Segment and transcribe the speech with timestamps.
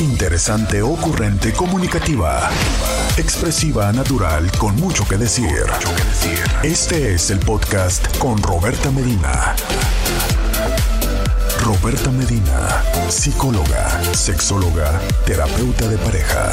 [0.00, 2.48] Interesante, ocurrente, comunicativa.
[3.18, 5.66] Expresiva, natural, con mucho que decir.
[6.62, 9.54] Este es el podcast con Roberta Medina.
[11.62, 16.50] Roberta Medina, psicóloga, sexóloga, terapeuta de pareja.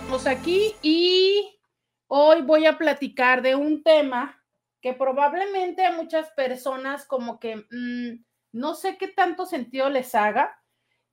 [0.00, 1.60] Estamos aquí y
[2.06, 4.42] hoy voy a platicar de un tema
[4.80, 10.58] que probablemente a muchas personas como que mm, no sé qué tanto sentido les haga,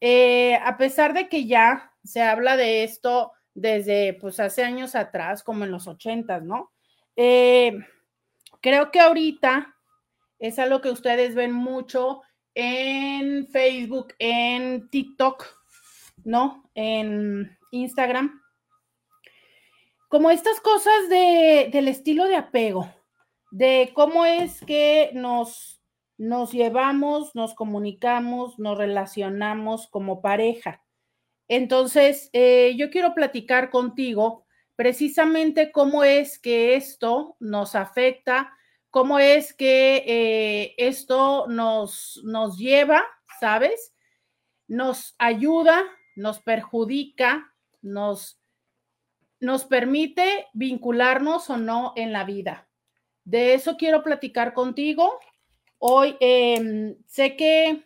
[0.01, 5.43] eh, a pesar de que ya se habla de esto desde pues hace años atrás,
[5.43, 6.71] como en los ochentas, ¿no?
[7.15, 7.77] Eh,
[8.61, 9.75] creo que ahorita
[10.39, 12.21] es algo que ustedes ven mucho
[12.53, 15.45] en Facebook, en TikTok,
[16.23, 16.69] ¿no?
[16.75, 18.41] En Instagram.
[20.09, 22.93] Como estas cosas de, del estilo de apego,
[23.51, 25.74] de cómo es que nos
[26.17, 30.83] nos llevamos, nos comunicamos, nos relacionamos como pareja.
[31.47, 38.53] Entonces, eh, yo quiero platicar contigo precisamente cómo es que esto nos afecta,
[38.89, 43.05] cómo es que eh, esto nos, nos lleva,
[43.39, 43.93] ¿sabes?
[44.67, 45.83] Nos ayuda,
[46.15, 48.41] nos perjudica, nos,
[49.39, 52.67] nos permite vincularnos o no en la vida.
[53.23, 55.19] De eso quiero platicar contigo.
[55.79, 57.83] Hoy em, sé que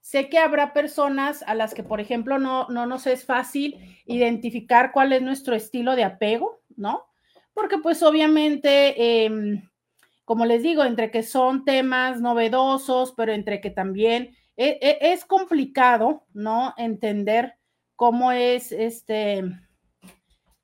[0.00, 4.92] sé que habrá personas a las que, por ejemplo, no, no nos es fácil identificar
[4.92, 7.06] cuál es nuestro estilo de apego, ¿no?
[7.52, 9.68] Porque pues obviamente, em,
[10.24, 15.24] como les digo, entre que son temas novedosos, pero entre que también e, e, es
[15.24, 16.72] complicado, ¿no?
[16.76, 17.54] Entender
[17.96, 19.42] cómo es este,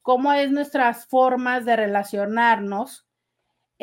[0.02, 3.06] cómo es nuestras formas de relacionarnos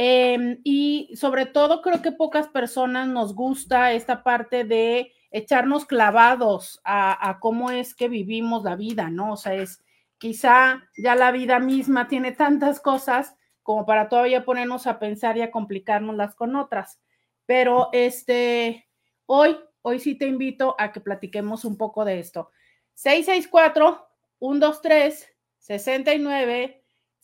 [0.02, 6.80] Em, y sobre todo creo que pocas personas nos gusta esta parte de echarnos clavados
[6.86, 9.34] a, cómo es que vivimos la vida, ¿no?
[9.34, 9.84] O sea, es
[10.18, 15.42] quizá ya la vida misma tiene tantas cosas como para todavía ponernos a pensar y
[15.42, 17.02] a complicárnoslas con otras.
[17.46, 18.88] Pero este,
[19.26, 22.52] hoy, hoy sí te invito a que platiquemos un poco de esto.
[22.94, 24.08] 664
[24.40, 25.28] 123
[25.58, 26.79] 69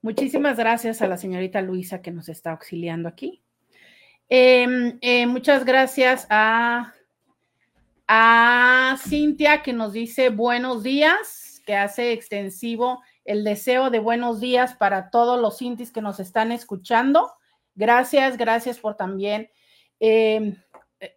[0.00, 3.42] Muchísimas gracias a la señorita Luisa que nos está auxiliando aquí.
[4.28, 6.94] Em, eh, muchas gracias a,
[8.08, 14.74] a Cintia que nos dice buenos días, que hace extensivo el deseo de buenos días
[14.74, 17.32] para todos los intis que nos están escuchando.
[17.74, 19.50] Gracias, gracias por también
[19.98, 20.56] em,
[21.00, 21.16] eh,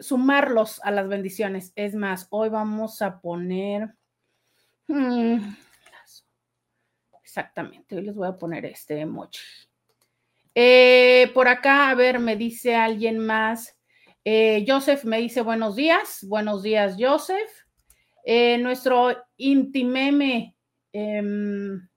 [0.00, 1.72] sumarlos a las bendiciones.
[1.76, 3.94] Es más, hoy vamos a poner...
[4.88, 5.54] Mm,
[7.22, 9.40] exactamente, hoy les voy a poner este emoji.
[10.54, 13.76] Eh, por acá, a ver, me dice alguien más.
[14.24, 16.24] Eh, Joseph me dice buenos días.
[16.28, 17.50] Buenos días, Joseph.
[18.58, 20.53] nuestro intimeme
[20.94, 21.88] Em,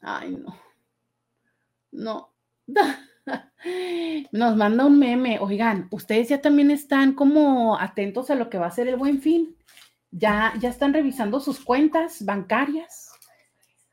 [0.00, 0.56] ay, no.
[1.90, 2.34] No.
[4.32, 5.40] Nos manda un meme.
[5.40, 9.20] Oigan, ustedes ya también están como atentos a lo que va a ser el buen
[9.20, 9.56] fin.
[10.12, 13.10] Ya, ya están revisando sus cuentas bancarias.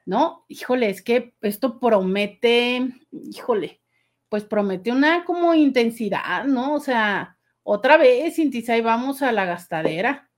[0.06, 0.46] ¿No?
[0.48, 3.82] Híjole, es que esto promete, híjole,
[4.30, 6.76] pues promete una como intensidad, ¿no?
[6.76, 10.30] O sea, otra vez, Cintis, ahí vamos a la gastadera.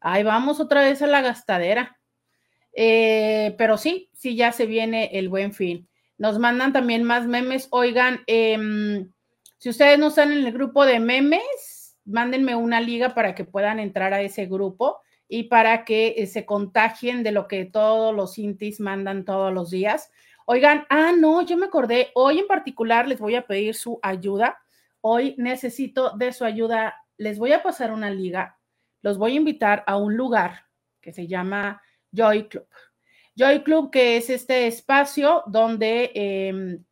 [0.00, 1.97] Ahí vamos otra vez a la gastadera.
[2.80, 5.88] Eh, pero sí, sí, ya se viene el buen fin.
[6.16, 7.66] Nos mandan también más memes.
[7.72, 9.10] Oigan, em,
[9.58, 13.80] si ustedes no están en el grupo de memes, mándenme una liga para que puedan
[13.80, 18.38] entrar a ese grupo y para que eh, se contagien de lo que todos los
[18.38, 20.12] intis mandan todos los días.
[20.46, 24.56] Oigan, ah, no, yo me acordé, hoy en particular les voy a pedir su ayuda.
[25.00, 26.94] Hoy necesito de su ayuda.
[27.16, 28.56] Les voy a pasar una liga.
[29.02, 30.66] Los voy a invitar a un lugar
[31.00, 31.82] que se llama
[32.12, 32.66] Joy Club.
[33.38, 36.84] Joy Club, que es este espacio donde em,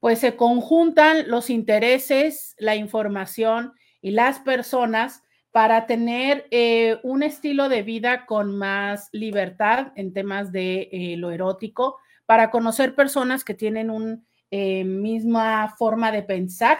[0.00, 7.68] pues se conjuntan los intereses, la información y las personas para tener eh, un estilo
[7.68, 13.54] de vida con más libertad en temas de eh, lo erótico, para conocer personas que
[13.54, 14.18] tienen una
[14.50, 16.78] eh, misma forma de pensar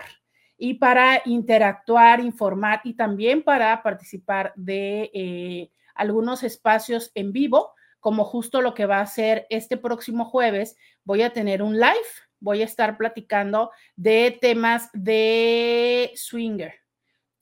[0.58, 8.60] y para interactuar, informar y también para participar de algunos espacios en vivo, como justo
[8.60, 10.76] lo que va a ser este próximo jueves.
[11.04, 11.92] Voy a tener un live,
[12.40, 16.82] voy a estar platicando de temas de swinger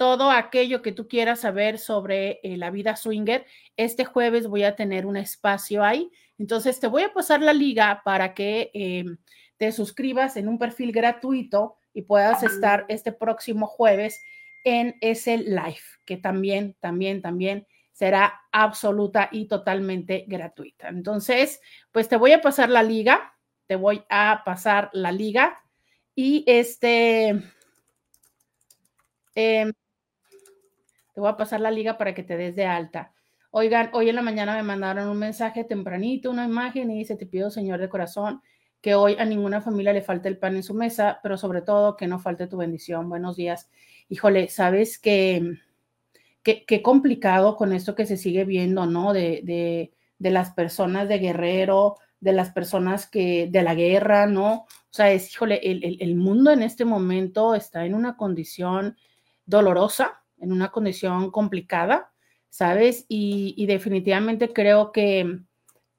[0.01, 3.45] todo aquello que tú quieras saber sobre eh, la vida swinger.
[3.77, 6.11] Este jueves voy a tener un espacio ahí.
[6.39, 9.19] Entonces te voy a pasar la liga para que em,
[9.59, 14.23] te suscribas en un perfil gratuito y puedas estar este próximo jueves
[14.65, 17.67] en ese live, que también, también, también
[18.01, 20.89] será absoluta y totalmente gratuita.
[20.89, 21.61] Entonces,
[21.93, 23.35] pues te voy a pasar la liga,
[23.67, 25.63] te voy a pasar la liga
[26.15, 27.43] y este...
[29.35, 29.71] Eh,
[31.13, 33.13] te voy a pasar la liga para que te des de alta.
[33.51, 37.27] Oigan, hoy en la mañana me mandaron un mensaje tempranito, una imagen y dice, te
[37.27, 38.41] pido, Señor de corazón,
[38.81, 41.99] que hoy a ninguna familia le falte el pan en su mesa, pero sobre todo
[41.99, 43.11] que no falte tu bendición.
[43.11, 43.69] Buenos días.
[44.09, 45.59] Híjole, sabes que
[46.43, 49.13] qué complicado con esto que se sigue viendo, ¿no?
[49.13, 54.53] De, de, de, las personas de guerrero, de las personas que, de la guerra, ¿no?
[54.55, 58.97] O sea, es, híjole, el, el, el mundo en este momento está en una condición
[59.47, 62.13] dolorosa, en una condición complicada,
[62.49, 63.07] ¿sabes?
[63.09, 65.41] Y, definitivamente creo que,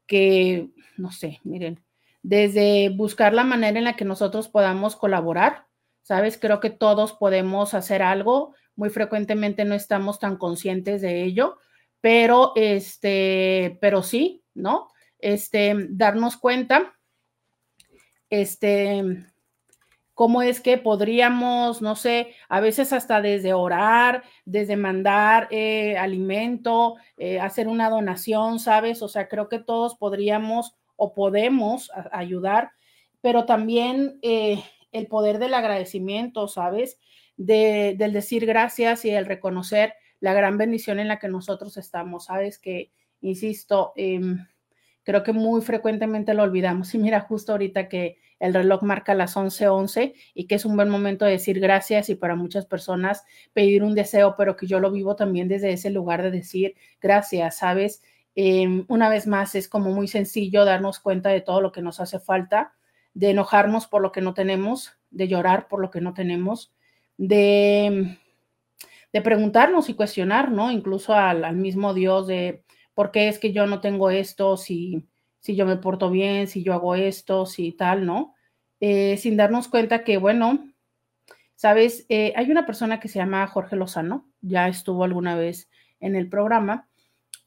[0.05, 1.83] que, no sé, miren,
[2.23, 5.67] desde buscar la manera en la que nosotros podamos colaborar,
[6.01, 6.37] ¿sabes?
[6.37, 11.59] Creo que todos podemos hacer algo, muy frecuentemente no estamos tan conscientes de ello,
[12.01, 14.87] pero este, pero sí, ¿no?
[15.19, 16.97] Este, darnos cuenta,
[18.31, 19.23] este,
[20.15, 26.95] cómo es que podríamos, no sé, a veces hasta desde orar, desde mandar eh, alimento,
[27.17, 29.03] eh, hacer una donación, ¿sabes?
[29.03, 32.71] O sea, creo que todos podríamos o podemos ayudar,
[33.21, 36.97] pero también eh, el poder del agradecimiento, ¿sabes?
[37.43, 42.25] De, del decir gracias y el reconocer la gran bendición en la que nosotros estamos,
[42.25, 42.59] ¿sabes?
[42.59, 42.91] Que,
[43.21, 44.45] insisto, em,
[45.03, 46.93] creo que muy frecuentemente lo olvidamos.
[46.95, 50.89] Y mira, justo ahorita que el reloj marca las 11:11 y que es un buen
[50.89, 53.23] momento de decir gracias y para muchas personas
[53.53, 57.57] pedir un deseo, pero que yo lo vivo también desde ese lugar de decir gracias,
[57.57, 58.01] ¿sabes?
[58.35, 61.99] Em, una vez más, es como muy sencillo darnos cuenta de todo lo que nos
[61.99, 62.73] hace falta,
[63.13, 66.73] de enojarnos por lo que no tenemos, de llorar por lo que no tenemos,
[67.27, 68.17] de,
[69.13, 70.71] de preguntarnos y cuestionar, ¿no?
[70.71, 72.63] Incluso al, al mismo Dios de
[72.93, 75.05] por qué es que yo no tengo esto, si
[75.41, 78.35] si yo me porto bien, si yo hago esto, si tal, ¿no?
[78.79, 80.71] Eh, sin darnos cuenta que, bueno,
[81.55, 85.69] sabes, eh, hay una persona que se llama Jorge Lozano, ya estuvo alguna vez
[85.99, 86.87] en el programa.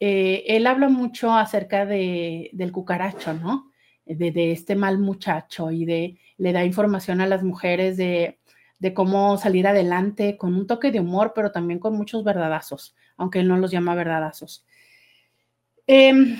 [0.00, 3.70] Eh, él habla mucho acerca de, del cucaracho, ¿no?
[4.04, 8.38] De, de, este mal muchacho y de le da información a las mujeres de,
[8.84, 13.40] de cómo salir adelante con un toque de humor, pero también con muchos verdadazos, aunque
[13.40, 14.66] él no los llama verdadazos.
[15.86, 16.36] Eh,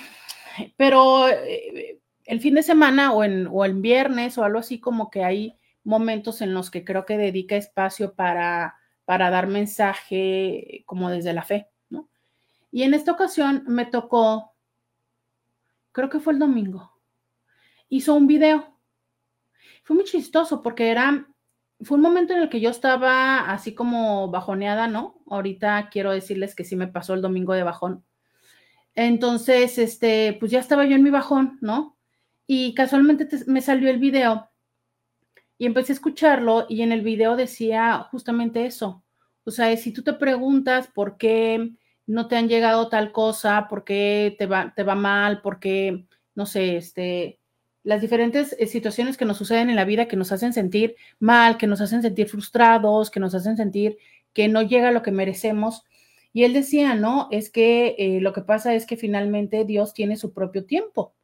[0.77, 5.57] pero eh, el fin de semana o en viernes o algo así como que hay
[5.85, 8.77] momentos en los que creo que dedica espacio para,
[9.07, 12.11] para dar mensaje como desde la fe, ¿no?
[12.71, 14.53] Y en esta ocasión me tocó,
[15.93, 16.93] creo que fue el domingo,
[17.89, 18.79] hizo un video.
[19.83, 21.27] Fue muy chistoso porque era,
[21.85, 25.23] fue un momento en el que yo estaba así como bajoneada, ¿no?
[25.29, 28.05] Ahorita quiero decirles que sí me pasó el domingo de bajón
[28.95, 31.97] entonces, este, pues ya estaba yo en mi bajón, ¿no?
[32.47, 34.51] Y casualmente me salió el video
[35.59, 39.05] y empecé a escucharlo y en el video decía justamente eso.
[39.45, 41.73] O sea, si tú te preguntas por qué
[42.07, 46.07] no te han llegado tal cosa, por qué te va, te va mal, por qué,
[46.35, 47.41] no sé, este,
[47.85, 51.57] las diferentes eh, situaciones que nos suceden en la vida que nos hacen sentir mal,
[51.57, 53.97] que nos hacen sentir frustrados, que nos hacen sentir
[54.33, 55.85] que no llega lo que merecemos,
[56.35, 60.17] y él decía, no, es que eh, lo que pasa es que finalmente Dios tiene
[60.17, 61.15] su propio tiempo.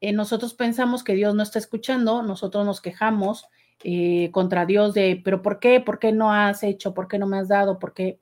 [0.00, 3.46] Eh, nosotros pensamos que Dios no está escuchando, nosotros nos quejamos
[3.84, 5.80] eh, contra Dios de, pero ¿por qué?
[5.80, 6.92] ¿Por qué no has hecho?
[6.92, 7.78] ¿Por qué no me has dado?
[7.78, 8.18] ¿Por qué?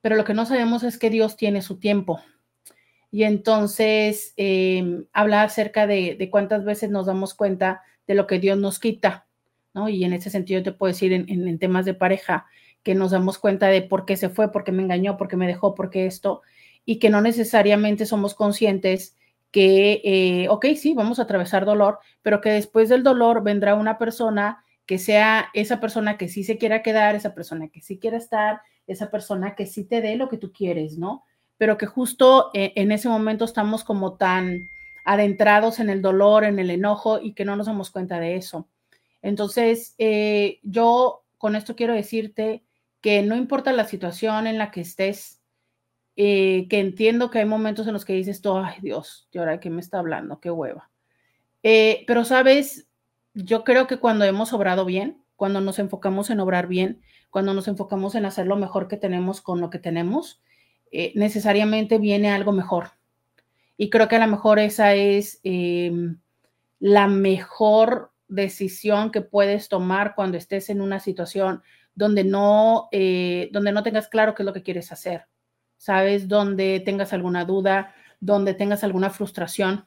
[0.00, 2.20] Pero lo que no sabemos es que Dios tiene su tiempo.
[3.12, 8.58] Y entonces em, habla acerca de, cuántas veces nos damos cuenta de lo que Dios
[8.58, 9.28] nos quita,
[9.72, 9.88] ¿no?
[9.88, 12.46] Y en ese sentido te puedo decir en temas de pareja,
[12.82, 15.36] que nos damos cuenta de por qué se fue, por qué me engañó, por qué
[15.36, 16.42] me dejó, por qué esto,
[16.84, 19.16] y que no necesariamente somos conscientes
[19.50, 23.98] que, eh, ok, sí, vamos a atravesar dolor, pero que después del dolor vendrá una
[23.98, 28.16] persona que sea esa persona que sí se quiera quedar, esa persona que sí quiera
[28.16, 31.24] estar, esa persona que sí te dé lo que tú quieres, ¿no?
[31.62, 34.68] Pero que justo eh, en ese momento estamos como tan
[35.04, 38.68] adentrados en el dolor, en el enojo y que no nos damos cuenta de eso.
[39.22, 42.64] Entonces, eh, yo con esto quiero decirte
[43.00, 45.40] que no importa la situación en la que estés,
[46.16, 49.70] eh, que entiendo que hay momentos en los que dices, ay Dios, ¿y ahora qué
[49.70, 50.40] me está hablando?
[50.40, 50.90] Qué hueva.
[51.62, 52.88] Eh, pero sabes,
[53.34, 57.68] yo creo que cuando hemos obrado bien, cuando nos enfocamos en obrar bien, cuando nos
[57.68, 60.42] enfocamos en hacer lo mejor que tenemos con lo que tenemos,
[61.14, 62.90] necesariamente viene algo mejor.
[63.76, 66.18] Y creo que a lo mejor esa es em,
[66.78, 71.62] la mejor decisión que puedes tomar cuando estés en una situación
[71.94, 75.26] donde no, eh, donde no tengas claro qué es lo que quieres hacer,
[75.76, 76.28] ¿sabes?
[76.28, 79.86] Donde tengas alguna duda, donde tengas alguna frustración.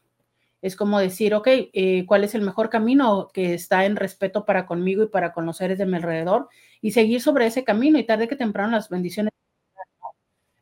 [0.61, 4.65] Es como decir, ok, eh, ¿cuál es el mejor camino que está en respeto para
[4.65, 6.49] conmigo y para con los seres de mi alrededor?
[6.81, 9.34] Y seguir sobre ese camino y tarde que temprano las bendiciones.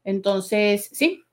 [0.04, 1.24] Entonces, sí,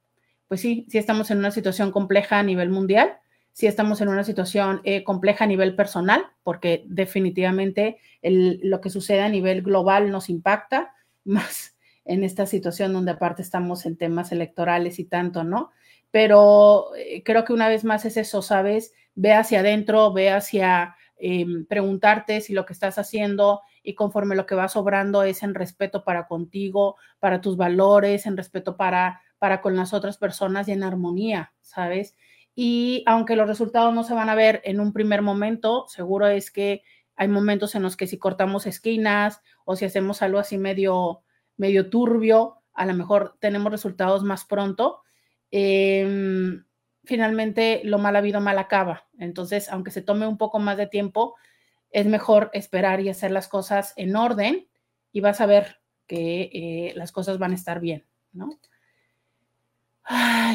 [0.48, 3.18] pues sí, sí estamos en una situación compleja a nivel mundial,
[3.52, 9.20] si estamos en una situación eh, compleja a nivel personal, porque definitivamente lo que sucede
[9.20, 14.98] a nivel global nos impacta, más en esta situación donde aparte estamos en temas electorales
[14.98, 15.70] y tanto, ¿no?
[16.10, 18.92] Pero eh, creo que una vez más es eso, ¿sabes?
[19.14, 24.46] Ve hacia adentro, ve hacia em, preguntarte si lo que estás haciendo y conforme lo
[24.46, 29.60] que va sobrando es en respeto para contigo, para tus valores, en respeto para, para
[29.60, 32.16] con las otras personas y en armonía, ¿sabes?
[32.54, 36.50] Y aunque los resultados no se van a ver en un primer momento, seguro es
[36.50, 36.82] que
[37.16, 41.22] hay momentos en los que si cortamos esquinas o si hacemos algo así medio,
[41.56, 45.02] medio turbio, a lo mejor tenemos resultados más pronto.
[45.50, 46.64] Em,
[47.04, 49.06] finalmente, lo mal habido mal acaba.
[49.18, 51.34] Entonces, aunque se tome un poco más de tiempo,
[51.90, 54.68] es mejor esperar y hacer las cosas en orden
[55.12, 58.58] y vas a ver que eh, las cosas van a estar bien, ¿no?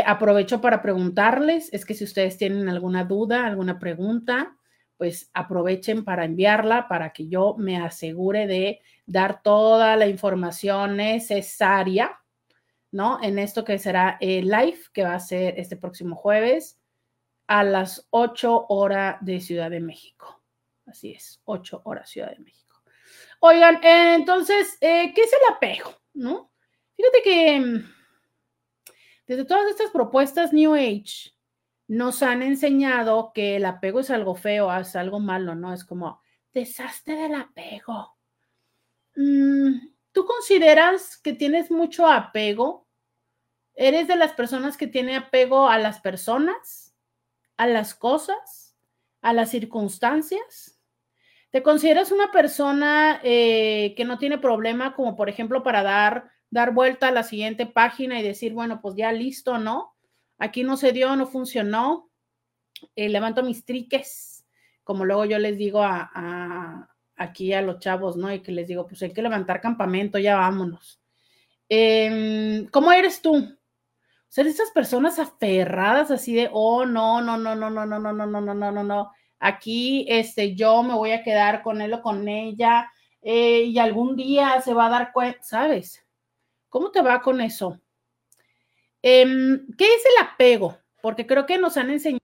[0.06, 4.56] aprovecho para preguntarles, es que si ustedes tienen alguna duda, alguna pregunta,
[4.98, 12.21] pues aprovechen para enviarla para que yo me asegure de dar toda la información necesaria,
[12.92, 13.18] ¿no?
[13.22, 16.78] En esto que será el live, que va a ser este próximo jueves
[17.48, 20.42] a las 8 horas de Ciudad de México.
[20.86, 22.82] Así es, 8 horas Ciudad de México.
[23.40, 25.90] Oigan, entonces, eh, ¿qué es el apego?
[26.14, 26.52] ¿No?
[26.94, 27.92] Fíjate que mm,
[29.26, 31.32] desde todas estas propuestas New Age,
[31.88, 35.72] nos han enseñado que el apego es algo feo, es algo malo, ¿no?
[35.72, 36.22] Es como,
[36.52, 38.16] desastre del apego.
[39.16, 42.81] Mm, ¿Tú consideras que tienes mucho apego?
[43.74, 46.94] ¿Eres de las personas que tiene apego a las personas,
[47.56, 48.76] a las cosas,
[49.20, 50.78] a las circunstancias?
[51.50, 56.72] ¿Te consideras una persona eh, que no tiene problema, como por ejemplo para dar, dar
[56.72, 59.92] vuelta a la siguiente página y decir, bueno, pues ya listo, ¿no?
[60.42, 62.10] aquí no se dio, no funcionó,
[62.96, 64.44] eh, levanto mis triques,
[64.82, 68.32] como luego yo les digo a, aquí a los chavos, ¿no?
[68.32, 71.00] Y que les digo, pues hay que levantar campamento, ya vámonos.
[71.68, 73.56] Em, ¿Cómo eres tú?
[74.32, 78.12] O sea, esas personas aferradas así de, oh, no, no, no, no, no, no, no,
[78.14, 79.12] no, no, no, no, no, no.
[79.38, 84.58] Aquí, este, yo me voy a quedar con él o con ella y algún día
[84.62, 86.02] se va a dar cuenta, ¿sabes?
[86.70, 87.78] ¿Cómo te va con eso?
[89.02, 90.78] ¿Qué es el apego?
[91.02, 92.22] Porque creo que nos han enseñado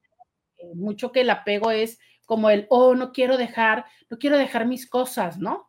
[0.73, 4.89] mucho que el apego es como el, oh, no quiero dejar, no quiero dejar mis
[4.89, 5.68] cosas, ¿no?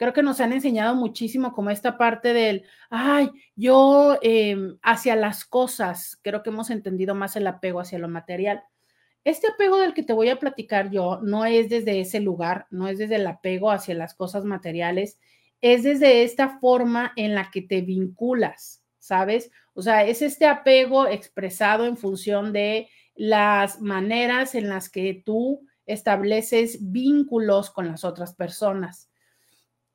[0.00, 5.44] Creo que nos han enseñado muchísimo como esta parte del, ay, yo em, hacia las
[5.44, 8.62] cosas, creo que hemos entendido más el apego hacia lo material.
[9.24, 12.88] Este apego del que te voy a platicar yo no es desde ese lugar, no
[12.88, 15.18] es desde el apego hacia las cosas materiales,
[15.60, 19.50] es desde esta forma en la que te vinculas, ¿sabes?
[19.74, 25.60] O sea, es este apego expresado en función de las maneras en las que tú
[25.84, 29.09] estableces vínculos con las otras personas.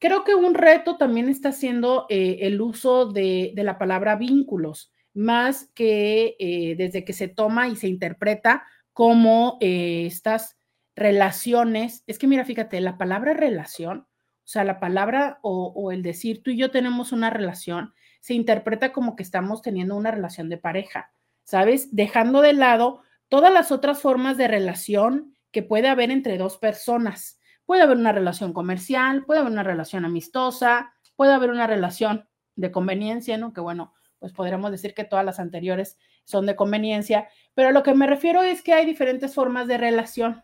[0.06, 5.72] Creo que un reto también está siendo eh, el uso de, la palabra vínculos, más
[5.74, 10.60] que eh, desde que se toma y se interpreta como eh, estas
[10.96, 12.04] relaciones.
[12.06, 16.52] Es que mira, fíjate, la palabra relación, o sea, la palabra o el decir tú
[16.52, 21.10] y yo tenemos una relación, se interpreta como que estamos teniendo una relación de pareja,
[21.46, 21.96] ¿sabes?
[21.96, 27.40] Dejando de lado todas las otras formas de relación que puede haber entre dos personas.
[27.66, 32.72] Puede haber una relación comercial, puede haber una relación amistosa, puede haber una relación de
[32.72, 33.54] conveniencia, ¿no?
[33.54, 37.94] Que bueno, pues podríamos decir que todas las anteriores son de conveniencia, pero lo que
[37.94, 40.44] me refiero es que hay diferentes formas de relación.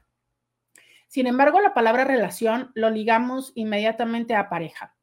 [1.07, 4.95] Sin embargo, la palabra relación lo ligamos inmediatamente a pareja.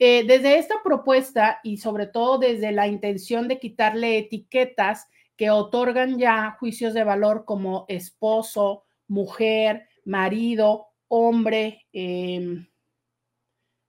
[0.00, 6.18] Eh, desde esta propuesta y sobre todo desde la intención de quitarle etiquetas que otorgan
[6.18, 12.68] ya juicios de valor como esposo, mujer, marido, hombre, em,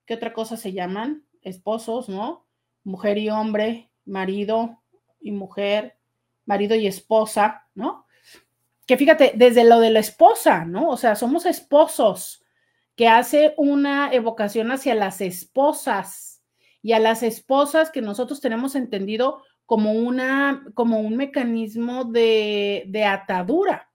[0.05, 1.25] ¿qué otra cosa se llaman?
[1.41, 2.47] Esposos, ¿no?
[2.83, 4.81] Mujer y hombre, marido
[5.21, 5.97] y mujer,
[6.45, 8.05] marido y esposa, ¿no?
[8.88, 10.89] Que fíjate, desde lo de la esposa, ¿no?
[10.89, 12.43] O sea, somos esposos,
[12.95, 16.43] que hace una evocación hacia las esposas
[16.82, 23.05] y a las esposas que nosotros tenemos entendido como, una, como un mecanismo de, de
[23.05, 23.89] atadura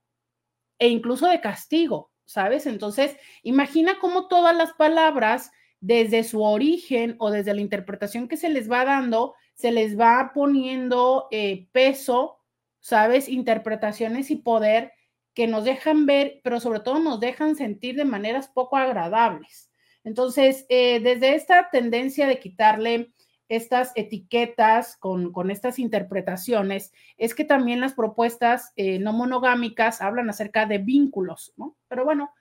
[0.79, 2.65] e incluso de castigo, ¿sabes?
[2.65, 8.49] Entonces, imagina cómo todas las palabras, desde su origen o desde la interpretación que se
[8.49, 12.39] les va dando, se les va poniendo eh, peso,
[12.79, 13.29] ¿sabes?
[13.29, 14.93] Interpretaciones y poder
[15.33, 19.69] que nos dejan ver, pero sobre todo nos dejan sentir de maneras poco agradables.
[20.03, 23.11] Entonces, eh, desde esta tendencia de quitarle
[23.47, 30.65] estas etiquetas, con, estas interpretaciones, es que también las propuestas eh, no monogámicas hablan acerca
[30.65, 31.77] de vínculos, ¿no?
[31.87, 32.31] Pero bueno,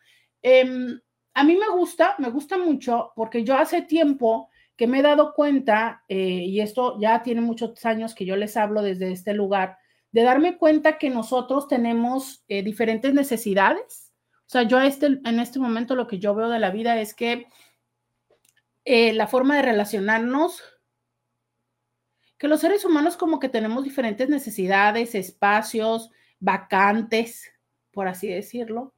[0.42, 1.00] em,
[1.34, 5.34] a mí me gusta, me gusta mucho porque yo hace tiempo que me he dado
[5.34, 9.78] cuenta, eh, y esto ya tiene muchos años que yo les hablo desde este lugar,
[10.10, 14.12] de darme cuenta que nosotros tenemos eh, diferentes necesidades.
[14.46, 17.14] O sea, yo este, en este momento lo que yo veo de la vida es
[17.14, 17.46] que
[18.86, 20.62] la forma de relacionarnos
[22.38, 27.52] que los seres humanos como que tenemos diferentes necesidades, espacios, vacantes,
[27.92, 28.92] por así decirlo,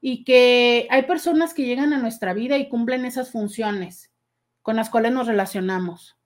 [0.00, 4.12] y que hay personas que llegan a nuestra vida y cumplen esas funciones
[4.62, 6.16] con las cuales nos relacionamos,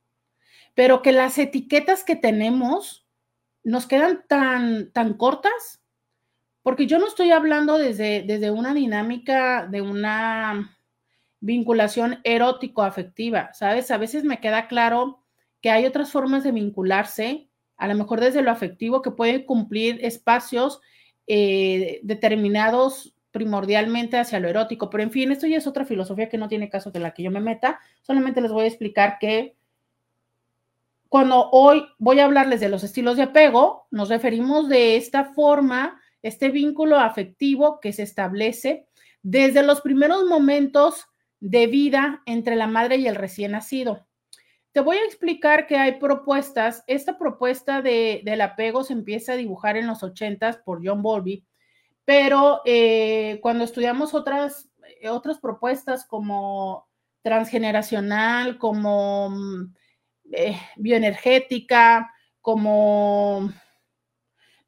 [0.75, 3.07] pero que las etiquetas que tenemos
[3.65, 5.83] nos quedan tan, tan cortas,
[6.63, 10.77] porque yo no estoy hablando desde, desde una dinámica de una
[11.41, 13.91] vinculación erótico-afectiva, ¿sabes?
[13.91, 15.23] A veces me queda claro
[15.61, 20.05] que hay otras formas de vincularse, a lo mejor desde lo afectivo, que pueden cumplir
[20.05, 20.81] espacios
[21.27, 24.91] eh, determinados primordialmente hacia lo erótico.
[24.91, 27.23] Pero en fin, esto ya es otra filosofía que no tiene caso de la que
[27.23, 27.79] yo me meta.
[28.03, 29.57] Solamente les voy a explicar que
[31.09, 36.01] cuando hoy voy a hablarles de los estilos de apego, nos referimos de esta forma,
[36.23, 38.87] este vínculo afectivo que se establece
[39.23, 41.07] desde los primeros momentos
[41.41, 44.08] de vida entre la madre y el recién nacido.
[44.79, 46.85] Te voy a explicar que hay propuestas.
[46.87, 51.45] Esta propuesta de, del apego se empieza a dibujar en los ochentas por John Bowlby,
[52.05, 56.89] pero eh, cuando estudiamos otras, eh, otras propuestas como
[57.23, 59.75] transgeneracional, como mm,
[60.31, 63.51] eh, bioenergética, como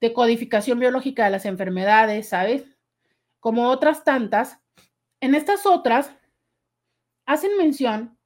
[0.01, 2.65] decodificación biológica de las enfermedades, ¿sabes?
[3.39, 4.59] Como otras tantas,
[5.21, 6.11] en estas otras
[7.27, 8.19] hacen mención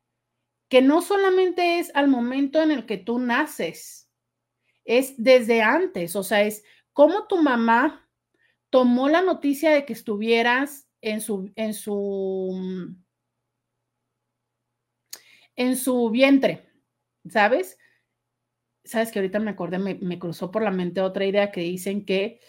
[0.69, 4.11] que no solamente es al momento en el que tú naces,
[4.85, 8.09] es desde antes, o sea, es cómo tu mamá
[8.71, 12.97] tomó la noticia de que estuvieras en su, en su,
[15.57, 16.69] en su vientre,
[17.29, 17.79] ¿sabes?
[18.85, 22.05] Sabes que ahorita me acordé, me, me cruzó por la mente otra idea que dicen
[22.05, 22.41] que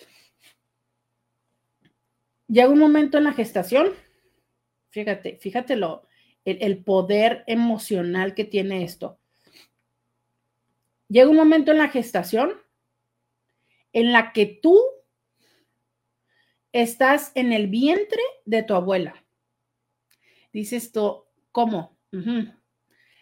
[2.47, 3.93] llega un momento en la gestación,
[4.89, 6.07] fíjate, fíjate lo,
[6.45, 9.19] el, poder emocional que tiene esto.
[11.09, 12.53] Llega un momento en la gestación
[13.93, 14.79] en la que tú
[16.71, 19.23] estás en el vientre de tu abuela.
[20.53, 21.97] Dices tú, ¿cómo?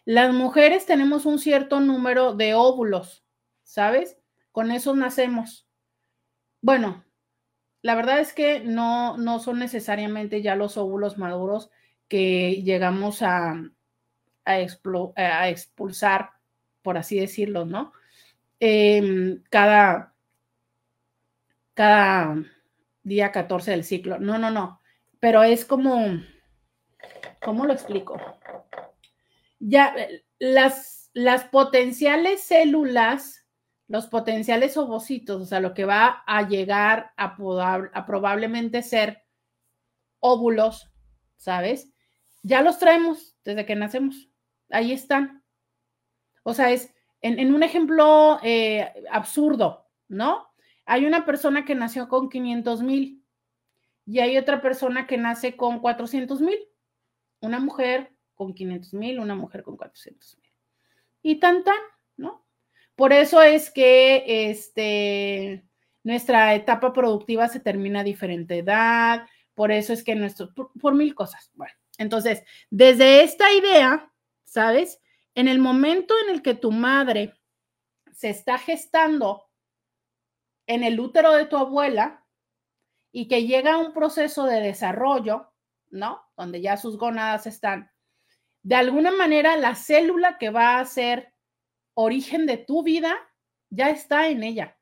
[0.05, 3.25] Las mujeres tenemos un cierto número de óvulos,
[3.63, 4.17] ¿sabes?
[4.51, 5.67] Con eso nacemos.
[6.61, 7.03] Bueno,
[7.81, 11.69] la verdad es que no, no son necesariamente ya los óvulos maduros
[12.07, 13.61] que llegamos a,
[14.45, 14.59] a,
[15.49, 16.31] expulsar,
[16.81, 17.93] por así decirlo, ¿no?
[18.59, 20.13] Em, cada,
[21.73, 22.35] cada
[23.03, 24.19] día 14 del ciclo.
[24.19, 24.81] No, no, no.
[25.19, 26.21] Pero es como,
[27.41, 28.19] ¿cómo lo explico?
[29.59, 29.95] Ya,
[30.39, 33.43] las, las potenciales células
[33.93, 37.35] los potenciales ovocitos, o sea, lo que va a llegar a,
[37.93, 39.23] a probablemente ser
[40.19, 40.91] óvulos,
[41.37, 41.92] ¿sabes?
[42.43, 44.29] Ya los traemos desde que nacemos.
[44.69, 45.43] Ahí están.
[46.43, 50.47] O sea, es en, un ejemplo eh, absurdo, ¿no?
[50.85, 53.25] Hay una persona que nació con 500 mil
[54.05, 56.59] y hay otra persona que nace con 400 mil.
[57.39, 60.51] Una mujer con 500 mil, una mujer con 400 mil.
[61.21, 61.77] Y tan tan,
[62.17, 62.45] ¿no?
[62.95, 65.65] Por eso es que este,
[66.03, 69.25] nuestra etapa productiva se termina a diferente edad,
[69.55, 71.51] por eso es que nuestro, por, mil cosas.
[71.55, 74.11] Bueno, entonces, desde esta idea,
[74.43, 75.01] ¿sabes?
[75.35, 77.33] En el momento en el que tu madre
[78.11, 79.49] se está gestando
[80.67, 82.25] en el útero de tu abuela
[83.11, 85.51] y que llega a un proceso de desarrollo,
[85.89, 86.21] ¿no?
[86.35, 87.91] Donde ya sus gónadas están,
[88.63, 91.33] de alguna manera la célula que va a ser
[91.95, 93.15] origen de tu vida
[93.69, 94.77] ya está en ella.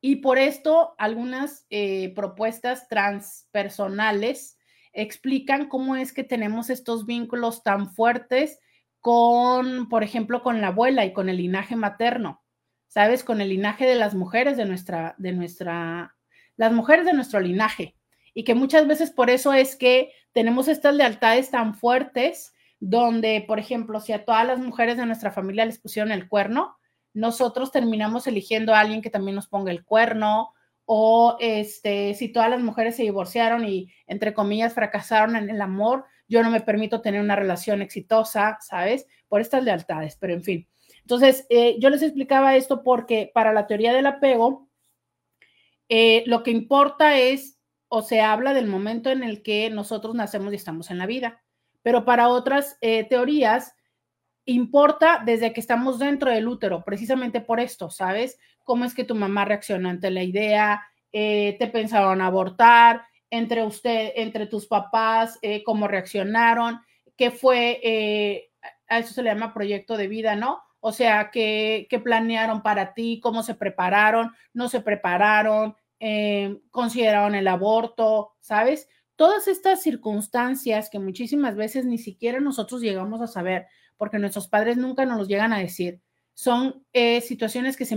[0.00, 4.57] Y por esto algunas eh, propuestas transpersonales
[5.02, 8.58] explican cómo es que tenemos estos vínculos tan fuertes
[9.00, 12.42] con, por ejemplo, con la abuela y con el linaje materno,
[12.88, 13.22] ¿sabes?
[13.22, 16.16] Con el linaje de las mujeres de nuestra, de nuestra,
[16.56, 17.94] las mujeres de nuestro linaje.
[18.34, 23.58] Y que muchas veces por eso es que tenemos estas lealtades tan fuertes donde, por
[23.58, 26.76] ejemplo, si a todas las mujeres de nuestra familia les pusieron el cuerno,
[27.14, 30.52] nosotros terminamos eligiendo a alguien que también nos ponga el cuerno,
[30.90, 36.04] o este, si todas las mujeres se divorciaron y, entre comillas, fracasaron en el amor,
[36.26, 39.06] yo no me permito tener una relación exitosa, ¿sabes?
[39.28, 40.68] Por estas lealtades, pero en fin.
[41.00, 44.68] Entonces, eh, yo les explicaba esto porque para la teoría del apego,
[45.88, 50.52] eh, lo que importa es, o se habla del momento en el que nosotros nacemos
[50.52, 51.42] y estamos en la vida
[51.88, 53.74] pero para otras eh, teorías
[54.44, 58.38] importa desde que estamos dentro del útero, precisamente por esto, ¿sabes?
[58.68, 60.86] ¿Cómo es que tu mamá reaccionó ante la idea?
[61.10, 63.02] Eh, ¿Te pensaron abortar?
[63.30, 66.80] Entre usted, entre tus papás, eh, ¿cómo reaccionaron?
[67.16, 68.44] ¿Qué fue?
[68.90, 70.60] a eso se le llama proyecto de vida, ¿no?
[70.80, 73.20] O sea, ¿qué, qué planearon para ti?
[73.22, 74.32] ¿Cómo se prepararon?
[74.52, 75.74] ¿No se prepararon?
[76.70, 78.32] ¿Consideraron el aborto?
[78.40, 78.88] ¿Sabes?
[79.18, 84.76] todas estas circunstancias que muchísimas veces ni siquiera nosotros llegamos a saber, porque nuestros padres
[84.76, 86.00] nunca nos los llegan a decir,
[86.34, 87.96] son eh, situaciones que se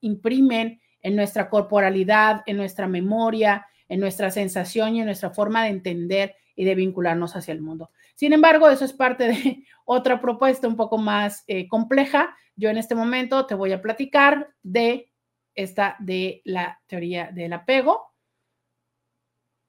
[0.00, 5.70] imprimen en nuestra corporalidad, en nuestra memoria, en nuestra sensación y en nuestra forma de
[5.70, 7.90] entender y de vincularnos hacia el mundo.
[8.14, 12.36] Sin embargo, eso es parte de otra propuesta un poco más eh, compleja.
[12.56, 15.10] Yo en este momento te voy a platicar de
[15.54, 18.08] esta, de la teoría del apego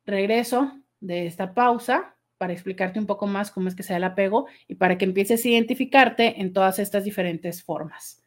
[0.06, 4.04] regreso de esta pausa para explicarte un poco más cómo es que se da el
[4.04, 8.19] apego y para que empieces a identificarte en todas estas diferentes formas.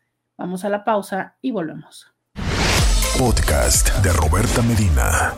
[0.43, 2.13] Vamos a la pausa y volvemos.
[3.17, 5.35] Podcast de Roberta Medina.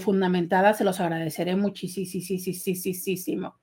[0.00, 3.60] fundamentada, se los agradeceré muchísimo.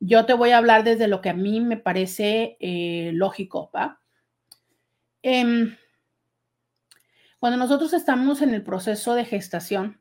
[0.00, 4.00] Yo te voy a hablar desde lo que a mí me parece eh, lógico, ¿va?
[5.22, 5.74] Em,
[7.38, 10.00] cuando nosotros estamos en el proceso de gestación,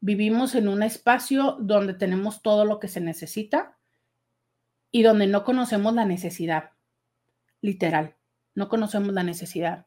[0.00, 3.75] vivimos en un espacio donde tenemos todo lo que se necesita
[4.90, 6.70] y donde no conocemos la necesidad,
[7.60, 8.16] literal,
[8.54, 9.86] no conocemos la necesidad.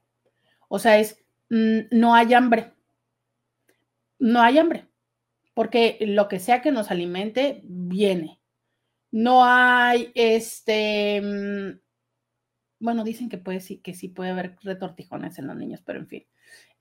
[0.68, 2.74] O sea, es, mm, no hay hambre,
[4.20, 4.88] no hay hambre,
[5.54, 8.40] porque lo que sea que nos alimente viene
[9.12, 11.22] no hay este.
[11.22, 11.80] Mm,
[12.80, 16.08] bueno, dicen que puede sí, que sí puede haber retortijones en los niños, pero en
[16.08, 16.26] fin.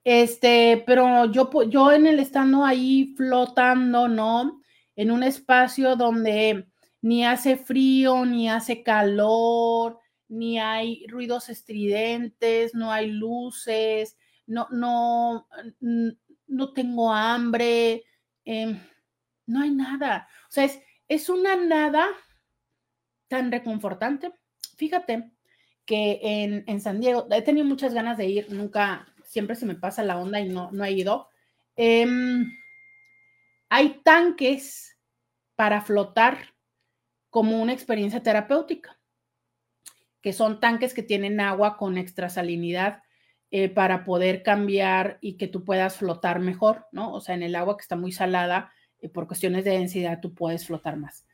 [0.03, 4.61] Este, pero yo, yo en el estando ahí flotando, ¿no?
[4.95, 6.67] En un espacio donde
[7.01, 15.47] ni hace frío, ni hace calor, ni hay ruidos estridentes, no hay luces, no, no,
[16.47, 18.03] no tengo hambre,
[18.45, 18.79] em,
[19.45, 20.27] no hay nada.
[20.47, 22.07] O sea, es, es una nada
[23.27, 24.33] tan reconfortante.
[24.77, 25.31] Fíjate
[25.85, 26.19] que
[26.67, 30.19] en, San Diego, he tenido muchas ganas de ir, nunca, siempre se me pasa la
[30.19, 31.29] onda y no, no he ido.
[31.75, 32.51] Em,
[33.69, 34.97] hay tanques
[35.55, 36.53] para flotar
[37.29, 38.99] como una experiencia terapéutica,
[40.21, 43.03] que son tanques que tienen agua con extra salinidad
[43.51, 47.13] eh, para poder cambiar y que tú puedas flotar mejor, ¿no?
[47.13, 50.33] O sea, en el agua que está muy salada, y por cuestiones de densidad tú
[50.33, 51.25] puedes flotar más.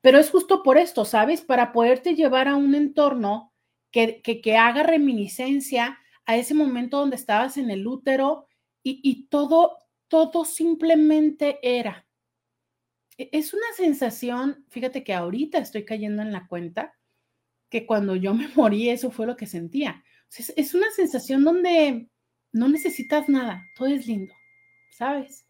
[0.00, 1.42] Pero es justo por esto, ¿sabes?
[1.42, 3.52] Para poderte llevar a un entorno
[3.90, 8.46] que, que, haga reminiscencia a ese momento donde estabas en el útero
[8.82, 12.06] y, y todo, todo simplemente era.
[13.20, 16.96] E, es una sensación, fíjate que ahorita estoy cayendo en la cuenta
[17.68, 20.02] que cuando yo me morí eso fue lo que sentía.
[20.56, 22.08] Es, una sensación donde
[22.52, 24.32] no necesitas nada, todo es lindo,
[24.90, 25.46] ¿sabes?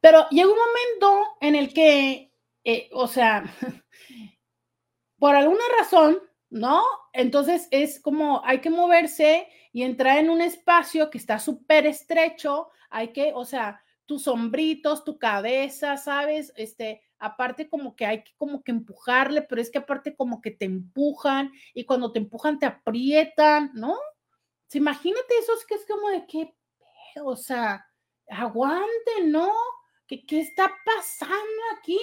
[0.00, 2.32] Pero llega un momento en el que,
[2.64, 3.42] eh, o sea,
[5.18, 6.18] por alguna razón,
[6.48, 6.82] ¿no?
[7.12, 12.68] Entonces es como hay que moverse y entrar en un espacio que está súper estrecho,
[12.88, 16.52] hay que, o sea, tus sombritos, tu cabeza, ¿sabes?
[16.56, 20.50] Este, aparte como que hay que como que empujarle, pero es que aparte como que
[20.50, 23.96] te empujan y cuando te empujan te aprietan, ¿no?
[24.72, 26.52] imagínate eso, es que es como de qué,
[27.22, 27.86] o sea,
[28.28, 29.52] aguante, ¿no?
[30.08, 32.00] ¿Qué, está pasando aquí?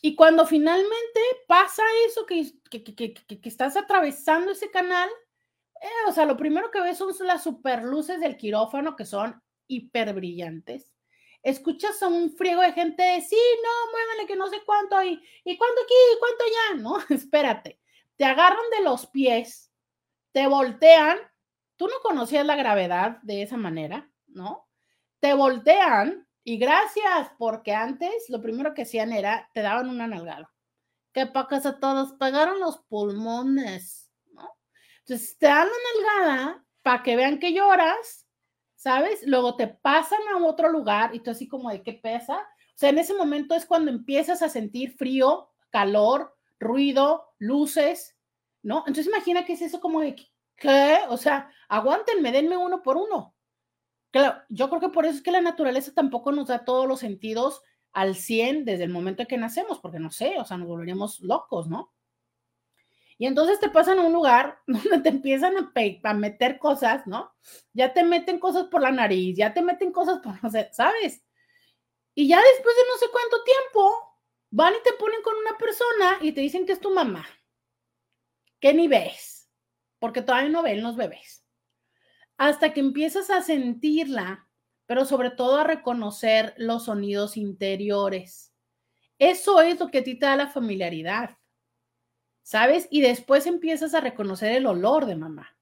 [0.00, 5.08] Y cuando finalmente pasa eso, que, que, estás atravesando ese canal,
[5.82, 9.42] eh, o sea, lo primero que ves son las super luces del quirófano que son
[9.68, 10.92] hiper brillantes.
[11.42, 15.22] Escuchas a un friego de gente de, sí, no, muévale que no sé cuánto, y,
[15.44, 17.14] y cuánto aquí, y cuánto allá, ¿no?
[17.14, 17.78] Espérate,
[18.16, 19.70] te agarran de los pies,
[20.32, 21.18] te voltean,
[21.76, 24.68] tú no conocías la gravedad de esa manera, ¿no?
[25.20, 30.52] Te voltean y gracias, porque antes lo primero que hacían era, te daban una nalgada.
[31.12, 32.12] ¿Qué pacas a todos?
[32.12, 34.48] Pagaron los pulmones, ¿no?
[35.00, 38.25] Entonces te dan la nalgada para que vean que lloras,
[38.86, 39.26] ¿sabes?
[39.26, 42.36] Luego te pasan a otro lugar y tú así como de qué pesa.
[42.38, 48.16] O sea, en ese momento es cuando empiezas a sentir frío, calor, ruido, luces,
[48.62, 48.84] ¿no?
[48.86, 50.14] Entonces imagina que es eso como de,
[50.54, 50.98] ¿qué?
[51.08, 53.34] O sea, aguántenme, denme uno por uno.
[54.12, 57.00] Claro, yo creo que por eso es que la naturaleza tampoco nos da todos los
[57.00, 60.68] sentidos al 100 desde el momento en que nacemos, porque no sé, o sea, nos
[60.68, 61.92] volveríamos locos, ¿no?
[63.18, 67.34] Y entonces te pasan a un lugar donde te empiezan a, meter cosas, ¿no?
[67.72, 71.22] Ya te meten cosas por la nariz, ya te meten cosas por, no sé, ¿sabes?
[72.14, 76.18] Y ya después de no sé cuánto tiempo, van y te ponen con una persona
[76.20, 77.26] y te dicen que es tu mamá,
[78.60, 79.50] que ni ves,
[79.98, 81.46] porque todavía no ven los bebés
[82.38, 84.48] hasta que empiezas a sentirla,
[84.86, 88.52] pero sobre todo a reconocer los sonidos interiores.
[89.18, 91.38] Eso es lo que a ti te da la familiaridad,
[92.46, 92.86] ¿sabes?
[92.92, 95.56] Y después empiezas a reconocer el olor de mamá.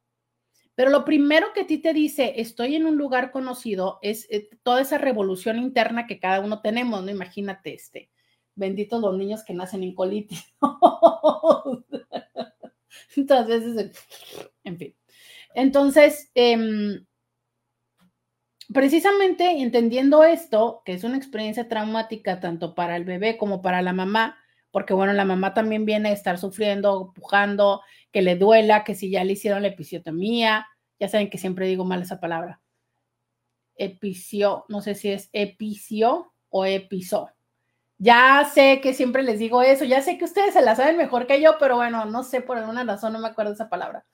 [0.74, 4.50] Pero lo primero que a ti te dice, estoy en un lugar conocido, es eh,
[4.62, 7.10] toda esa revolución interna que cada uno tenemos, ¿no?
[7.10, 8.10] Imagínate este,
[8.54, 10.44] benditos los niños que nacen en colitis.
[13.16, 14.02] Entonces,
[14.62, 14.94] en fin.
[15.54, 17.06] Entonces, em,
[18.74, 23.94] precisamente entendiendo esto, que es una experiencia traumática tanto para el bebé como para la
[23.94, 24.43] mamá,
[24.74, 29.08] porque bueno, la mamá también viene a estar sufriendo, pujando, que le duela, que si
[29.08, 30.66] ya le hicieron la episiotomía,
[30.98, 32.60] ya saben que siempre digo mal esa palabra.
[33.76, 37.30] Epicio, no sé si es epicio o episo.
[37.98, 41.28] Ya sé que siempre les digo eso, ya sé que ustedes se la saben mejor
[41.28, 44.04] que yo, pero bueno, no sé por alguna razón, no me acuerdo esa palabra.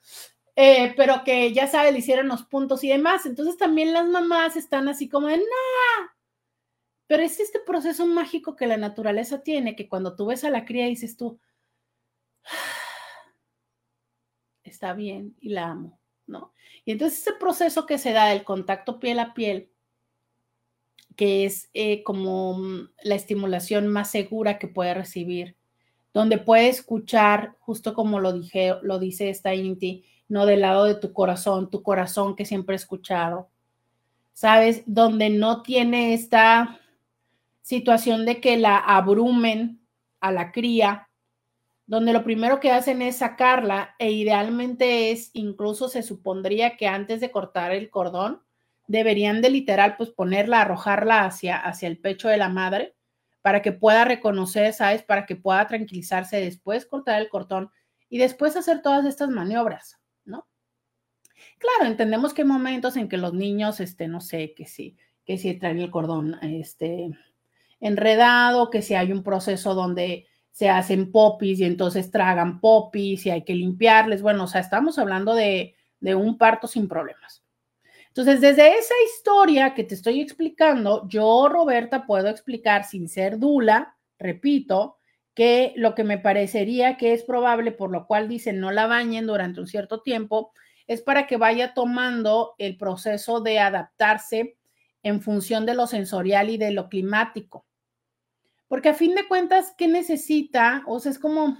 [0.56, 3.24] Eh, pero que ya sabe, le hicieron los puntos y demás.
[3.24, 5.42] Entonces también las mamás están así como de, no,
[7.10, 10.64] pero es este proceso mágico que la naturaleza tiene, que cuando tú ves a la
[10.64, 11.40] cría dices tú,
[14.62, 16.54] está bien y la amo, ¿no?
[16.84, 19.72] Y entonces ese proceso que se da del contacto piel a piel,
[21.16, 25.56] que es eh, como mm, la estimulación más segura que puede recibir,
[26.14, 30.94] donde puede escuchar, justo como lo dije, lo dice esta Inti, no del lado de
[30.94, 33.50] tu corazón, tu corazón que siempre he escuchado,
[34.32, 34.84] ¿sabes?
[34.86, 36.79] Donde no tiene esta
[37.70, 39.80] situación de que la abrumen
[40.18, 41.08] a la cría,
[41.86, 47.20] donde lo primero que hacen es sacarla e idealmente es, incluso se supondría que antes
[47.20, 48.42] de cortar el cordón,
[48.88, 52.96] deberían de literal pues ponerla, arrojarla hacia, hacia el pecho de la madre
[53.40, 55.04] para que pueda reconocer, ¿sabes?
[55.04, 57.70] Para que pueda tranquilizarse después, cortar el cordón
[58.08, 60.48] y después hacer todas estas maniobras, ¿no?
[61.58, 65.38] Claro, entendemos que hay momentos en que los niños, este, no sé, que sí, que
[65.38, 67.10] si traen el cordón, este,
[67.80, 73.30] enredado, que si hay un proceso donde se hacen popis y entonces tragan popis y
[73.30, 74.22] hay que limpiarles.
[74.22, 77.42] Bueno, o sea, estamos hablando de, de un parto sin problemas.
[78.08, 83.96] Entonces, desde esa historia que te estoy explicando, yo, Roberta, puedo explicar sin ser dula,
[84.18, 84.98] repito,
[85.32, 89.26] que lo que me parecería que es probable, por lo cual dicen no la bañen
[89.26, 90.52] durante un cierto tiempo,
[90.88, 94.58] es para que vaya tomando el proceso de adaptarse
[95.04, 97.64] en función de lo sensorial y de lo climático.
[98.70, 100.84] Porque a fin de cuentas, ¿qué necesita?
[100.86, 101.58] O sea, es como,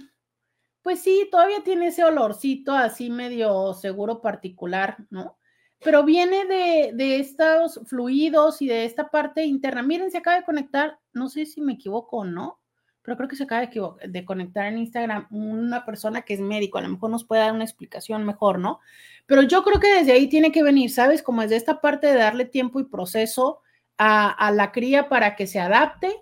[0.81, 5.37] pues sí, todavía tiene ese olorcito así medio seguro particular, ¿no?
[5.83, 9.83] Pero viene de, de estos fluidos y de esta parte interna.
[9.83, 12.61] Miren, se acaba de conectar, no sé si me equivoco o no,
[13.01, 16.77] pero creo que se acaba de, de, conectar en Instagram una persona que es médico,
[16.77, 18.79] a lo mejor nos puede dar una explicación mejor, ¿no?
[19.25, 21.23] Pero yo creo que desde ahí tiene que venir, ¿sabes?
[21.23, 23.59] Como desde esta parte de darle tiempo y proceso
[23.97, 26.15] a, a la cría para que se adapte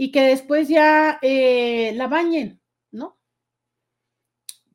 [0.00, 2.58] y que después ya eh, la bañen,
[2.90, 3.18] ¿no?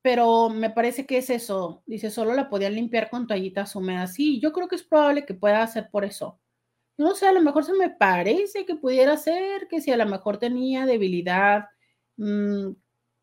[0.03, 1.81] Pero me parece que es eso.
[1.87, 4.13] Dice, solo la podían limpiar con toallitas húmedas.
[4.13, 6.39] Sí, yo creo que es probable que pueda ser por eso.
[6.95, 10.05] No sé, a lo mejor se me parece que pudiera ser que si a lo
[10.05, 11.69] mejor tenía debilidad,
[12.17, 12.73] mmm,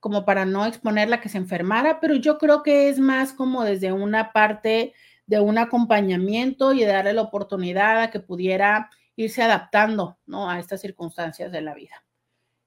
[0.01, 3.93] como para no exponerla que se enfermara, pero yo creo que es más como desde
[3.93, 4.93] una parte
[5.27, 10.49] de un acompañamiento y de darle la oportunidad a que pudiera irse adaptando ¿no?
[10.51, 12.05] a estas circunstancias de la vida.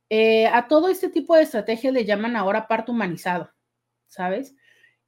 [0.10, 3.52] Eh, a todo este tipo de estrategias le llaman ahora parto humanizado,
[4.08, 4.56] ¿sabes?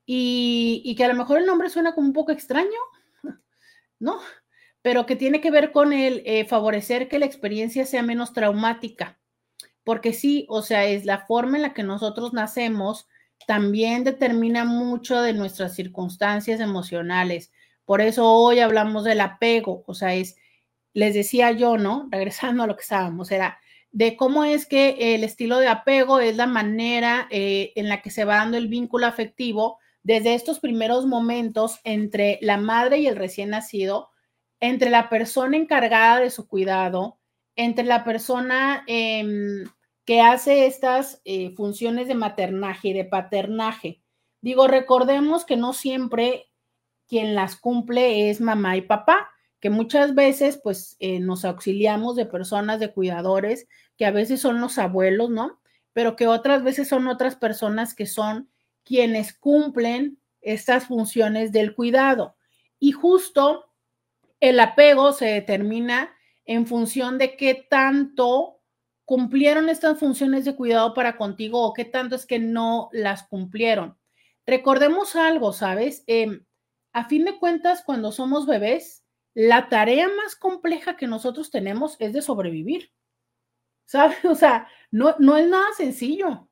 [0.05, 2.79] Y, que a lo mejor el nombre suena como un poco extraño,
[3.99, 4.19] ¿no?
[4.81, 9.19] Pero que tiene que ver con el eh, favorecer que la experiencia sea menos traumática.
[9.83, 13.07] Porque sí, o sea, es la forma en la que nosotros nacemos,
[13.45, 17.51] también determina mucho de nuestras circunstancias emocionales.
[17.85, 20.35] Por eso hoy hablamos del apego, o sea, es
[20.97, 22.07] les decía yo, ¿no?
[22.09, 23.59] Regresando a lo que estábamos, era
[23.91, 28.09] de cómo es que el estilo de apego es la manera eh, en la que
[28.09, 33.15] se va dando el vínculo afectivo desde estos primeros momentos entre la madre y el
[33.15, 34.09] recién nacido,
[34.59, 37.19] entre la persona encargada de su cuidado,
[37.55, 39.65] entre la persona em,
[40.03, 44.01] que hace estas eh, funciones de maternaje y de paternaje.
[44.41, 46.47] Digo, recordemos que no siempre
[47.07, 49.29] quien las cumple es mamá y papá
[49.69, 54.77] muchas veces pues eh, nos auxiliamos de personas, de cuidadores, que a veces son los
[54.77, 55.59] abuelos, ¿no?
[55.93, 58.49] Pero que otras veces son otras personas que son
[58.83, 62.35] quienes cumplen estas funciones del cuidado.
[62.79, 63.65] Y justo
[64.39, 68.61] el apego se determina en función de qué tanto
[69.03, 73.97] cumplieron estas funciones de cuidado para contigo o qué tanto es que no las cumplieron.
[74.45, 76.03] Recordemos algo, ¿sabes?
[76.07, 76.45] Em,
[76.93, 79.05] a fin de cuentas, cuando somos bebés,
[79.37, 82.91] la tarea más compleja que nosotros tenemos es de sobrevivir.
[83.85, 84.17] ¿Sabes?
[84.25, 86.49] O sea, no, no es nada sencillo.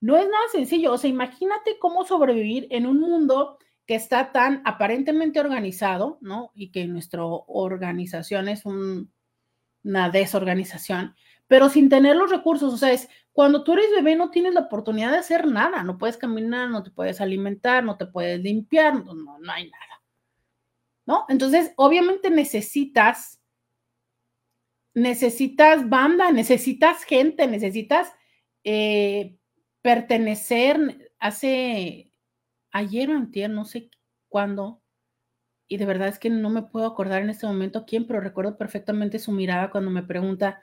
[0.00, 0.92] No es nada sencillo.
[0.92, 6.50] O sea, imagínate cómo sobrevivir en un mundo que está tan aparentemente organizado, ¿no?
[6.52, 11.14] Y que nuestra organización es una desorganización,
[11.46, 12.74] pero sin tener los recursos.
[12.74, 15.84] O sea, es cuando tú eres bebé no tienes la oportunidad de hacer nada.
[15.84, 19.99] No puedes caminar, no te puedes alimentar, no te puedes limpiar, no, no hay nada.
[21.06, 21.24] ¿No?
[21.28, 23.40] Entonces, obviamente necesitas,
[24.94, 28.12] necesitas banda, necesitas gente, necesitas
[28.64, 29.36] eh,
[29.82, 32.10] pertenecer hace
[32.72, 33.90] ayer o antier, no sé
[34.28, 34.80] cuándo,
[35.72, 38.58] y de verdad es que no me puedo acordar en este momento quién, pero recuerdo
[38.58, 40.60] perfectamente su mirada cuando me pregunta,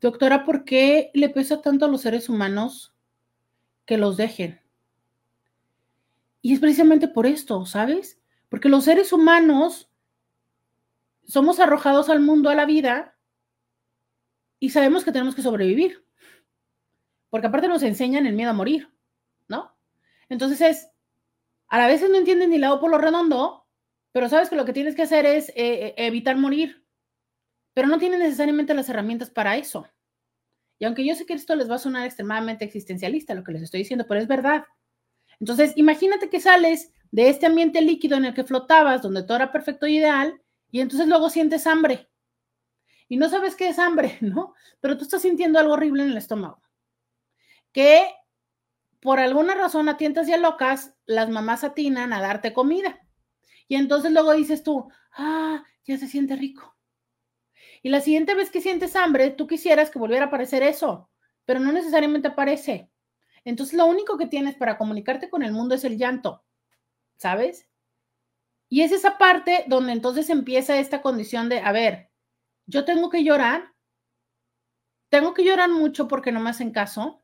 [0.00, 2.94] doctora, ¿por qué le pesa tanto a los seres humanos
[3.84, 4.62] que los dejen?
[6.40, 8.18] Y es precisamente por esto, ¿sabes?
[8.56, 9.90] Porque los seres humanos
[11.26, 13.14] somos arrojados al mundo, a la vida,
[14.58, 16.06] y sabemos que tenemos que sobrevivir.
[17.28, 18.90] Porque aparte nos enseñan el miedo a morir,
[19.46, 19.76] ¿no?
[20.30, 20.88] Entonces es,
[21.68, 23.66] a la vez no entienden ni lado por lo redondo,
[24.12, 25.54] pero sabes que lo que tienes que hacer es eh,
[25.88, 26.82] eh, evitar morir.
[27.74, 29.86] Pero no tienen necesariamente las herramientas para eso.
[30.78, 33.60] Y aunque yo sé que esto les va a sonar extremadamente existencialista, lo que les
[33.60, 34.64] estoy diciendo, pero es verdad.
[35.40, 39.50] Entonces, imagínate que sales de este ambiente líquido en el que flotabas, donde todo era
[39.50, 40.38] perfecto y ideal,
[40.70, 42.10] y entonces luego sientes hambre.
[43.08, 44.52] Y no sabes qué es hambre, ¿no?
[44.80, 46.60] Pero tú estás sintiendo algo horrible en el estómago.
[47.72, 48.06] Que
[49.00, 53.00] por alguna razón a tientas ya locas, las mamás atinan a darte comida.
[53.66, 56.76] Y entonces luego dices tú, ah, ya se siente rico.
[57.82, 61.08] Y la siguiente vez que sientes hambre, tú quisieras que volviera a aparecer eso,
[61.46, 62.90] pero no necesariamente aparece.
[63.42, 66.44] Entonces lo único que tienes para comunicarte con el mundo es el llanto,
[67.16, 67.68] ¿sabes?
[68.68, 72.10] Y es esa parte donde entonces empieza esta condición de, a ver,
[72.66, 73.72] yo tengo que llorar,
[75.08, 77.22] tengo que llorar mucho porque no me hacen caso.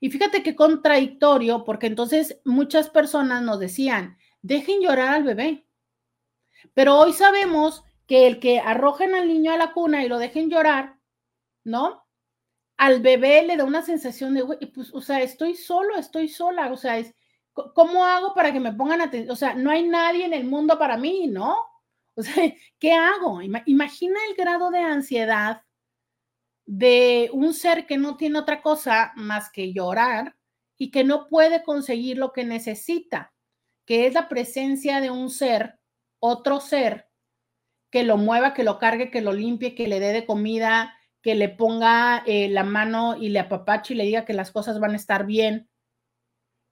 [0.00, 5.66] Y fíjate qué contradictorio, porque entonces muchas personas nos decían, dejen llorar al bebé.
[6.74, 10.50] Pero hoy sabemos que el que arrojen al niño a la cuna y lo dejen
[10.50, 10.98] llorar,
[11.64, 12.04] ¿no?
[12.76, 14.44] Al bebé le da una sensación de,
[14.74, 17.14] pues, o sea, estoy solo, estoy sola, o sea, es,
[17.74, 19.32] ¿cómo hago para que me pongan atención?
[19.32, 21.56] O sea, no hay nadie en el mundo para mí, ¿no?
[22.14, 22.34] O sea,
[22.78, 23.40] ¿qué hago?
[23.42, 25.62] Imagina el grado de ansiedad
[26.66, 30.36] de un ser que no tiene otra cosa más que llorar
[30.76, 33.32] y que no puede conseguir lo que necesita,
[33.86, 35.78] que es la presencia de un ser,
[36.20, 37.08] otro ser,
[37.90, 41.34] que lo mueva, que lo cargue, que lo limpie, que le dé de comida, que
[41.34, 44.92] le ponga eh, la mano y le apapache y le diga que las cosas van
[44.92, 45.67] a estar bien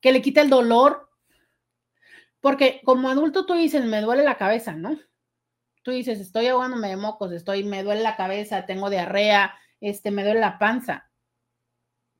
[0.01, 1.11] que le quite el dolor,
[2.41, 4.99] porque como adulto tú dices, me duele la cabeza, ¿no?
[5.83, 10.25] Tú dices, estoy ahogándome de mocos, estoy, me duele la cabeza, tengo diarrea, este, me
[10.25, 11.11] duele la panza.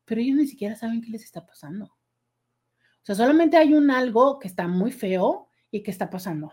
[0.05, 1.87] Pero ellos ni siquiera saben qué les está pasando.
[1.87, 6.53] O sea, solamente hay un algo que está muy feo y que está pasando.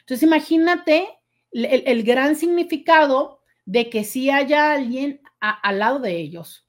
[0.00, 1.08] Entonces, imagínate
[1.52, 6.68] el, gran significado de que sí haya alguien al lado de ellos.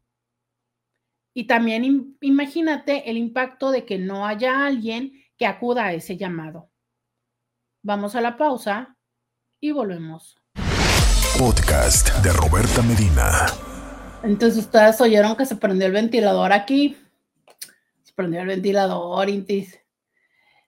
[1.34, 6.70] Y también imagínate el impacto de que no haya alguien que acuda a ese llamado.
[7.84, 8.98] Vamos a la pausa
[9.60, 10.38] y volvemos.
[11.38, 13.48] Podcast de Roberta Medina.
[14.24, 16.98] Entonces ustedes oyeron que se prendió el ventilador aquí.
[18.04, 19.80] Se prendió el ventilador, Intis.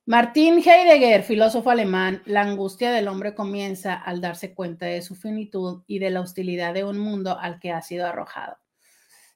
[0.05, 5.83] Martín Heidegger, filósofo alemán, la angustia del hombre comienza al darse cuenta de su finitud
[5.87, 8.57] y de la hostilidad de un mundo al que ha sido arrojado.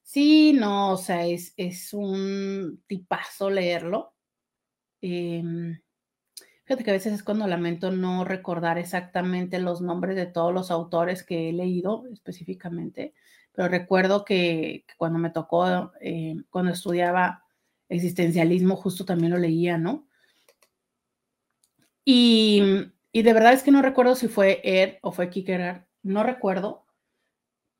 [0.08, 4.14] Sí, no, o sea, es, es un tipazo leerlo.
[5.02, 5.82] Em,
[6.66, 10.72] fíjate que a veces es cuando lamento no recordar exactamente los nombres de todos los
[10.72, 13.16] autores que he leído específicamente,
[13.54, 17.44] pero recuerdo que, cuando me tocó, eh, cuando estudiaba
[17.90, 20.08] existencialismo, justo también lo leía, ¿no?
[22.06, 22.64] Y,
[23.12, 26.87] y de verdad es que no recuerdo si fue Ed o fue Kierkegaard, no recuerdo,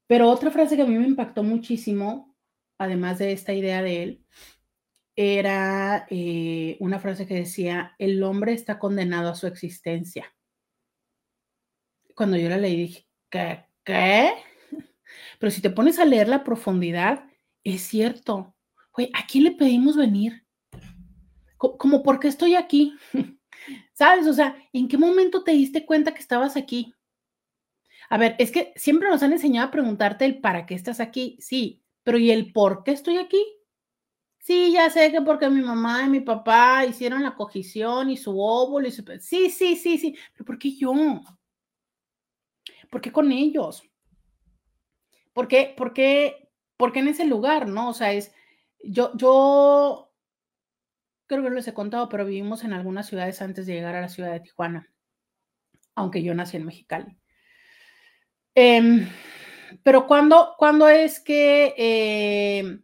[0.08, 2.36] pero otra frase que a mí me impactó muchísimo,
[2.78, 4.26] además de esta idea de él,
[5.16, 10.34] era eh, una frase que decía, el hombre está condenado a su existencia.
[12.16, 13.66] Cuando yo la leí dije, ¿qué?
[13.84, 14.32] ¿Qué?
[15.40, 17.26] Pero si te pones a leer la profundidad,
[17.64, 18.56] es cierto.
[18.92, 20.46] Oye, ¿a quién le pedimos venir?
[21.58, 22.96] Como, ¿por qué estoy aquí?
[23.94, 24.28] ¿Sabes?
[24.28, 26.94] O sea, ¿en qué momento te diste cuenta que estabas aquí?
[28.10, 31.38] A ver, es que siempre nos han enseñado a preguntarte el para qué estás aquí,
[31.40, 33.38] sí, pero ¿y el por qué estoy aquí?
[34.40, 38.40] Sí, ya sé que porque mi mamá y mi papá hicieron la cogición y su
[38.40, 39.04] óvulo y su...
[39.20, 40.94] Sí, sí, sí, sí, pero ¿por qué yo?
[42.90, 43.84] ¿Por qué con ellos?
[45.34, 47.90] ¿Por qué, por qué, por qué en ese lugar, no?
[47.90, 48.32] O sea, es,
[48.84, 50.12] yo, yo
[51.28, 54.02] creo que no les he contado, pero vivimos en algunas ciudades antes de llegar a
[54.02, 54.90] la ciudad de Tijuana,
[55.96, 57.18] aunque yo nací en Mexicali.
[58.60, 59.08] Em,
[59.84, 62.82] pero cuando, cuando es que em,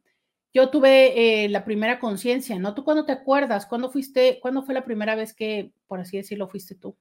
[0.54, 2.76] yo tuve eh, la primera conciencia, ¿no?
[2.76, 3.66] ¿Tú cuándo te acuerdas?
[3.66, 6.96] ¿Cuándo fuiste, cuándo fue la primera vez que, por así decirlo, fuiste tú?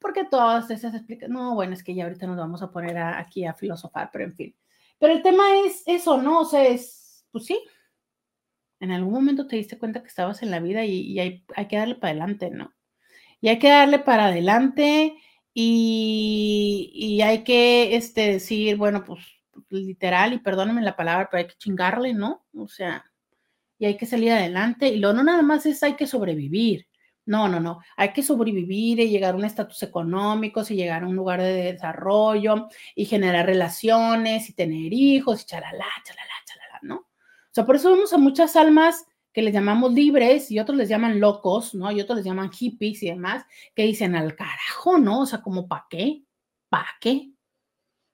[0.00, 3.44] Porque todas esas explicaciones, no, bueno, es que ya ahorita nos vamos a poner aquí
[3.44, 4.56] a filosofar, pero en fin.
[4.98, 6.40] Pero el tema es eso, ¿no?
[6.40, 7.62] O sea, es, pues sí,
[8.80, 11.96] en algún momento te diste cuenta que estabas en la vida y, hay, que darle
[11.96, 12.72] para adelante, ¿no?
[13.42, 15.14] Y hay que darle para adelante
[15.54, 19.20] y, hay que este, decir, bueno, pues
[19.70, 22.44] literal, y perdónenme la palabra, pero hay que chingarle, ¿no?
[22.54, 23.04] O sea,
[23.78, 24.88] y hay que salir adelante.
[24.88, 26.86] Y lo no nada más es hay que sobrevivir.
[27.26, 27.80] No, no, no.
[27.96, 31.72] Hay que sobrevivir y llegar a un estatus económico, y llegar a un lugar de
[31.72, 36.96] desarrollo y generar relaciones y tener hijos y chalala, chalala, chalala, ¿no?
[36.96, 40.88] O sea, por eso vemos a muchas almas que les llamamos libres y otros les
[40.88, 41.90] llaman locos, ¿no?
[41.92, 45.20] Y otros les llaman hippies y demás, que dicen al carajo, ¿no?
[45.20, 46.24] O sea, como ¿para qué?
[46.68, 47.32] ¿Para qué?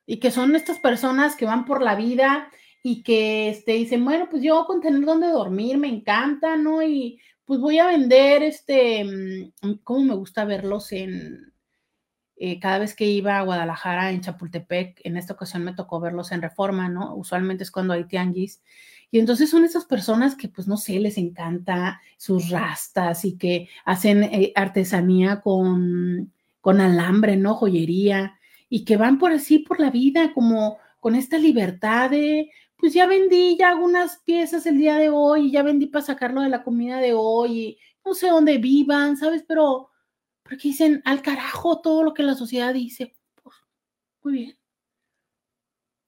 [0.06, 2.50] Y que son estas personas que van por la vida
[2.82, 6.82] y que este, dicen, bueno, pues yo con tener donde dormir me encanta, ¿no?
[6.82, 11.52] Y pues voy a vender, este, mm, cómo me gusta verlos en,
[12.38, 16.32] eh, cada vez que iba a Guadalajara, en Chapultepec, en esta ocasión me tocó verlos
[16.32, 17.14] en Reforma, ¿no?
[17.16, 18.62] Usualmente es cuando hay tianguis.
[19.10, 23.68] Y entonces son esas personas que, pues, no sé, les encanta sus rastas y que
[23.84, 27.54] hacen eh, artesanía con, con alambre, ¿no?
[27.54, 28.38] Joyería,
[28.68, 33.06] y que van por así, por la vida, como con esta libertad de, pues ya
[33.06, 36.98] vendí ya algunas piezas el día de hoy, ya vendí para sacarlo de la comida
[36.98, 39.44] de hoy, no sé dónde vivan, ¿sabes?
[39.46, 39.90] Pero,
[40.42, 43.16] porque dicen al carajo todo lo que la sociedad dice.
[43.42, 43.56] Pues,
[44.22, 44.58] muy bien.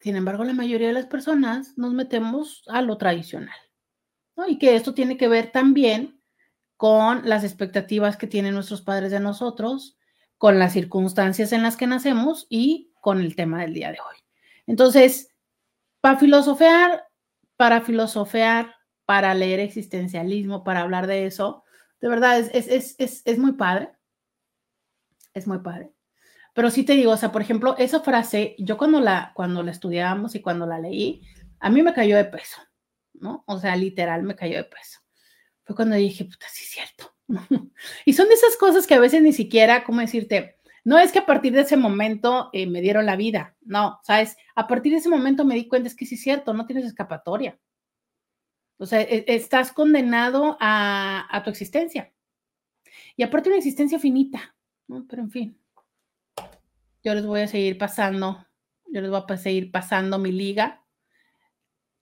[0.01, 3.59] Sin embargo, la mayoría de las personas nos metemos a lo tradicional,
[4.37, 4.49] ¿no?
[4.49, 6.21] Y que esto tiene que ver también
[6.77, 9.99] con las expectativas que tienen nuestros padres de nosotros,
[10.37, 14.17] con las circunstancias en las que nacemos y con el tema del día de hoy.
[14.67, 15.35] Entonces,
[16.01, 17.09] para filosofear,
[17.57, 21.65] para filosofear, para leer existencialismo, para hablar de eso,
[22.01, 23.91] de verdad es, es, muy padre.
[25.35, 25.93] Es muy padre.
[26.59, 29.71] Pero sí te digo, o sea, por ejemplo, esa frase, yo cuando la, cuando la
[29.71, 31.23] estudiábamos y cuando la leí,
[31.61, 32.61] a mí me cayó de peso,
[33.13, 33.45] ¿no?
[33.47, 34.99] O sea, literal me cayó de peso.
[35.63, 37.15] Fue cuando dije, puta, sí es cierto.
[38.05, 40.59] y son de esas cosas que a veces ni siquiera, ¿cómo decirte?
[40.83, 44.37] No es que a partir de ese momento eh, me dieron la vida, no, ¿sabes?
[44.57, 46.87] A partir de ese momento me di cuenta, es que sí es cierto, no tienes
[46.87, 47.57] escapatoria.
[48.79, 52.13] O sea, e, estás condenado a, tu existencia.
[53.17, 54.57] Y aparte una existencia finita,
[54.89, 55.07] ¿no?
[55.07, 55.59] Pero en fin,
[57.05, 58.47] yo les voy a seguir pasando,
[58.87, 60.85] yo les voy a seguir pasando mi liga.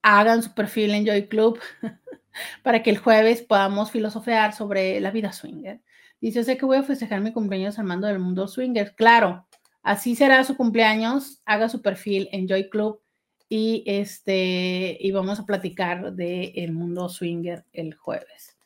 [0.03, 1.59] Hagan su perfil en Joy Club
[2.63, 5.83] para que el jueves podamos filosofear sobre la vida swinger.
[6.21, 8.95] Dice, sé que voy a festejar mi cumpleaños al mando del mundo swinger.
[8.95, 9.47] Claro,
[9.83, 11.43] así será su cumpleaños.
[11.45, 13.03] Haga su perfil en Joy Club
[13.49, 18.57] y este y vamos a platicar del el mundo swinger el jueves.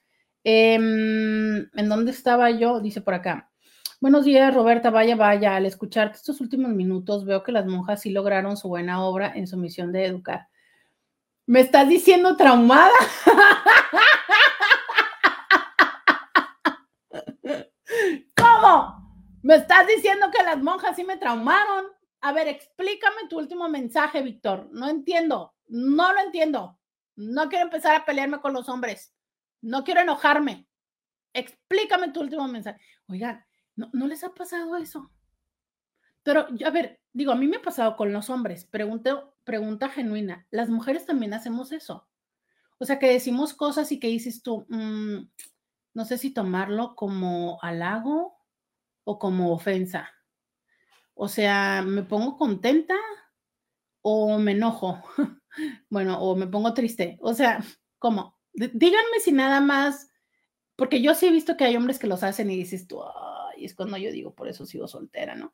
[0.44, 2.80] Em, ¿En dónde estaba yo?
[2.80, 3.49] Dice por acá.
[4.00, 4.88] Buenos días, Roberta.
[4.88, 5.56] Vaya, vaya.
[5.56, 9.46] Al escucharte estos últimos minutos, veo que las monjas sí lograron su buena obra en
[9.46, 10.48] su misión de educar.
[11.44, 12.94] ¿Me estás diciendo traumada?
[19.42, 21.86] Me estás diciendo que las monjas sí me traumaron.
[22.20, 24.68] A ver, explícame tu último mensaje, Víctor.
[24.70, 26.78] No entiendo, no lo entiendo.
[27.16, 29.12] No quiero empezar a pelearme con los hombres.
[29.60, 30.68] No quiero enojarme.
[31.32, 32.80] Explícame tu último mensaje.
[33.08, 33.44] Oigan,
[33.92, 35.10] ¿no, les ha pasado eso?
[36.22, 38.64] Pero, a ver, digo, a mí me ha pasado con los hombres.
[38.64, 40.46] Pregunto, pregunta genuina.
[40.50, 42.08] Las mujeres también hacemos eso.
[42.78, 45.28] O sea, que decimos cosas y que dices tú, mm,
[45.94, 48.38] no sé si tomarlo como halago
[49.04, 50.10] o como ofensa.
[51.14, 52.94] O sea, me pongo contenta
[54.02, 55.02] o me enojo.
[55.90, 57.18] bueno, o me pongo triste.
[57.20, 57.62] O sea,
[57.98, 58.38] ¿cómo?
[58.52, 60.10] díganme si nada más,
[60.76, 63.00] porque yo sí he visto que hay hombres que los hacen y dices tú,
[63.60, 65.52] ay, es cuando yo digo, por eso sigo soltera, ¿no?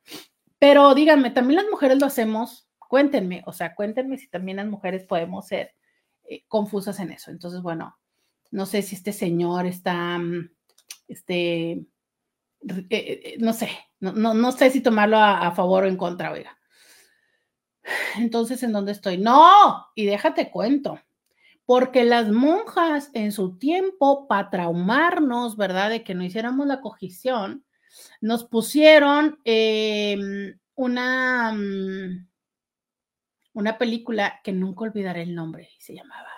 [0.59, 5.05] Pero díganme, también las mujeres lo hacemos, cuéntenme, o sea, cuéntenme si también las mujeres
[5.05, 5.75] podemos ser
[6.25, 7.31] eh, confusas en eso.
[7.31, 7.99] Entonces, bueno,
[8.51, 10.51] no sé si este señor está, mm,
[11.09, 11.87] este, eh,
[12.91, 13.69] eh, no sé,
[14.01, 16.59] no, no, sé si tomarlo a, favor o en contra, oiga.
[18.17, 19.19] Entonces, ¿en dónde estoy?
[19.19, 20.99] No, y déjate cuento,
[21.67, 25.91] porque las monjas en su tiempo, para traumarnos, ¿verdad?
[25.91, 27.66] De que no hiciéramos la cogición,
[28.21, 32.29] nos pusieron em, una, mm,
[33.55, 36.31] una película que nunca olvidaré el nombre, se llamaba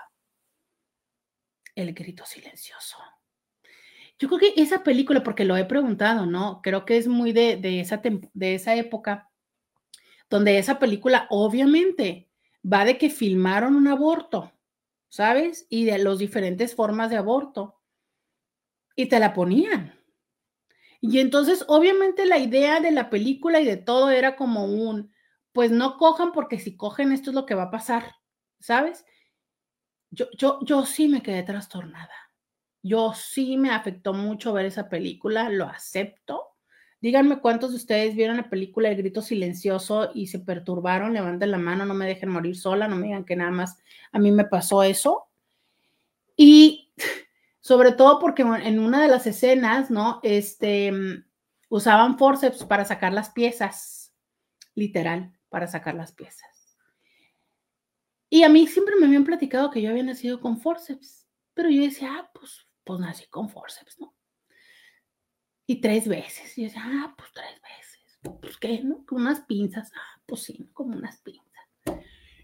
[1.75, 2.99] El grito silencioso.
[4.19, 6.61] Yo creo que esa película, porque lo he preguntado, ¿no?
[6.63, 9.31] Creo que es muy de, esa, de esa época,
[10.29, 12.29] donde esa película obviamente
[12.71, 14.53] va de que filmaron un aborto,
[15.09, 15.67] ¿sabes?
[15.71, 17.81] Y de las diferentes formas de aborto.
[18.97, 19.98] Y te la ponían.
[21.01, 25.13] Y entonces, obviamente, la idea de la película y de todo era como un,
[25.53, 28.17] pues no cojan porque si cogen esto es lo que va a pasar,
[28.59, 29.05] ¿sabes?
[30.11, 32.11] yo, yo, yo sí me quedé trastornada.
[32.83, 36.45] Yo sí me afectó mucho ver esa película, lo acepto.
[37.01, 41.59] Díganme cuántos de ustedes vieron la película El Grito Silencioso y se perturbaron, levanten la
[41.59, 43.79] mano, no me dejen morir sola, no me digan que nada más
[44.11, 45.27] a mí me pasó eso.
[46.37, 46.88] Y
[47.69, 50.21] sobre todo porque en una de las escenas, ¿no?
[50.23, 50.91] Este,
[51.69, 54.15] usaban forceps para sacar las piezas,
[54.75, 56.79] literal, para sacar las piezas.
[58.31, 61.83] Y a mí siempre me habían platicado que yo había nacido con forceps, pero yo
[61.83, 64.17] decía, ah, pues, pues nací con forceps, ¿no?
[65.67, 66.57] Y tres veces.
[66.57, 68.41] Y yo decía, ah, pues tres veces.
[68.41, 69.05] Pues qué, ¿no?
[69.05, 69.93] Con unas pinzas.
[69.95, 71.48] Ah, pues sí, como unas pinzas.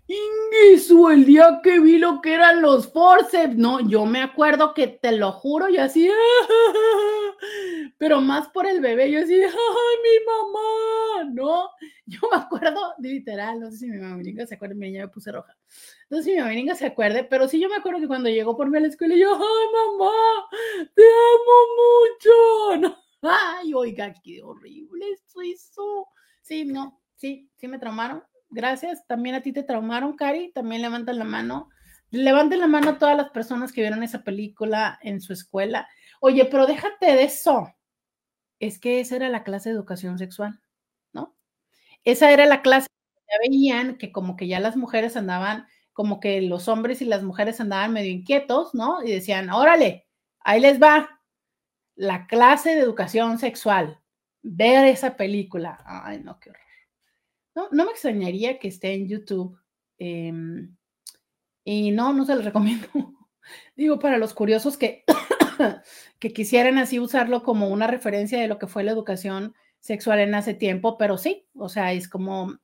[0.07, 4.87] Inguiso, el día que vi lo que eran los forceps, no, yo me acuerdo que
[4.87, 6.11] te lo juro, yo así,
[7.99, 9.51] pero más por el bebé, yo así, ay,
[10.03, 11.71] mi mamá, no,
[12.05, 15.33] yo me acuerdo, literal, no sé si mi mamá se acuerda, mi niña me puse
[15.33, 15.57] roja,
[16.11, 18.59] no sé si mi mamá se acuerde, pero sí yo me acuerdo que cuando llegó
[18.59, 20.13] por mí a la escuela, yo, ay, mamá,
[20.95, 26.09] te amo mucho, ay, oiga, qué horrible esto hizo,
[26.43, 28.23] sí, no, sí, sí me traumaron,
[28.55, 29.07] gracias.
[29.07, 30.53] También a ti te traumaron, Cari.
[30.53, 31.69] También levantan la mano.
[32.11, 35.89] Levanten la mano a todas las personas que vieron esa película en su escuela.
[36.21, 37.75] Oye, pero déjate de eso.
[38.61, 40.61] Es que esa era la clase de educación sexual,
[41.13, 41.37] ¿no?
[42.05, 46.21] Esa era la clase que ya veían que como que ya las mujeres andaban, como
[46.21, 49.03] que los hombres y las mujeres andaban medio inquietos, ¿no?
[49.03, 50.07] Y decían, órale,
[50.41, 51.21] ahí les va
[51.97, 54.01] la clase de educación sexual.
[54.43, 55.83] Ver esa película.
[55.87, 56.63] Ay, no, qué horror.
[57.55, 59.59] No, no me extrañaría que esté en YouTube.
[59.99, 60.77] Em,
[61.65, 62.89] y no, no se los recomiendo.
[63.77, 65.05] Digo, para los curiosos que,
[66.19, 70.35] que quisieran así usarlo como una referencia de lo que fue la educación sexual en
[70.35, 72.59] hace tiempo, pero sí, o sea, es como,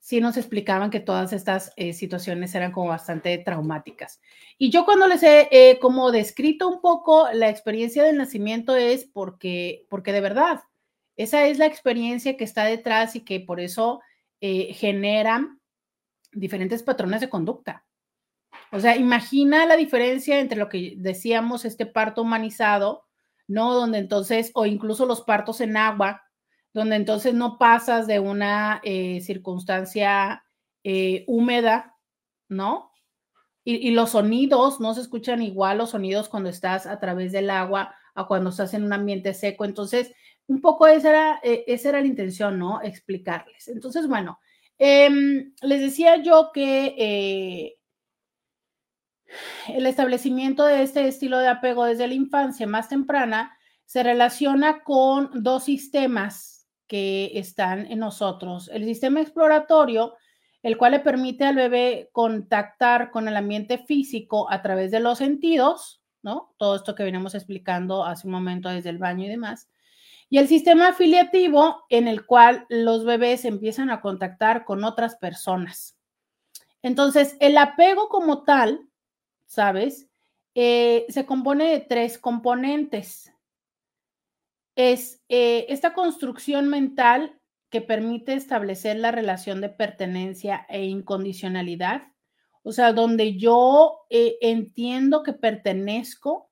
[0.00, 4.20] sí nos explicaban que todas estas eh, situaciones eran como bastante traumáticas.
[4.58, 9.86] Y yo cuando les he como descrito un poco la experiencia del nacimiento es porque,
[9.88, 10.62] porque de verdad,
[11.16, 14.00] esa es la experiencia que está detrás y que por eso
[14.40, 15.60] eh, generan
[16.32, 17.84] diferentes patrones de conducta.
[18.70, 23.04] O sea, imagina la diferencia entre lo que decíamos, este parto humanizado,
[23.46, 23.74] ¿no?
[23.74, 26.22] Donde entonces, o incluso los partos en agua,
[26.74, 30.44] donde entonces no pasas de una eh, circunstancia
[30.84, 31.96] eh, húmeda,
[32.48, 32.92] ¿no?
[33.64, 37.94] Y, los sonidos no se escuchan igual, los sonidos cuando estás a través del agua
[38.14, 39.66] a cuando estás en un ambiente seco.
[39.66, 40.14] Entonces,
[40.48, 42.82] un poco esa era, eh, esa era la intención, ¿no?
[42.82, 43.68] Explicarles.
[43.68, 44.40] Entonces, bueno,
[44.78, 47.78] em, les decía yo que eh,
[49.68, 55.30] el establecimiento de este estilo de apego desde la infancia más temprana se relaciona con
[55.42, 58.70] dos sistemas que están en nosotros.
[58.72, 60.14] El sistema exploratorio,
[60.62, 65.18] el cual le permite al bebé contactar con el ambiente físico a través de los
[65.18, 66.54] sentidos, ¿no?
[66.56, 69.68] Todo esto que venimos explicando hace un momento desde el baño y demás.
[70.30, 75.96] Y el sistema afiliativo en el cual los bebés empiezan a contactar con otras personas.
[76.82, 78.88] Entonces, el apego como tal,
[79.46, 80.08] ¿sabes?
[80.54, 83.32] Eh, se compone de tres componentes.
[84.76, 92.12] Es eh, esta construcción mental que permite establecer la relación de pertenencia e incondicionalidad,
[92.62, 96.47] o sea, donde yo eh, entiendo que pertenezco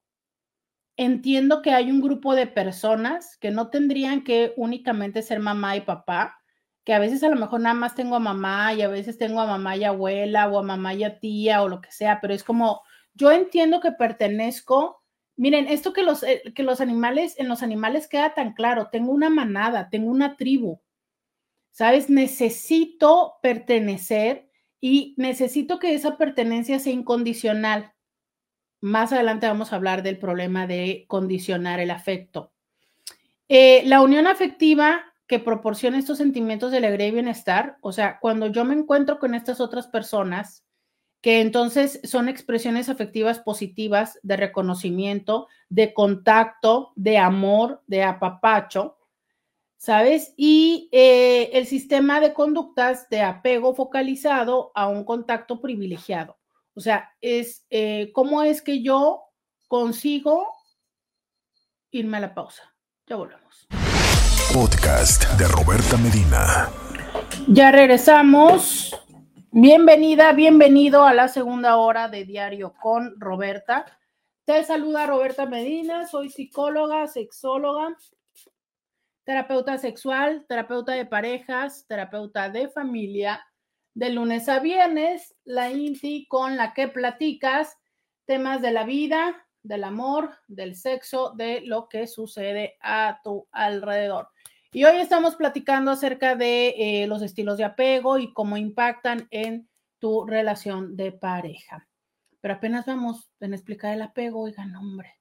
[0.97, 5.82] entiendo que hay un grupo de personas que no tendrían que únicamente ser mamá y
[5.82, 6.38] papá,
[6.84, 9.40] que a veces a lo mejor nada más tengo a mamá y a veces tengo
[9.40, 12.32] a mamá y abuela o a mamá y a tía o lo que sea, pero
[12.32, 12.82] es como
[13.14, 15.03] yo entiendo que pertenezco.
[15.36, 19.12] Miren, esto que los, eh, que los animales, en los animales queda tan claro, tengo
[19.12, 20.80] una manada, tengo una tribu,
[21.72, 22.09] ¿sabes?
[22.11, 24.49] Necesito pertenecer
[24.80, 27.92] y necesito que esa pertenencia sea incondicional.
[28.81, 32.53] Más adelante vamos a hablar del problema de condicionar el afecto.
[33.49, 38.47] Eh, la unión afectiva que proporciona estos sentimientos de alegría y bienestar, o sea, cuando
[38.49, 40.64] yo me encuentro con estas otras personas,
[41.20, 48.97] que entonces son expresiones afectivas positivas de reconocimiento, de contacto, de amor, de apapacho,
[49.77, 50.35] ¿sabes?
[50.37, 56.39] Y eh, el sistema de conductas de apego focalizado a un contacto privilegiado.
[56.79, 59.22] O sea, es eh, cómo es que yo
[59.66, 60.53] consigo
[61.91, 62.74] irme a la pausa.
[63.07, 63.66] Ya volvemos.
[64.53, 66.68] Podcast de Roberta Medina.
[67.49, 68.95] Ya regresamos.
[69.53, 73.87] Bienvenida, bienvenido a la segunda hora de Diario con Roberta.
[74.45, 77.97] Te saluda Roberta Medina, soy psicóloga, sexóloga,
[79.24, 83.43] terapeuta sexual, terapeuta de parejas, terapeuta de familia
[83.97, 87.78] de lunes a viernes, la INTI con la que platicas
[88.26, 94.28] temas de la vida, del amor, del sexo, de lo que sucede a tu alrededor.
[94.70, 99.66] Y hoy estamos platicando acerca de eh, los estilos de apego y cómo impactan en
[99.99, 101.88] tu relación de pareja.
[102.42, 105.14] Pero apenas vamos en explicar el apego, oigan, hombre.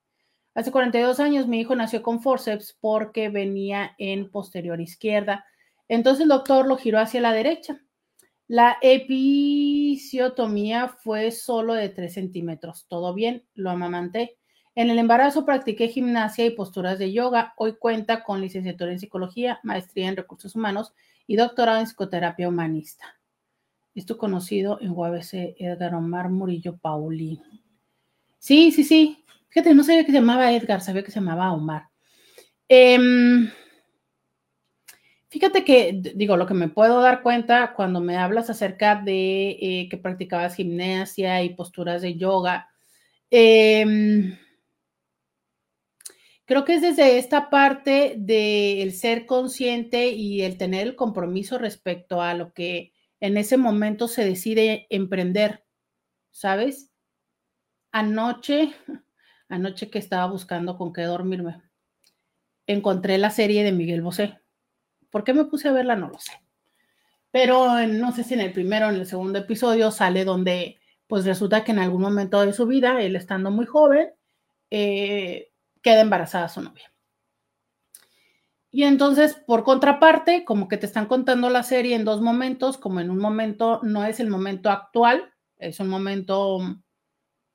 [0.53, 5.45] Hace 42 años mi hijo nació con forceps porque venía en posterior izquierda.
[5.87, 7.79] Entonces el doctor lo giró hacia la derecha.
[8.47, 12.85] La episiotomía fue solo de 3 centímetros.
[12.87, 14.37] Todo bien, lo amamanté.
[14.75, 17.53] En el embarazo practiqué gimnasia y posturas de yoga.
[17.57, 20.93] Hoy cuenta con licenciatura en psicología, maestría en recursos humanos
[21.25, 23.15] y doctorado en psicoterapia humanista.
[23.95, 27.41] Esto conocido en UABC Edgar Omar Murillo Paulín.
[28.37, 29.25] Sí, sí, sí.
[29.47, 31.87] Fíjate, no sabía que se llamaba Edgar, sabía que se llamaba Omar.
[32.67, 33.49] Em,
[35.35, 39.87] fíjate que, digo, lo que me puedo dar cuenta cuando me hablas acerca de eh,
[39.89, 42.69] que practicabas gimnasia y posturas de yoga,
[43.29, 44.37] eh,
[46.45, 52.21] Creo que es desde esta parte del ser consciente y el tener el compromiso respecto
[52.21, 55.65] a lo que en ese momento se decide emprender,
[56.29, 56.91] ¿sabes?
[57.91, 58.75] Anoche,
[59.49, 61.63] anoche que estaba buscando con qué dormirme,
[62.67, 64.44] encontré la serie de Miguel Bosé.
[65.15, 65.95] ¿Por qué me puse a verla?
[65.95, 66.33] No lo sé.
[67.31, 71.23] Pero no sé si en el primero o en el segundo episodio sale donde, pues
[71.23, 74.09] resulta que en algún momento de su vida, él estando muy joven,
[74.71, 76.91] eh, queda embarazada su novia.
[78.71, 82.99] Y entonces, por contraparte, como que te están contando la serie en dos momentos, como
[82.99, 86.59] en un momento no es el momento actual, es un momento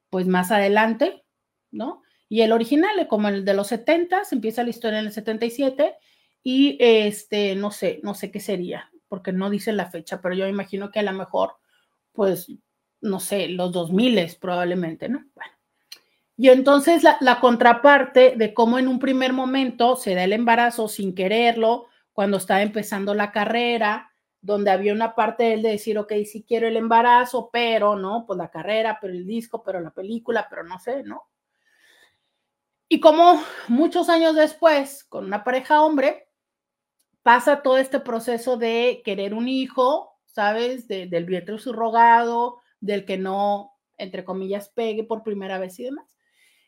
[0.09, 1.27] pues más adelante,
[1.71, 2.01] ¿no?
[2.27, 5.99] Y el original, como el de los 70, empieza la historia en el 77
[6.43, 10.47] y este, no sé, no sé qué sería, porque no dice la fecha, pero yo
[10.47, 11.57] imagino que a lo mejor,
[12.13, 12.53] pues,
[13.01, 15.25] no sé, los 2000 probablemente, ¿no?
[15.35, 15.53] Bueno.
[16.41, 21.15] Y entonces la, contraparte de cómo en un primer momento se da el embarazo sin
[21.15, 24.11] quererlo, cuando está empezando la carrera,
[24.41, 28.25] donde había una parte de él de decir, ok, sí quiero el embarazo, pero no,
[28.27, 31.29] pues la carrera, pero el disco, pero la película, pero no sé, ¿no?
[32.89, 36.30] Y como muchos años después, con una pareja hombre,
[37.23, 40.89] pasa todo este proceso de querer un hijo, ¿sabes?
[40.89, 46.17] del vientre subrogado, del que no, entre comillas, pegue por primera vez y demás.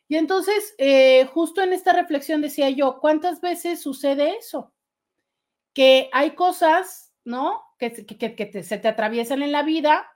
[0.08, 4.74] Y entonces, eh, justo en esta reflexión decía yo, ¿cuántas veces sucede eso?
[5.72, 7.62] Que hay cosas, ¿no?
[7.78, 7.90] Que,
[8.62, 10.06] se te atraviesan en la vida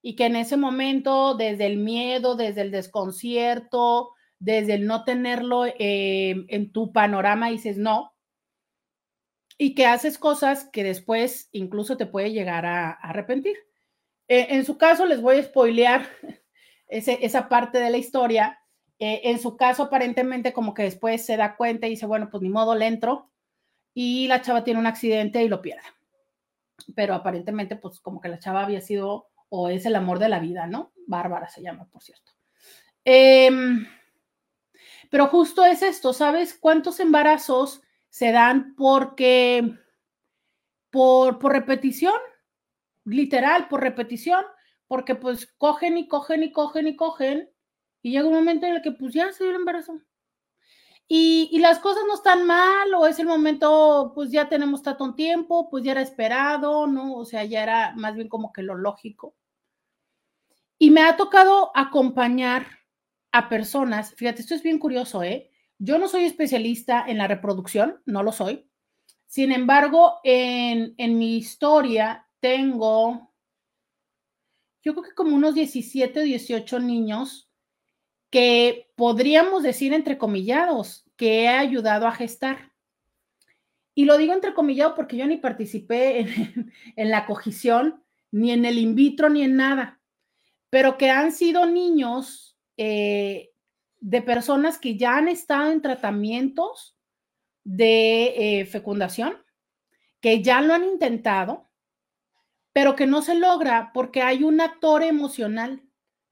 [0.00, 5.66] y que en ese momento, desde el miedo, desde el desconcierto, desde el no tenerlo
[5.66, 8.11] eh, en tu panorama, dices no,
[9.62, 13.56] y que haces cosas que después incluso te puede llegar a, arrepentir.
[14.26, 16.04] Eh, en su caso, les voy a spoilear
[16.88, 18.58] esa parte de la historia
[18.98, 22.42] eh, en su caso, aparentemente, como que después se da cuenta y dice, bueno, pues
[22.42, 23.30] ni modo, le entro.
[23.94, 25.86] Y la chava tiene un accidente y lo pierde.
[26.96, 30.40] Pero aparentemente, pues como que la chava había sido o es el amor de la
[30.40, 30.90] vida, ¿no?
[31.06, 32.32] Bárbara se llama, por cierto.
[33.04, 33.86] Em,
[35.08, 37.81] pero justo es esto, ¿sabes cuántos embarazos
[38.12, 39.74] se dan porque,
[40.90, 42.12] por, por repetición,
[43.04, 44.44] literal, por repetición,
[44.86, 47.50] porque pues cogen y cogen y cogen y cogen
[48.02, 50.02] y llega un momento en el que pues ya se dio el embarazo.
[51.08, 55.14] Y, y, las cosas no están mal, o es el momento, pues ya tenemos tanto
[55.14, 57.14] tiempo, pues ya era esperado, ¿no?
[57.14, 59.34] O sea, ya era más bien como que lo lógico.
[60.78, 62.66] Y me ha tocado acompañar
[63.32, 65.51] a personas, fíjate, esto es bien curioso, ¿eh?
[65.84, 68.70] Yo no soy especialista en la reproducción, no lo soy.
[69.26, 73.34] Sin embargo, en, en mi historia tengo,
[74.84, 77.50] yo creo que como unos 17 o 18 niños
[78.30, 82.72] que podríamos decir entrecomillados, que he ayudado a gestar.
[83.92, 86.20] Y lo digo entrecomillado porque yo ni participé
[86.96, 90.00] en, la cogición, ni en el in vitro, ni en nada,
[90.70, 93.51] pero que han sido niños eh,
[94.02, 96.96] de personas que ya han estado en tratamientos
[97.62, 99.36] de eh, fecundación,
[100.20, 101.70] que ya lo han intentado,
[102.72, 105.82] pero que no se logra porque hay un actor emocional,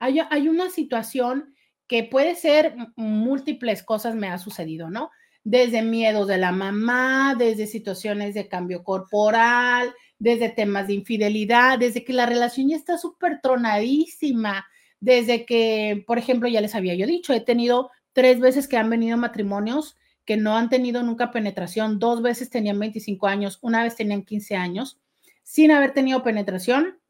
[0.00, 1.54] hay, hay una situación
[1.86, 5.10] que puede ser múltiples cosas me ha sucedido, ¿no?
[5.44, 12.04] Desde miedos de la mamá, desde situaciones de cambio corporal, desde temas de infidelidad, desde
[12.04, 14.66] que la relación ya está súper tronadísima,
[15.00, 18.90] desde que, por ejemplo, ya les había yo dicho, he tenido tres veces que han
[18.90, 23.96] venido matrimonios que no han tenido nunca penetración, dos veces tenían 25 años, una vez
[23.96, 25.00] tenían 15 años,
[25.42, 27.00] sin haber tenido penetración,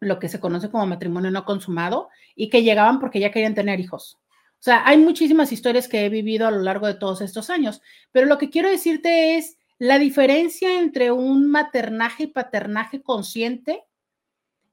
[0.00, 3.78] lo que se conoce como matrimonio no consumado, y que llegaban porque ya querían tener
[3.78, 4.18] hijos.
[4.52, 7.82] O sea, hay muchísimas historias que he vivido a lo largo de todos estos años,
[8.10, 13.82] pero lo que quiero decirte es la diferencia entre un maternaje y paternaje consciente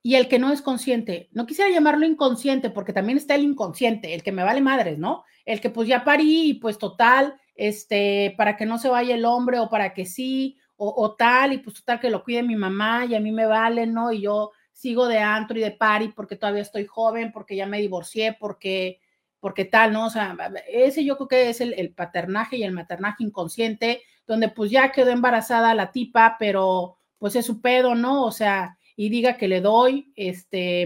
[0.02, 1.30] y el que no es consciente.
[1.32, 5.24] No quisiera llamarlo inconsciente porque también está el inconsciente, el que me vale madres, ¿no?
[5.46, 9.26] El que pues ya parí y pues total, este, para que no se vaya el
[9.26, 13.06] hombre o para que sí, o, tal, y pues total que lo cuide mi mamá
[13.06, 14.14] y a mí me vale, ¿no?
[14.14, 17.82] Y yo sigo de antro y de party porque todavía estoy joven, porque ya me
[17.82, 19.02] divorcié, porque,
[19.42, 20.06] porque tal, ¿no?
[20.06, 20.38] O sea,
[20.70, 24.94] ese yo creo que es el, el paternaje y el maternaje inconsciente, donde pues ya
[24.94, 28.24] quedó embarazada la tipa, pero pues es su pedo, ¿no?
[28.24, 30.86] O sea, y diga que le doy, este,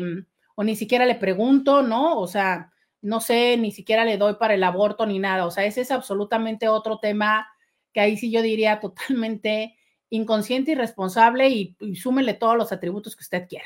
[0.53, 2.19] o ni siquiera le pregunto, ¿no?
[2.19, 5.47] O sea, no sé, ni siquiera le doy para el aborto ni nada.
[5.47, 7.47] O sea, ese es absolutamente otro tema
[7.91, 9.75] que ahí sí yo diría totalmente
[10.11, 13.65] inconsciente, irresponsable y, y súmele todos los atributos que usted quiera.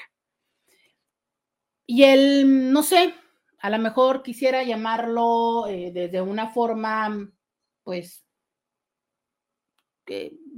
[1.85, 3.15] Y él, no sé,
[3.59, 7.29] a lo mejor quisiera llamarlo eh, desde una forma,
[7.83, 8.25] pues,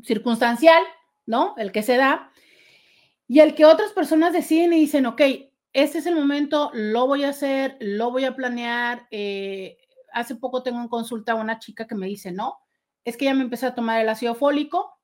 [0.04, 0.84] circunstancial,
[1.26, 1.56] ¿no?
[1.58, 2.29] El que se da,
[3.30, 5.22] y el que otras personas deciden y dicen, ok,
[5.72, 9.08] este es el momento, lo voy a hacer, lo voy a planear.
[9.12, 9.78] Eh,
[10.12, 12.58] hace poco tengo en consulta a una chica que me dice, no,
[13.06, 15.00] es que ya me empecé a tomar el ácido fólico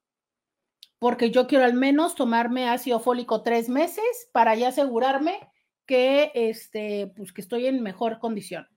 [0.97, 5.37] porque yo quiero al menos tomarme ácido fólico tres meses para ya asegurarme
[5.85, 8.67] que, este, pues, que estoy en mejor condición.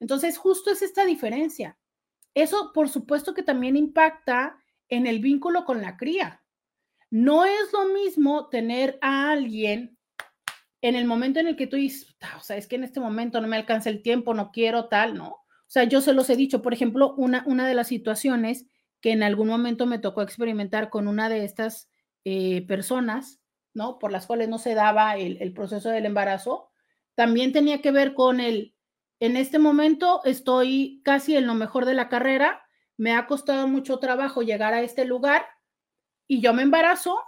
[0.00, 1.78] Entonces, justo es esta diferencia.
[2.34, 6.42] Eso, por supuesto, que también impacta en el vínculo con la cría.
[7.10, 9.96] No es lo mismo tener a alguien
[10.82, 13.40] en el momento en el que tú dices, o sea, es que en este momento
[13.40, 15.28] no me alcanza el tiempo, no quiero tal, ¿no?
[15.28, 18.66] O sea, yo se los he dicho, por ejemplo, una, una de las situaciones
[19.00, 21.90] que en algún momento me tocó experimentar con una de estas
[22.24, 23.40] eh, personas,
[23.74, 23.98] ¿no?
[23.98, 26.70] Por las cuales no se daba el, el proceso del embarazo,
[27.14, 28.74] también tenía que ver con el,
[29.20, 32.62] en este momento estoy casi en lo mejor de la carrera,
[32.96, 35.46] me ha costado mucho trabajo llegar a este lugar,
[36.28, 37.18] y yo me embarazo,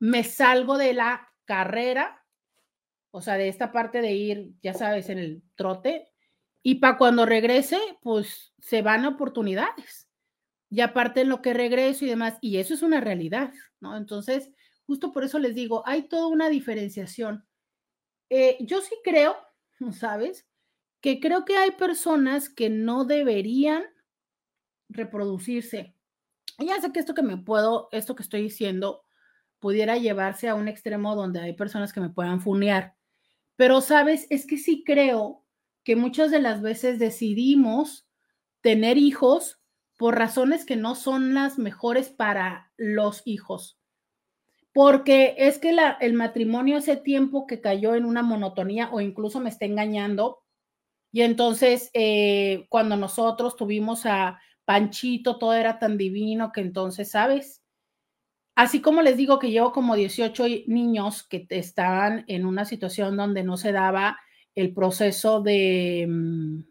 [0.00, 2.24] me salgo de la carrera,
[3.10, 6.08] o sea, de esta parte de ir, ya sabes, en el trote,
[6.62, 10.08] y para cuando regrese, pues se van oportunidades.
[10.70, 13.96] Y aparte en lo que regreso y demás, y eso es una realidad, ¿no?
[13.96, 14.50] Entonces,
[14.86, 17.46] justo por eso les digo, hay toda una diferenciación.
[18.30, 19.36] Eh, yo sí creo,
[19.92, 20.46] ¿sabes?
[21.00, 23.84] Que creo que hay personas que no deberían
[24.88, 25.97] reproducirse
[26.66, 29.04] ya sé que esto que me puedo, esto que estoy diciendo,
[29.60, 32.94] pudiera llevarse a un extremo donde hay personas que me puedan funear.
[33.56, 35.44] Pero, sabes, es que sí creo
[35.84, 38.08] que muchas de las veces decidimos
[38.60, 39.60] tener hijos
[39.96, 43.78] por razones que no son las mejores para los hijos.
[44.72, 49.50] Porque es que el matrimonio ese tiempo que cayó en una monotonía o incluso me
[49.50, 50.38] está engañando.
[51.10, 54.38] Y entonces, eh, cuando nosotros tuvimos a
[54.68, 57.62] Panchito, todo era tan divino que entonces, ¿sabes?
[58.54, 63.44] Así como les digo que llevo como 18 niños que estaban en una situación donde
[63.44, 64.18] no se daba
[64.54, 66.64] el proceso de, mm,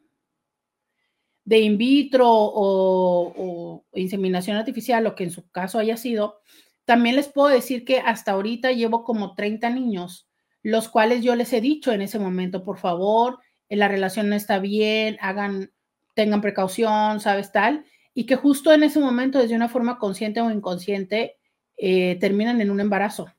[1.45, 6.41] de in vitro o, o inseminación artificial, lo que en su caso haya sido,
[6.85, 10.29] también les puedo decir que hasta ahorita llevo como 30 niños,
[10.61, 13.39] los cuales yo les he dicho en ese momento, por favor,
[13.69, 15.71] la relación no está bien, hagan
[16.17, 17.51] tengan precaución, ¿sabes?
[17.51, 21.37] Tal, y que justo en ese momento, desde una forma consciente o inconsciente,
[21.77, 23.31] eh, terminan en un embarazo,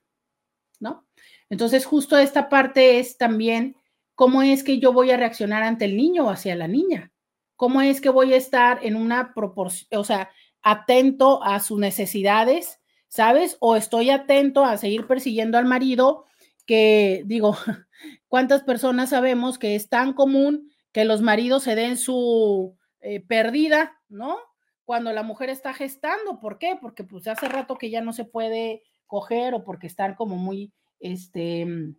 [0.78, 1.04] ¿no?
[1.50, 3.74] Entonces, justo esta parte es también
[4.14, 7.10] cómo es que yo voy a reaccionar ante el niño o hacia la niña,
[7.56, 10.30] cómo es que voy a estar en una proporción, o sea,
[10.62, 13.56] atento a sus necesidades, ¿sabes?
[13.58, 16.26] O estoy atento a seguir persiguiendo al marido,
[16.64, 17.56] que digo,
[18.28, 24.00] ¿cuántas personas sabemos que es tan común que los maridos se den su eh, perdida,
[24.08, 24.36] ¿no?
[24.84, 26.76] Cuando la mujer está gestando, ¿por qué?
[26.80, 30.72] Porque pues hace rato que ya no se puede coger o porque están como muy,
[30.98, 31.94] este, mm,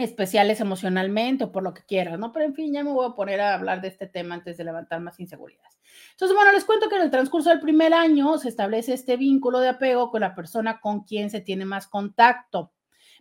[0.00, 2.32] especiales emocionalmente o por lo que quieras, ¿no?
[2.32, 4.64] Pero en fin, ya me voy a poner a hablar de este tema antes de
[4.64, 5.78] levantar más inseguridades.
[6.10, 9.60] Entonces, bueno, les cuento que en el transcurso del primer año se establece este vínculo
[9.60, 12.72] de apego con la persona con quien se tiene más contacto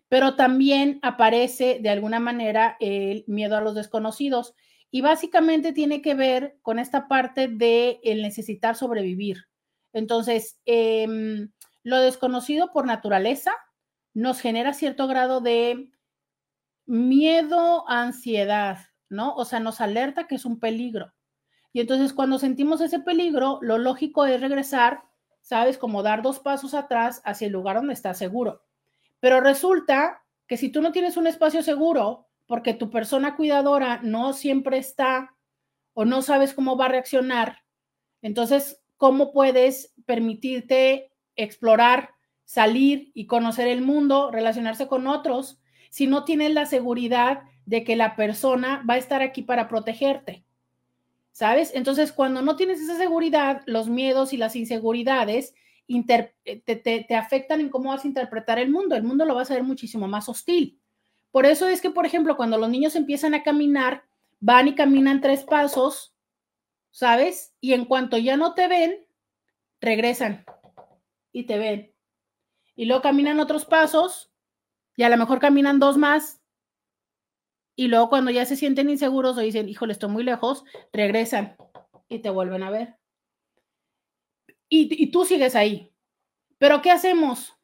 [0.10, 4.54] pero también aparece de alguna manera el miedo a los desconocidos
[4.96, 9.48] y básicamente tiene que ver con esta parte de el necesitar sobrevivir.
[9.92, 13.54] Entonces, em, lo desconocido por naturaleza
[14.14, 15.90] nos genera cierto grado de
[16.86, 18.78] miedo, ansiedad,
[19.10, 19.34] ¿no?
[19.34, 21.12] O sea, nos alerta que es un peligro.
[21.72, 25.02] Y entonces cuando sentimos ese peligro, lo lógico es regresar,
[25.42, 25.80] ¿sabes?
[25.80, 28.62] Como dar dos pasos atrás hacia el lugar donde está seguro.
[29.20, 34.34] Pero resulta que si tú no tienes un espacio seguro, porque tu persona cuidadora no
[34.34, 35.36] siempre está
[35.94, 37.64] o no sabes cómo va a reaccionar,
[38.24, 42.12] entonces, ¿cómo puedes permitirte explorar,
[42.46, 45.60] salir y conocer el mundo, relacionarse con otros,
[45.92, 50.46] si no tienes la seguridad de que la persona va a estar aquí para protegerte?
[51.34, 51.72] ¿Sabes?
[51.76, 55.54] Entonces, cuando no tienes esa seguridad, los miedos y las inseguridades
[55.88, 58.96] eh, te, afectan en cómo vas a interpretar el mundo.
[58.96, 60.80] El mundo lo vas a ver muchísimo más hostil.
[61.34, 64.06] Por eso es que, por ejemplo, cuando los niños empiezan a caminar,
[64.40, 66.16] van y caminan tres pasos,
[66.92, 67.54] ¿sabes?
[67.60, 69.06] Y en cuanto ya no te ven,
[69.82, 70.46] regresan
[71.34, 71.94] y te ven.
[72.78, 74.32] Y luego caminan otros pasos
[74.96, 76.42] y a lo mejor caminan dos más.
[77.76, 80.64] Y luego cuando ya se sienten inseguros o dicen, híjole, estoy muy lejos,
[80.94, 81.58] regresan
[82.08, 83.04] y te vuelven a ver
[84.74, 85.92] y, tú sigues ahí.
[86.58, 87.56] Pero ¿qué hacemos?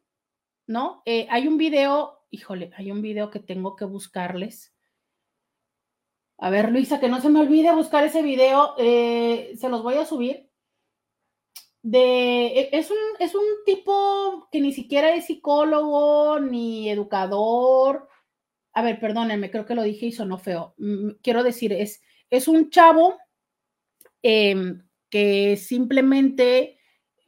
[0.68, 1.02] ¿No?
[1.06, 4.74] Eh, hay un video, híjole, hay un video que tengo que buscarles.
[6.38, 9.96] A ver, Luisa, que no se me olvide buscar ese video, eh, se los voy
[9.96, 10.50] a subir.
[11.82, 18.08] De, e, es, un, es un tipo que ni siquiera es psicólogo ni educador.
[18.74, 20.76] A ver, perdónenme, creo que lo dije y sonó feo.
[20.78, 23.18] Mm, quiero decir, es, es un chavo
[24.22, 26.79] em, que simplemente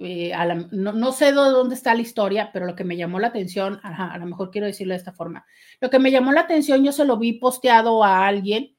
[0.04, 0.34] eh,
[0.72, 4.18] no, sé de dónde está la historia, pero lo que me llamó la atención, a
[4.18, 5.46] lo mejor quiero decirlo de esta forma,
[5.80, 8.76] lo que me llamó la atención, yo se lo vi posteado a alguien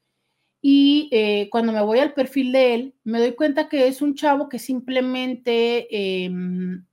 [0.60, 4.14] y eh, cuando me voy al perfil de él, me doy cuenta que es un
[4.14, 6.86] chavo que simplemente em,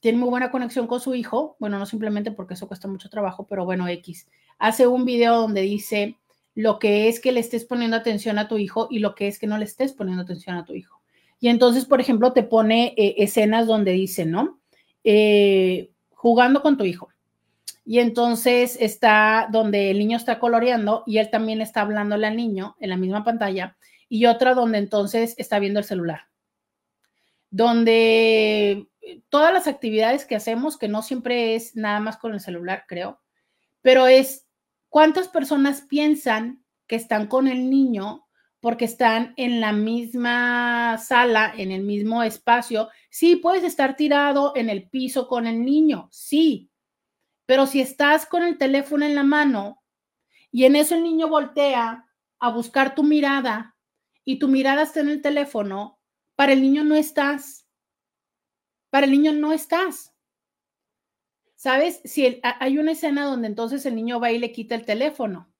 [0.00, 3.46] tiene muy buena conexión con su hijo, bueno, no simplemente porque eso cuesta mucho trabajo,
[3.48, 6.16] pero bueno, X, hace un video donde dice
[6.54, 9.38] lo que es que le estés poniendo atención a tu hijo y lo que es
[9.38, 10.97] que no le estés poniendo atención a tu hijo.
[11.40, 14.60] Y entonces, por ejemplo, te pone eh, escenas donde dice, ¿no?
[15.04, 17.08] Eh, jugando con tu hijo.
[17.84, 22.76] Y entonces está donde el niño está coloreando y él también está hablándole al niño
[22.80, 23.76] en la misma pantalla.
[24.08, 26.28] Y otra donde entonces está viendo el celular.
[27.50, 28.88] Donde
[29.30, 33.20] todas las actividades que hacemos, que no siempre es nada más con el celular, creo,
[33.80, 34.46] pero es
[34.88, 38.27] cuántas personas piensan que están con el niño
[38.60, 42.88] porque están en la misma sala, en el mismo espacio.
[43.10, 46.70] Sí, puedes estar tirado en el piso con el niño, sí,
[47.46, 49.82] pero si estás con el teléfono en la mano
[50.50, 52.06] y en eso el niño voltea
[52.38, 53.76] a buscar tu mirada
[54.24, 55.98] y tu mirada está en el teléfono,
[56.36, 57.66] para el niño no estás.
[58.90, 60.14] Para el niño no estás.
[61.54, 62.00] ¿Sabes?
[62.04, 65.50] Si hay una escena donde entonces el niño va y le quita el teléfono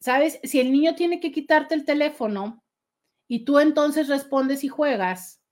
[0.00, 0.40] ¿sabes?
[0.42, 2.64] Si el niño tiene que quitarte el teléfono
[3.26, 5.42] y tú entonces respondes y juegas,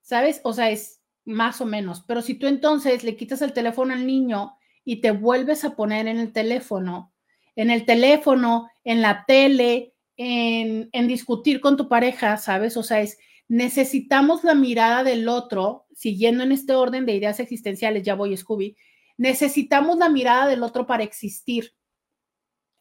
[0.00, 0.40] ¿sabes?
[0.44, 4.06] O sea, es más o menos, pero si tú entonces le quitas el teléfono al
[4.06, 7.12] niño y te vuelves a poner en el teléfono,
[7.54, 12.76] en el teléfono, en la tele, en, en discutir con tu pareja, ¿sabes?
[12.76, 13.18] O sea, es
[13.52, 18.78] necesitamos la mirada del otro, siguiendo en este orden de ideas existenciales, ya voy, Scooby,
[19.18, 21.74] necesitamos la mirada del otro para existir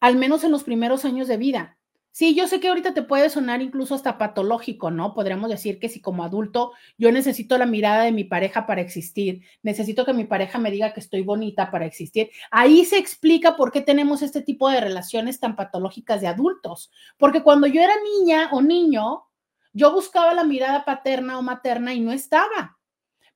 [0.02, 1.78] al menos en los primeros años de vida.
[2.14, 5.14] Sí, yo sé que ahorita te puede sonar incluso hasta patológico, ¿no?
[5.14, 9.44] Podríamos decir que si como adulto yo necesito la mirada de mi pareja para existir,
[9.64, 12.30] necesito que mi pareja me diga que estoy bonita para existir.
[12.52, 16.92] Ahí se explica por qué tenemos este tipo de relaciones tan patológicas de adultos.
[17.18, 19.24] Porque cuando yo era niña o niño,
[19.72, 22.78] yo buscaba la mirada paterna o materna y no estaba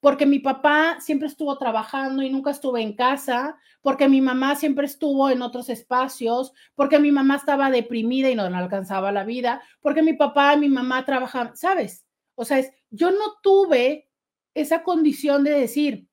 [0.05, 4.85] porque mi papá siempre estuvo trabajando y nunca estuve en casa, porque mi mamá siempre
[4.85, 10.03] estuvo en otros espacios, porque mi mamá estaba deprimida y no, alcanzaba la vida, porque
[10.03, 12.05] mi papá y mi mamá trabajaban, ¿sabes?
[12.35, 14.07] O sea, es, yo no tuve
[14.53, 16.07] esa condición de decir,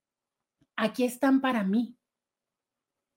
[0.74, 1.94] aquí están para mí.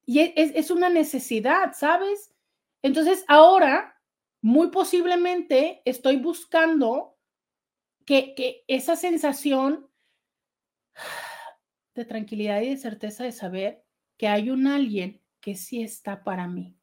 [0.05, 2.35] Y es, es una necesidad, ¿sabes?
[2.81, 3.97] Entonces, ahora,
[4.41, 7.17] muy posiblemente, estoy buscando
[8.05, 9.89] que, que esa sensación
[11.95, 13.83] de tranquilidad y de certeza de saber
[14.17, 16.77] que hay un alguien que sí está para mí,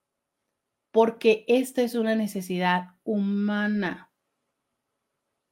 [0.91, 4.13] porque esta es una necesidad humana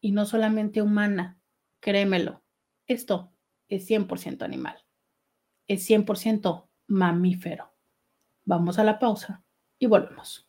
[0.00, 1.38] y no solamente humana,
[1.80, 2.42] créemelo,
[2.86, 3.32] esto
[3.68, 4.76] es 100% animal,
[5.68, 7.72] es 100% mamífero.
[8.44, 9.44] Vamos a la pausa
[9.78, 10.46] y volvemos.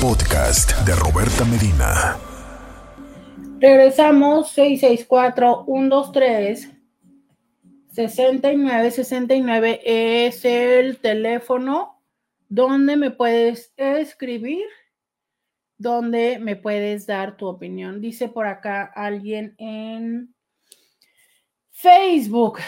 [0.00, 2.16] Podcast de Roberta Medina.
[3.60, 5.64] Regresamos 664
[8.06, 12.00] 123 6969 es el teléfono
[12.48, 14.64] donde me puedes escribir,
[15.78, 18.00] donde me puedes dar tu opinión.
[18.00, 20.32] Dice por acá alguien en
[21.72, 22.60] Facebook.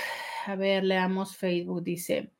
[0.46, 1.84] A ver, leamos Facebook.
[1.84, 2.32] Dice,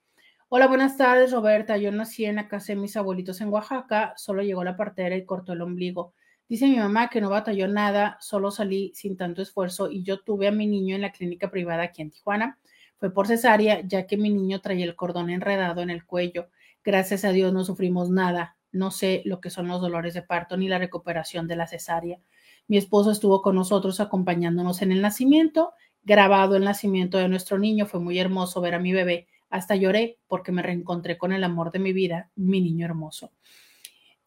[0.49, 1.77] Hola, buenas tardes, Roberta.
[1.77, 5.25] Yo nací en la casa de mis abuelitos en Oaxaca, solo llegó la partera y
[5.25, 6.13] cortó el ombligo.
[6.49, 10.49] Dice mi mamá que no batalló nada, solo salí sin tanto esfuerzo y yo tuve
[10.49, 12.59] a mi niño en la clínica privada aquí en Tijuana.
[13.01, 16.51] Fue por cesárea, ya que mi niño traía el cordón enredado en el cuello.
[16.85, 18.59] Gracias a Dios no sufrimos nada.
[18.73, 22.21] No sé lo que son los dolores de parto ni la recuperación de la cesárea.
[22.69, 25.73] Mi esposo estuvo con nosotros acompañándonos en el nacimiento,
[26.03, 27.87] grabado el nacimiento de nuestro niño.
[27.87, 31.73] Fue muy hermoso ver a mi bebé hasta lloré porque me reencontré con el amor
[31.73, 33.33] de mi vida, mi niño hermoso.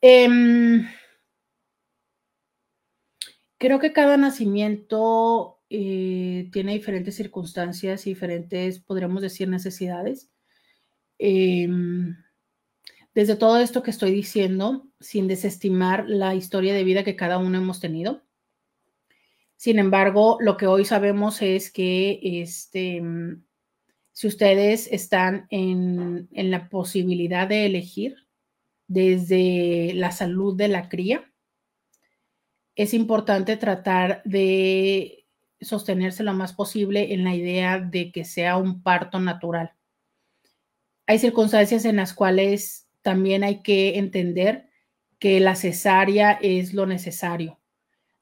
[0.02, 0.86] Em,
[3.58, 10.30] creo que cada nacimiento eh, tiene diferentes circunstancias y diferentes, podríamos decir, necesidades.
[11.18, 12.16] Em,
[13.16, 17.58] desde todo esto que estoy diciendo, sin desestimar la historia de vida que cada uno
[17.58, 18.22] hemos tenido.
[19.56, 23.02] Sin embargo, lo que hoy sabemos es que este,
[24.12, 28.16] si ustedes están en, la posibilidad de elegir
[28.88, 31.34] desde la salud de la cría,
[32.76, 35.23] es importante tratar de
[35.64, 39.74] sostenerse lo más posible en la idea de que sea un parto natural.
[41.06, 44.70] Hay circunstancias en las cuales también hay que entender
[45.20, 47.60] que la cesárea es lo necesario.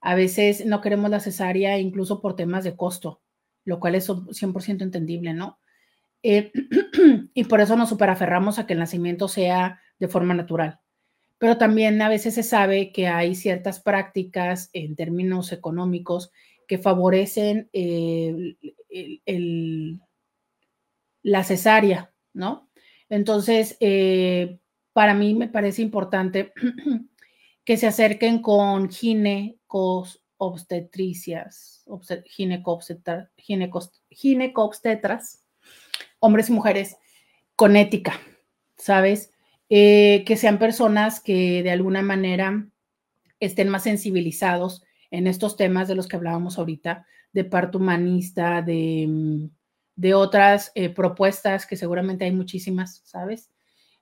[0.02, 3.22] A veces no queremos la cesárea incluso por temas de costo,
[3.66, 5.60] lo cual es 100% entendible, ¿no?
[6.24, 6.52] Eh,
[7.34, 10.80] y por eso nos superaferramos a que el nacimiento sea de forma natural.
[11.38, 16.32] Pero también a veces se sabe que hay ciertas prácticas en términos económicos
[16.72, 17.70] que favorecen
[21.22, 22.70] la cesárea, ¿no?
[23.10, 24.58] Entonces, eh,
[24.94, 26.54] para mí me parece importante
[27.66, 31.84] que se acerquen con ginecos obstetricias,
[34.10, 35.44] ginecobstetras,
[36.22, 36.96] hombres y mujeres
[37.58, 38.18] con ética,
[38.78, 39.34] ¿sabes?
[39.68, 42.66] Eh, que sean personas que de alguna manera
[43.42, 49.06] estén más sensibilizados en estos temas de los que hablábamos ahorita, de parto humanista, de,
[49.08, 49.50] mm,
[50.16, 53.52] otras eh, propuestas, que seguramente hay muchísimas, ¿sabes?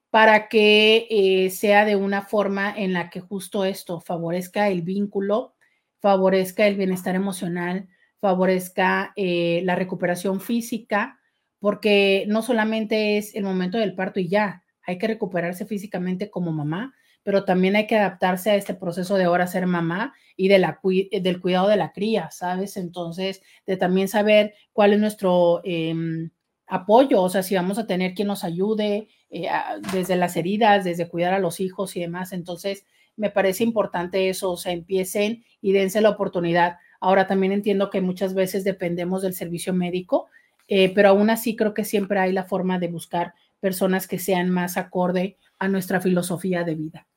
[0.10, 5.56] Para que eh, sea de una forma en la que justo esto favorezca el vínculo,
[6.00, 7.90] favorezca el bienestar emocional,
[8.22, 11.20] favorezca la recuperación física,
[11.60, 16.52] porque no solamente es el momento del parto y ya, hay que recuperarse físicamente como
[16.52, 16.94] mamá,
[17.30, 20.80] pero también hay que adaptarse a este proceso de ahora ser mamá y de la,
[21.22, 22.76] del cuidado de la cría, ¿sabes?
[22.76, 26.32] Entonces, de también saber cuál es nuestro em,
[26.66, 29.48] apoyo, o sea, si vamos a tener quien nos ayude eh,
[29.94, 32.34] desde las heridas, desde cuidar a los hijos y demás.
[32.34, 36.78] Entonces, me parece importante eso, o sea, empiecen y dense la oportunidad.
[37.00, 40.30] Ahora también entiendo que muchas veces dependemos del servicio médico,
[40.68, 44.50] eh, pero aún así creo que siempre hay la forma de buscar personas que sean
[44.50, 47.09] más acorde a nuestra filosofía de vida.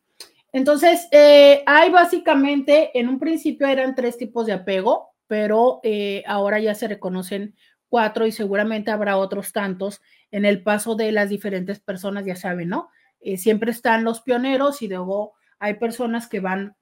[0.52, 6.60] Entonces, eh, hay básicamente, en un principio eran tres tipos de apego, pero eh, ahora
[6.60, 7.56] ya se reconocen
[7.88, 10.00] cuatro y seguramente habrá otros tantos
[10.30, 12.88] en el paso de las diferentes personas, ya saben, ¿no?
[13.36, 16.74] siempre están los pioneros y luego hay personas que van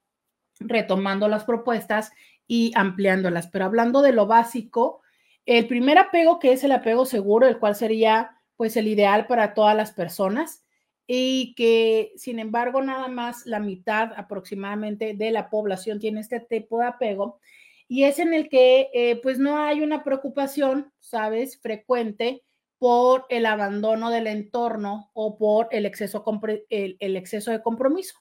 [0.59, 2.13] retomando las propuestas
[2.47, 3.49] y ampliándolas.
[3.49, 5.03] Pero hablando de lo básico,
[5.47, 9.55] el primer apego, que es el apego seguro, el cual sería pues el ideal para
[9.55, 10.65] todas las personas
[11.13, 16.79] y que sin embargo nada más la mitad aproximadamente de la población tiene este tipo
[16.79, 17.41] de apego
[17.89, 22.45] y es en el que eh, pues no hay una preocupación, sabes, frecuente
[22.79, 26.25] por el abandono del entorno o por el exceso,
[26.69, 28.15] el, el exceso de compromiso.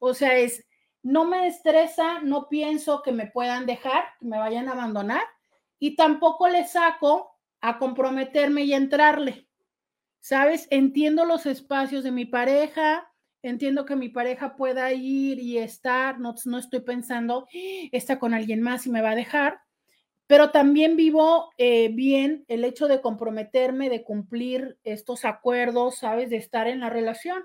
[0.00, 0.66] O sea, es,
[1.00, 5.22] no me estresa, no pienso que me puedan dejar, que me vayan a abandonar,
[5.78, 9.46] y tampoco le saco a comprometerme y entrarle.
[10.22, 10.68] ¿Sabes?
[10.70, 13.12] Entiendo los espacios de mi pareja,
[13.42, 17.48] entiendo que mi pareja pueda ir y estar, no, no estoy pensando,
[17.90, 19.58] está con alguien más y me va a dejar,
[20.28, 26.30] pero también vivo eh, bien el hecho de comprometerme, de cumplir estos acuerdos, ¿sabes?
[26.30, 27.42] De estar en la relación.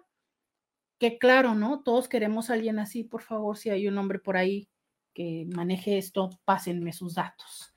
[1.00, 1.82] Que claro, ¿no?
[1.82, 4.70] Todos queremos a alguien así, por favor, si hay un hombre por ahí
[5.16, 7.74] que maneje esto, pásenme sus datos.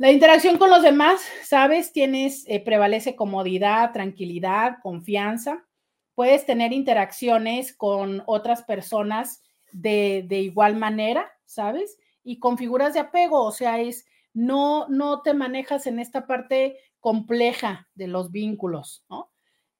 [0.00, 1.92] La interacción con los demás, ¿sabes?
[1.92, 5.68] Tienes, eh, prevalece comodidad, tranquilidad, confianza.
[6.14, 11.98] Puedes tener interacciones con otras personas de, igual manera, ¿sabes?
[12.24, 16.78] Y con figuras de apego, o sea, es, no, no te manejas en esta parte
[16.98, 19.30] compleja de los vínculos, ¿no?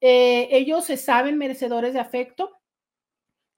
[0.03, 2.59] Eh, ellos se saben merecedores de afecto,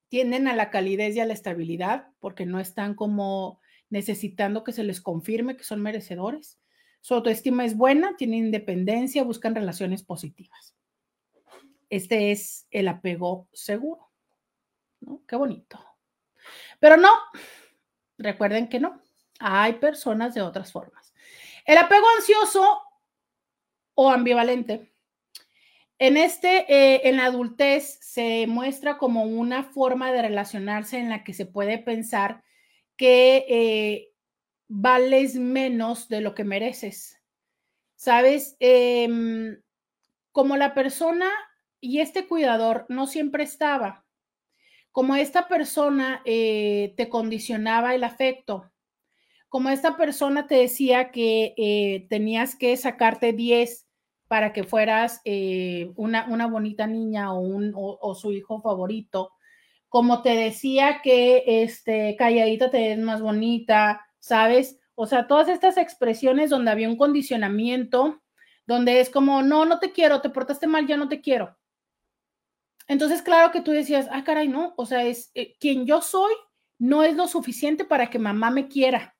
[0.08, 3.58] tienden a la calidez y a la estabilidad, porque no están como
[3.92, 6.58] necesitando que se les confirme que son merecedores.
[7.02, 10.74] Su autoestima es buena, tienen independencia, buscan relaciones positivas.
[11.90, 14.10] Este es el apego seguro.
[15.28, 15.78] Qué bonito.
[16.80, 17.10] Pero no,
[18.16, 18.98] recuerden que no.
[19.40, 21.12] Hay personas de otras formas.
[21.66, 22.80] El apego ansioso
[23.94, 24.90] o ambivalente.
[25.98, 31.24] En este, eh, en la adultez, se muestra como una forma de relacionarse en la
[31.24, 32.42] que se puede pensar
[33.02, 34.12] que eh,
[34.68, 37.20] vales menos de lo que mereces.
[37.96, 39.60] Sabes, em,
[40.30, 41.28] como la persona
[41.80, 44.06] y este cuidador no siempre estaba,
[44.92, 48.70] como esta persona eh, te condicionaba el afecto,
[49.48, 53.84] como esta persona te decía que eh, tenías que sacarte 10
[54.28, 55.22] para que fueras
[55.96, 59.32] una, una, bonita niña o, un, o, su hijo favorito,
[59.92, 64.80] como te decía que este, calladita te ves más bonita, ¿sabes?
[64.94, 68.22] O sea, todas estas expresiones donde había un condicionamiento,
[68.66, 71.58] donde es como, no, no te quiero, te portaste mal, ya no te quiero.
[72.88, 76.32] Entonces, claro que tú decías, ah, caray, no, o sea, es eh, quien yo soy
[76.78, 79.14] no es lo suficiente para que mamá me quiera,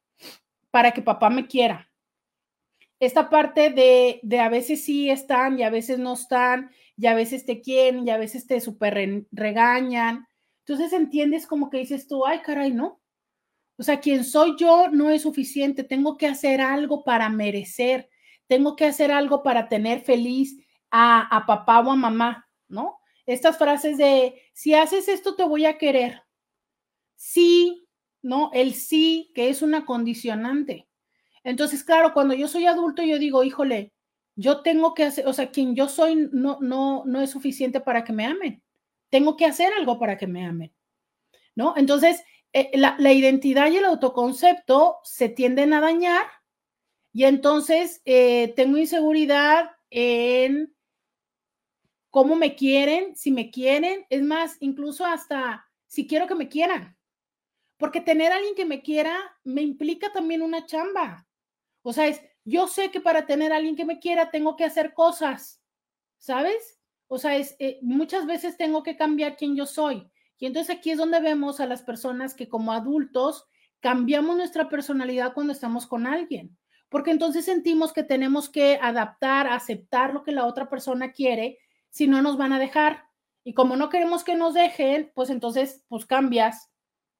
[0.70, 1.92] para que papá me quiera.
[2.98, 7.14] Esta parte de, de a veces sí están y a veces no están, y a
[7.14, 10.26] veces te quieren y a veces te super regañan.
[10.66, 13.00] Entonces entiendes como que dices tú, ay, caray, no.
[13.78, 18.08] O sea, quien soy yo no es suficiente, tengo que hacer algo para merecer,
[18.46, 20.56] tengo que hacer algo para tener feliz
[20.90, 22.98] a, a papá o a mamá, ¿no?
[23.26, 26.22] estas frases de, si haces esto, te voy a querer.
[27.16, 27.86] Sí,
[28.22, 28.50] ¿no?
[28.52, 30.88] El sí, que es una condicionante.
[31.44, 33.92] Entonces, claro, cuando yo soy adulto, yo digo, híjole,
[34.36, 38.04] yo tengo que hacer, o sea, quien yo soy no, no, no es suficiente para
[38.04, 38.62] que me amen.
[39.12, 40.72] Tengo que hacer algo para que me amen,
[41.54, 41.74] ¿no?
[41.76, 42.24] Entonces,
[42.54, 46.24] eh, la, la, identidad y el autoconcepto se tienden a dañar
[47.12, 50.74] y entonces eh, tengo inseguridad en
[52.08, 56.96] cómo me quieren, si me quieren, es más, incluso hasta si quiero que me quieran.
[57.76, 61.26] Porque tener a alguien que me quiera me implica también una chamba.
[61.82, 64.64] O sea, es, yo sé que para tener a alguien que me quiera tengo que
[64.64, 65.60] hacer cosas,
[66.16, 66.81] ¿sabes?
[67.14, 70.10] O sea, es, eh, muchas veces tengo que cambiar quién yo soy.
[70.38, 73.44] Y entonces aquí es donde vemos a las personas que como adultos
[73.80, 76.56] cambiamos nuestra personalidad cuando estamos con alguien,
[76.88, 81.58] porque entonces sentimos que tenemos que adaptar, aceptar lo que la otra persona quiere
[81.90, 83.04] si no nos van a dejar.
[83.44, 86.70] Y como no queremos que nos dejen, pues entonces, pues cambias,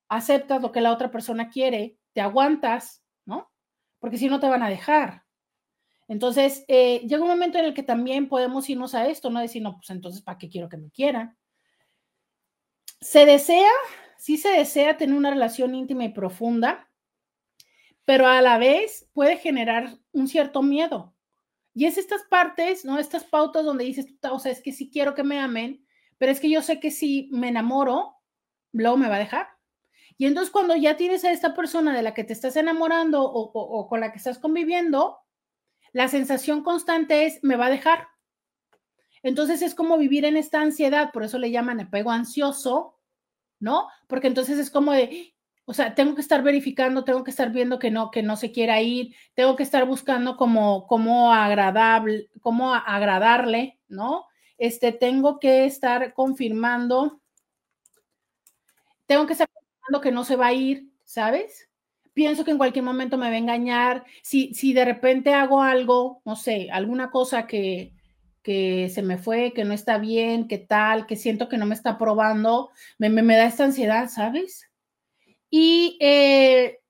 [0.09, 3.53] aceptas lo que la otra persona quiere, te aguantas, ¿no?
[3.99, 5.22] Porque si no te van a dejar.
[6.09, 9.41] Entonces, eh, llega un momento en el que también podemos irnos a esto, ¿no?
[9.41, 11.37] Decir, no, pues entonces, ¿para qué quiero que me quieran?
[13.01, 13.71] Se desea,
[14.19, 16.89] sí se desea tener una relación íntima y profunda,
[18.05, 21.15] pero a la vez puede generar un cierto miedo.
[21.75, 22.99] Y es estas partes, ¿no?
[22.99, 25.85] Estas pautas donde dices, o sea, es que sí quiero que me amen,
[26.19, 28.17] pero es que yo sé que si me enamoro,
[28.73, 29.49] luego me va a dejar.
[30.19, 33.89] Y entonces cuando ya tienes a esta persona de la que te estás enamorando o,
[33.89, 35.22] con la que estás conviviendo,
[35.93, 38.09] la sensación constante es, me va a dejar.
[39.23, 42.99] Entonces es como vivir en esta ansiedad, por eso le llaman apego ansioso,
[43.61, 43.89] ¿no?
[44.09, 47.79] Porque entonces es como de, o sea, tengo que estar verificando, tengo que estar viendo
[47.79, 52.75] que no, que no se quiera ir, tengo que estar buscando como, como agradable, cómo
[52.75, 54.27] agradarle, ¿no?
[54.59, 57.21] Este, tengo que estar confirmando,
[59.07, 61.69] tengo que estar confirmando que no se va a ir, ¿sabes?
[62.15, 64.05] Pienso que en cualquier momento me va a engañar.
[64.23, 67.93] Si, si de repente hago algo, no sé, alguna cosa que,
[68.43, 71.75] que se me fue, que no está bien, que tal, que siento que no me
[71.75, 74.69] está probando, me, me, me da esta ansiedad, ¿sabes?
[75.49, 76.81] Y eh,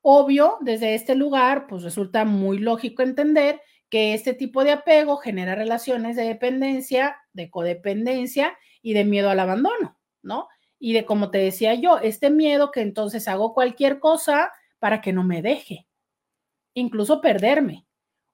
[0.00, 5.54] obvio, desde este lugar, pues resulta muy lógico entender que este tipo de apego genera
[5.54, 10.48] relaciones de dependencia, de codependencia y de miedo al abandono, ¿no?
[10.78, 14.50] Y de, como te decía yo, este miedo que entonces hago cualquier cosa
[14.82, 15.86] para que no me deje,
[16.74, 17.86] incluso perderme,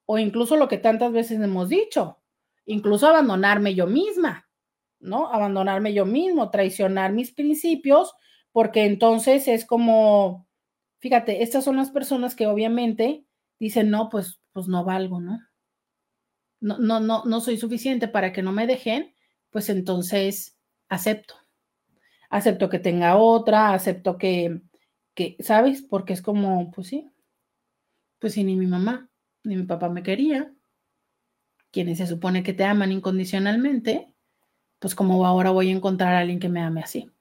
[0.07, 2.23] o incluso lo que tantas veces hemos dicho,
[2.65, 4.49] incluso abandonarme yo misma,
[4.99, 5.31] ¿no?
[5.31, 8.15] Abandonarme yo mismo, traicionar mis principios
[8.51, 10.47] porque entonces es como,
[10.97, 13.27] fíjate, estas son las personas que obviamente
[13.59, 15.39] dicen, no, pues, pues no valgo, ¿no?
[16.61, 19.13] No, no, no, no soy suficiente para que no me dejen,
[19.51, 20.57] pues entonces
[20.87, 21.35] acepto.
[22.31, 24.63] Acepto que tenga otra, acepto que,
[25.19, 25.81] que, ¿sabes?
[25.81, 27.11] Porque es como, pues sí,
[28.19, 29.09] pues si ni mi mamá
[29.43, 30.53] ni mi papá me quería,
[31.71, 34.13] quienes se supone que te aman incondicionalmente,
[34.79, 37.11] pues como ahora voy a encontrar a alguien que me ame así.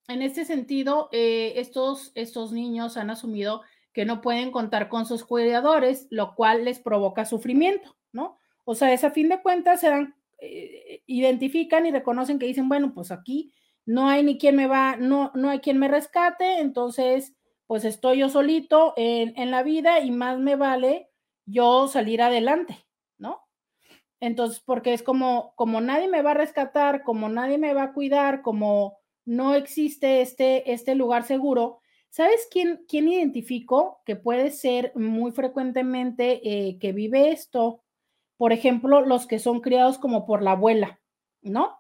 [0.08, 3.62] en este sentido, eh, estos, estos niños han asumido
[3.94, 8.38] que no pueden contar con sus cuidadores, lo cual les provoca sufrimiento, ¿no?
[8.66, 12.68] O sea, es a fin de cuentas se dan, eh, identifican y reconocen que dicen,
[12.68, 13.54] bueno, pues aquí
[13.86, 17.34] no hay ni quien me va, no, no hay quien me rescate, entonces,
[17.68, 21.10] pues estoy yo solito en, en la vida y más me vale
[21.46, 22.86] yo salir adelante,
[23.18, 23.42] ¿no?
[24.20, 27.94] Entonces, porque es como, como nadie me va a rescatar, como nadie me va a
[27.94, 31.80] cuidar, como no existe este, este lugar seguro,
[32.10, 37.84] ¿sabes quién, quién identifico que puede ser muy frecuentemente eh, que vive esto?
[38.38, 41.00] Por ejemplo, los que son criados como por la abuela,
[41.42, 41.78] ¿no?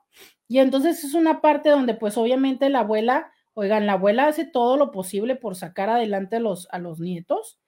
[0.47, 4.77] Y entonces es una parte donde pues obviamente la abuela, oigan, la abuela hace todo
[4.77, 7.59] lo posible por sacar adelante a los, a los nietos,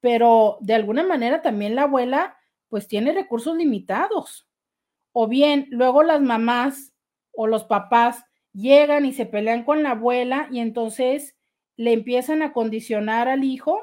[0.00, 2.36] pero de alguna manera también la abuela
[2.68, 4.48] pues tiene recursos limitados.
[5.12, 6.92] O bien, luego las mamás
[7.32, 11.36] o los papás llegan y se pelean con la abuela y entonces
[11.76, 13.82] le empiezan a condicionar al hijo.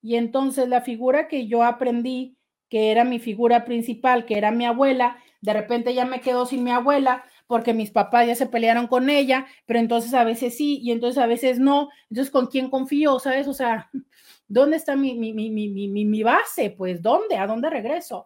[0.00, 2.36] Y entonces la figura que yo aprendí,
[2.68, 6.64] que era mi figura principal, que era mi abuela, de repente ya me quedo sin
[6.64, 10.80] mi abuela porque mis papás ya se pelearon con ella, pero entonces a veces sí
[10.82, 11.88] y entonces a veces no.
[12.10, 13.18] Entonces, ¿con quién confío?
[13.18, 13.48] ¿Sabes?
[13.48, 13.90] O sea,
[14.48, 15.50] ¿Dónde está mi, mi, mi,
[15.88, 16.70] mi, base?
[16.70, 17.36] Pues, ¿dónde?
[17.36, 18.24] ¿A dónde regreso?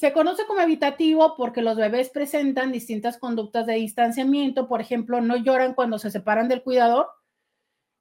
[0.00, 4.66] Se conoce como evitativo porque los bebés presentan distintas conductas de distanciamiento.
[4.66, 7.10] Por ejemplo, no lloran cuando se separan del cuidador,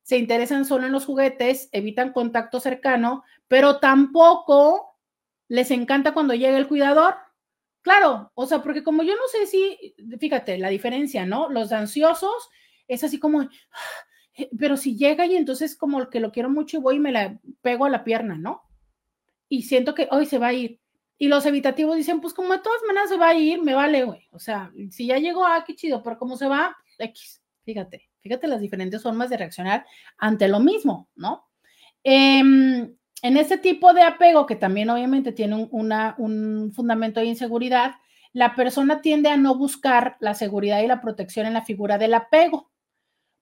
[0.01, 4.97] se interesan solo en los juguetes, evitan contacto cercano, pero tampoco
[5.49, 7.15] les encanta cuando llega el cuidador.
[7.81, 11.49] Claro, o sea, porque como yo no sé si, fíjate, la diferencia, ¿no?
[11.49, 12.49] Los ansiosos
[12.88, 13.41] es así como,
[14.35, 17.11] eh, pero si llega y entonces como que lo quiero mucho y voy y me
[17.11, 18.61] la pego a la pierna, ¿no?
[19.49, 20.78] Y siento que hoy se va a ir.
[21.22, 24.06] Y los evitativos dicen, pues como de todas maneras se va a ir, me vale,
[24.06, 24.28] güey.
[24.32, 27.41] O sea, si ya llegó, ah, qué chido, pero como se va, X.
[27.66, 29.86] Fíjate, fíjate las diferentes formas de reaccionar
[30.18, 31.46] ante lo mismo, ¿no?
[32.04, 37.26] Em, en este tipo de apego, que también obviamente tiene un, una, un fundamento de
[37.26, 37.96] inseguridad,
[38.32, 42.14] la persona tiende a no buscar la seguridad y la protección en la figura del
[42.14, 42.72] apego.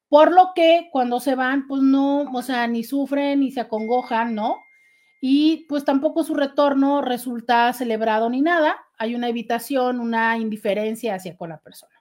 [0.09, 4.33] Por lo que cuando se van, pues no, o sea, ni sufren ni se acongojan,
[4.33, 4.57] ¿no?
[5.19, 8.77] Y pues tampoco su retorno resulta celebrado ni nada.
[8.97, 11.93] Hay una evitación, una indiferencia hacia con la persona.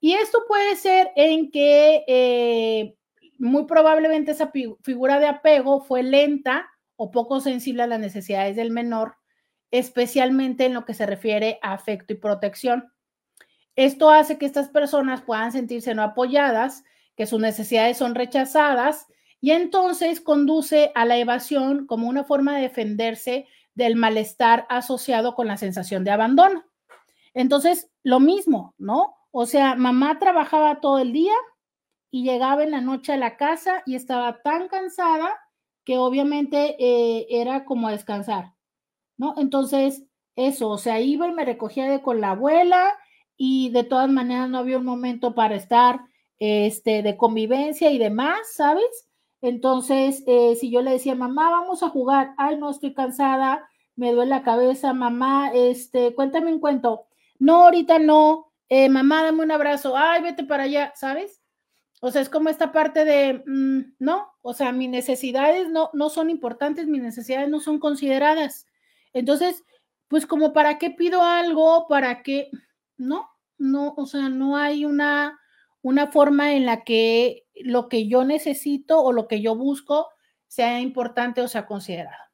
[0.00, 2.96] Y esto puede ser en que eh,
[3.38, 4.52] muy probablemente esa
[4.82, 9.16] figura de apego fue lenta o poco sensible a las necesidades del menor,
[9.70, 12.92] especialmente en lo que se refiere a afecto y protección.
[13.76, 16.84] Esto hace que estas personas puedan sentirse no apoyadas
[17.16, 19.06] que sus necesidades son rechazadas
[19.44, 25.46] y entonces conduce a la evasión como una forma de defenderse del malestar asociado con
[25.46, 26.64] la sensación de abandono.
[27.34, 29.14] Entonces, lo mismo, ¿no?
[29.32, 31.34] O sea, mamá trabajaba todo el día
[32.10, 35.38] y llegaba en la noche a la casa y estaba tan cansada
[35.84, 38.54] que obviamente eh, era como descansar,
[39.18, 39.34] ¿no?
[39.36, 40.04] Entonces,
[40.36, 42.94] eso, o sea, iba y me recogía con la abuela
[43.36, 46.00] y de todas maneras no había un momento para estar
[46.38, 49.06] este, de convivencia y demás, ¿sabes?
[49.44, 54.10] Entonces, eh, si yo le decía, mamá, vamos a jugar, ay, no, estoy cansada, me
[54.10, 57.08] duele la cabeza, mamá, este, cuéntame un cuento.
[57.38, 61.42] No, ahorita no, eh, mamá, dame un abrazo, ay, vete para allá, ¿sabes?
[62.00, 66.08] O sea, es como esta parte de, mm, no, o sea, mis necesidades no, no
[66.08, 68.66] son importantes, mis necesidades no son consideradas.
[69.12, 69.62] Entonces,
[70.08, 72.50] pues como para qué pido algo, para qué,
[72.96, 75.38] no, no, o sea, no hay una,
[75.84, 80.08] una forma en la que lo que yo necesito o lo que yo busco
[80.46, 82.24] sea importante o sea considerado.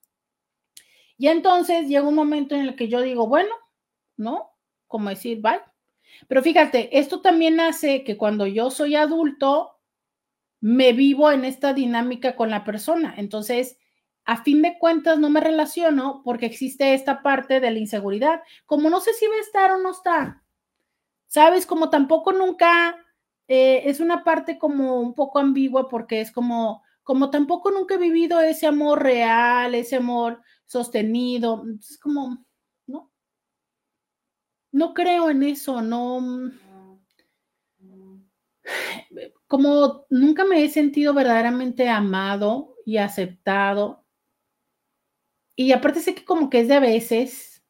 [1.19, 3.51] Y entonces llega un momento en el que yo digo, bueno,
[4.17, 4.53] ¿no?
[4.87, 5.61] Como decir, bye.
[6.29, 9.81] Pero fíjate, esto también hace que cuando yo soy adulto,
[10.61, 13.15] me vivo en esta dinámica con la persona.
[13.17, 13.79] Entonces,
[14.27, 18.43] a fin de cuentas, no me relaciono porque existe esta parte de la inseguridad.
[18.65, 20.45] Como no sé si va a estar o no está.
[21.27, 21.67] ¿Sabes?
[21.67, 22.97] Como tampoco nunca
[23.53, 27.99] eh, es una parte como un poco ambigua porque es como, como tampoco nunca he
[27.99, 32.47] vivido ese amor real, ese amor sostenido, es como,
[32.87, 33.11] ¿no?
[34.71, 36.53] no creo en eso, no.
[39.49, 44.05] Como nunca me he sentido verdaderamente amado y aceptado.
[45.57, 47.65] Y aparte sé que como que es de a veces.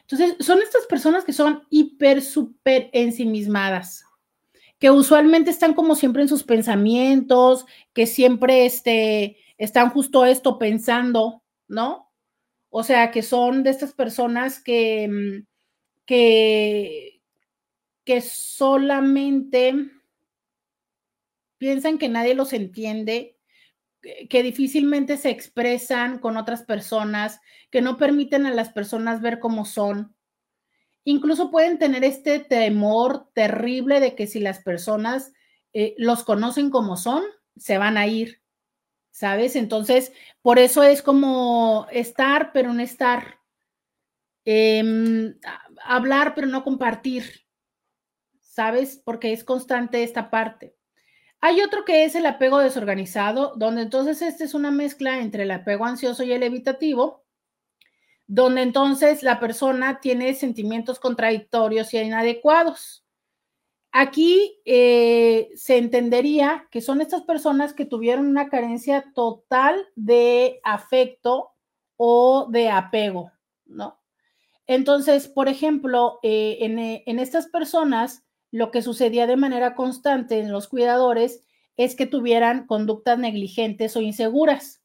[0.00, 4.04] Entonces, son estas personas que son hiper, súper ensimismadas,
[4.84, 11.42] que usualmente están como siempre en sus pensamientos, que siempre este, están justo esto pensando,
[11.66, 12.12] ¿no?
[12.68, 15.46] O sea, que son de estas personas que, mm,
[16.04, 17.22] que,
[18.04, 19.74] que solamente
[21.56, 23.38] piensan que nadie los entiende,
[24.28, 27.40] que difícilmente se expresan con otras personas,
[27.70, 30.13] que no permiten a las personas ver cómo son.
[31.04, 35.32] Incluso pueden tener este temor terrible de que si las personas
[35.72, 37.22] eh, los conocen como son,
[37.56, 38.42] se van a ir,
[39.10, 39.56] ¿sabes?
[39.56, 40.12] Entonces,
[40.42, 43.38] por eso es como estar, pero no estar.
[44.46, 45.38] Em,
[45.84, 47.46] hablar, pero no compartir,
[48.40, 49.00] ¿sabes?
[49.04, 50.76] Porque es constante esta parte.
[51.40, 55.50] Hay otro que es el apego desorganizado, donde entonces este es una mezcla entre el
[55.50, 57.23] apego ansioso y el evitativo,
[58.26, 63.04] donde entonces la persona tiene sentimientos contradictorios y inadecuados.
[63.92, 71.52] Aquí eh, se entendería que son estas personas que tuvieron una carencia total de afecto
[71.96, 73.30] o de apego,
[73.66, 74.00] ¿no?
[74.66, 80.50] Entonces, por ejemplo, eh, eh, en, estas personas, lo que sucedía de manera constante en
[80.50, 81.44] los cuidadores
[81.76, 84.82] es que tuvieran conductas negligentes o inseguras.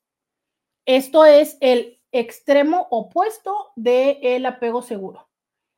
[0.86, 5.30] Esto es el extremo opuesto del apego seguro.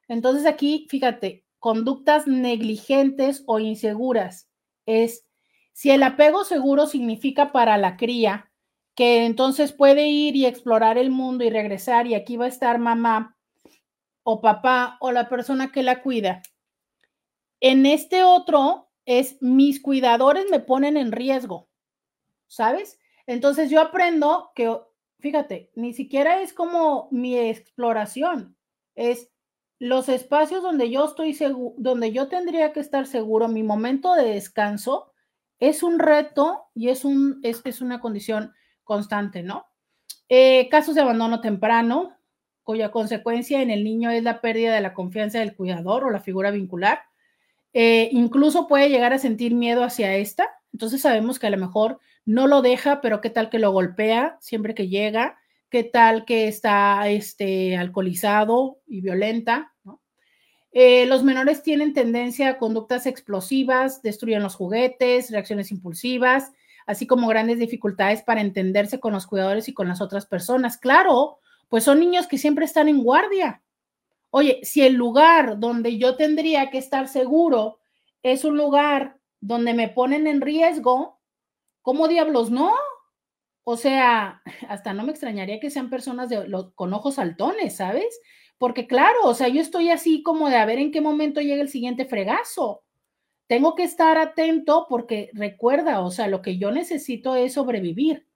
[0.07, 4.49] Entonces aquí, fíjate, conductas negligentes o inseguras
[4.85, 5.25] es
[5.73, 8.51] si el apego seguro significa para la cría
[8.95, 12.77] que entonces puede ir y explorar el mundo y regresar y aquí va a estar
[12.77, 13.37] mamá
[14.23, 16.41] o papá o la persona que la cuida.
[17.59, 21.69] En este otro es mis cuidadores me ponen en riesgo,
[22.47, 22.99] ¿sabes?
[23.25, 24.77] Entonces yo aprendo que,
[25.21, 28.57] fíjate, ni siquiera es como mi exploración,
[28.95, 29.29] es
[29.79, 34.33] los espacios donde yo estoy seguro, donde yo tendría que estar seguro, mi momento de
[34.33, 35.11] descanso,
[35.59, 38.53] es un reto y es, un, es, una condición
[38.83, 39.67] constante, ¿no?
[40.27, 42.17] Eh, casos de abandono temprano,
[42.63, 46.19] cuya consecuencia en el niño es la pérdida de la confianza del cuidador o la
[46.19, 47.01] figura vincular.
[47.73, 50.60] Eh, incluso puede llegar a sentir miedo hacia esta.
[50.73, 54.37] Entonces sabemos que a lo mejor no lo deja, pero qué tal que lo golpea
[54.39, 55.37] siempre que llega,
[55.69, 59.73] qué tal que está este, alcoholizado y violenta.
[60.73, 66.51] Eh, los menores tienen tendencia a conductas explosivas, destruyen los juguetes, reacciones impulsivas,
[66.85, 70.77] así como grandes dificultades para entenderse con los cuidadores y con las otras personas.
[70.77, 73.61] Claro, pues son niños que siempre están en guardia.
[74.29, 77.79] Oye, si el lugar donde yo tendría que estar seguro
[78.23, 81.19] es un lugar donde me ponen en riesgo,
[81.81, 82.73] ¿cómo diablos no?
[83.63, 88.21] O sea, hasta no me extrañaría que sean personas de, con ojos saltones, ¿sabes?
[88.57, 91.61] Porque claro, o sea, yo estoy así como de a ver en qué momento llega
[91.61, 92.83] el siguiente fregazo.
[93.47, 98.27] Tengo que estar atento porque recuerda, o sea, lo que yo necesito es sobrevivir.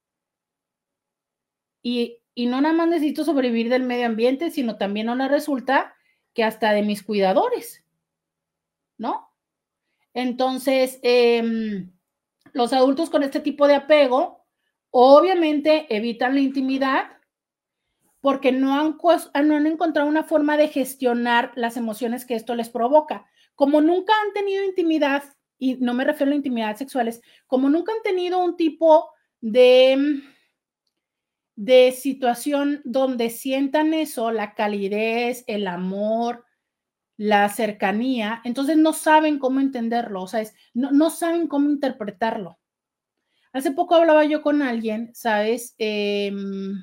[1.82, 5.96] Y y no nada más necesito sobrevivir del medio ambiente, sino también ahora resulta
[6.34, 7.82] que hasta de mis cuidadores,
[8.98, 9.30] ¿no?
[10.16, 11.92] Entonces, em,
[12.54, 14.46] los adultos con este tipo de apego,
[14.90, 17.18] obviamente evitan la intimidad
[18.22, 18.96] porque no han,
[19.46, 23.26] no han encontrado una forma de gestionar las emociones que esto les provoca.
[23.54, 25.22] Como nunca han tenido intimidad,
[25.58, 29.10] y no me refiero a intimidad sexuales, como nunca han tenido un tipo
[29.42, 30.22] de
[31.56, 36.45] de situación donde sientan eso, la calidez, el amor,
[37.16, 40.44] la cercanía, entonces no saben cómo entenderlo, o sea,
[40.74, 42.58] no, saben cómo interpretarlo.
[43.52, 45.74] Hace poco hablaba yo con alguien, ¿sabes?
[45.78, 46.74] Em,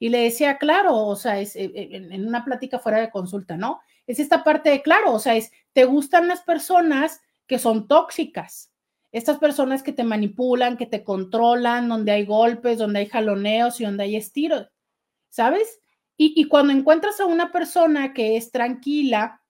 [0.00, 3.56] y le decía, claro, o sea, es eh, eh, en una plática fuera de consulta,
[3.56, 3.80] ¿no?
[4.06, 8.72] Es esta parte de, claro, o sea, es, te gustan las personas que son tóxicas,
[9.12, 13.84] estas personas que te manipulan, que te controlan, donde hay golpes, donde hay jaloneos y
[13.84, 14.68] donde hay estiros,
[15.28, 15.79] ¿sabes?
[16.22, 19.40] Y, cuando encuentras a una persona que es tranquila,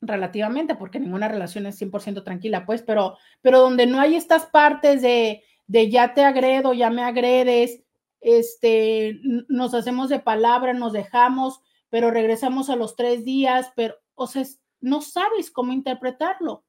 [0.00, 5.02] relativamente, porque ninguna relación es 100% tranquila, pues, pero, pero donde no hay estas partes
[5.02, 7.82] de, de ya te agredo, ya me agredes,
[8.20, 9.18] este,
[9.48, 11.60] nos hacemos de palabra, nos dejamos,
[11.90, 14.44] pero regresamos a los tres días, pero, o sea,
[14.80, 16.64] no sabes cómo interpretarlo.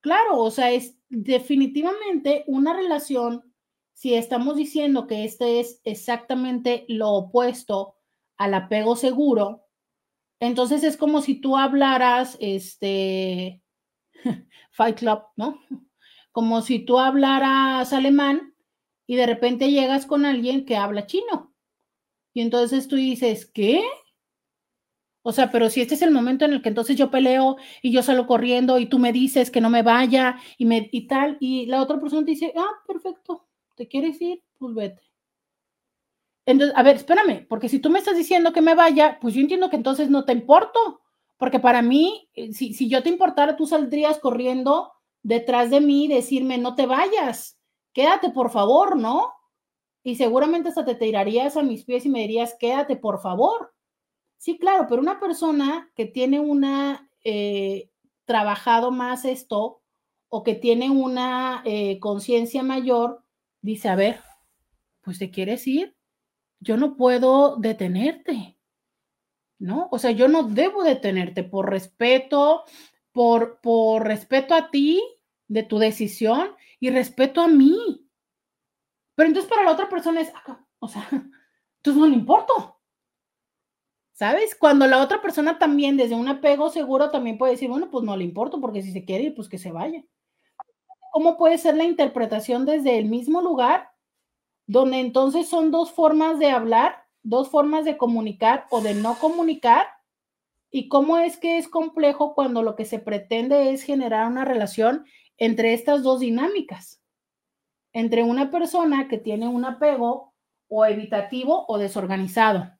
[0.00, 3.50] Claro, o sea, es definitivamente una relación,
[3.94, 7.94] si estamos diciendo que este es exactamente lo opuesto
[8.38, 9.64] al apego seguro,
[10.40, 13.62] Entonces es como si tú hablaras, este,
[14.72, 15.60] Fight Club, ¿no?
[16.32, 18.54] Como si tú hablaras alemán
[19.06, 21.54] y de repente llegas con alguien que habla chino.
[22.34, 23.82] Y entonces tú dices, ¿qué?
[25.22, 27.92] O sea, pero si este es el momento en el que entonces yo peleo y
[27.92, 31.36] yo salgo corriendo y tú me dices que no me vaya y, me, y tal,
[31.40, 33.46] y la otra persona te dice, ah, perfecto,
[33.76, 34.42] ¿te quieres ir?
[34.58, 35.02] Pues vete.
[36.48, 39.42] Entonces, a ver, espérame, porque si tú me estás diciendo que me vaya, pues yo
[39.42, 41.02] entiendo que entonces no te importo,
[41.36, 44.90] porque para mí, eh, si, si yo te importara, tú saldrías corriendo
[45.22, 47.58] detrás de mí y decirme, no te vayas,
[47.92, 49.30] quédate por favor, ¿no?
[50.02, 53.74] Y seguramente hasta te tirarías a mis pies y me dirías, quédate por favor.
[54.38, 57.90] Sí, claro, pero una persona que tiene una, eh,
[58.24, 59.82] trabajado más esto
[60.30, 63.22] o que tiene una eh, conciencia mayor,
[63.60, 64.20] dice, a ver,
[65.02, 65.97] pues te quieres ir,
[66.60, 68.58] yo no puedo detenerte,
[69.58, 69.88] ¿no?
[69.90, 72.64] O sea, yo no debo detenerte por respeto,
[73.12, 75.02] por, por respeto a ti,
[75.48, 78.06] de tu decisión y respeto a mí.
[79.14, 80.32] Pero entonces para la otra persona es,
[80.78, 81.08] o sea,
[81.76, 82.76] entonces no le importo.
[84.12, 84.56] ¿Sabes?
[84.56, 88.16] Cuando la otra persona también desde un apego seguro también puede decir, bueno, pues no
[88.16, 90.04] le importo porque si se quiere ir, pues que se vaya.
[91.12, 93.90] ¿Cómo puede ser la interpretación desde el mismo lugar,
[94.68, 99.88] donde entonces son dos formas de hablar, dos formas de comunicar o de no comunicar?
[100.70, 105.04] ¿Y cómo es que es complejo cuando lo que se pretende es generar una relación
[105.38, 107.02] entre estas dos dinámicas?
[107.92, 110.34] Entre una persona que tiene un apego
[110.68, 112.78] o evitativo o desorganizado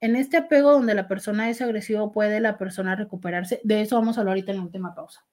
[0.00, 3.60] en este apego donde la persona es agresiva, puede la persona recuperarse.
[3.64, 5.24] De eso vamos a hablar ahorita en la última pausa.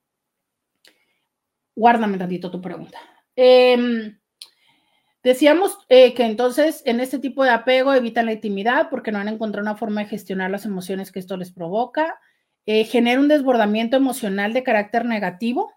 [1.76, 3.00] Guárdame tantito tu pregunta.
[3.36, 4.17] Em,
[5.24, 9.28] decíamos eh, que entonces en este tipo de apego evitan la intimidad porque no han
[9.28, 12.20] encontrado una forma de gestionar las emociones que esto les provoca.
[12.66, 15.72] Eh, genera un desbordamiento emocional de carácter negativo.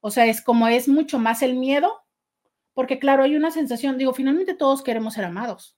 [0.00, 2.04] O sea, es como es mucho más el miedo,
[2.74, 5.76] porque claro, hay una sensación, digo, finalmente todos queremos ser amados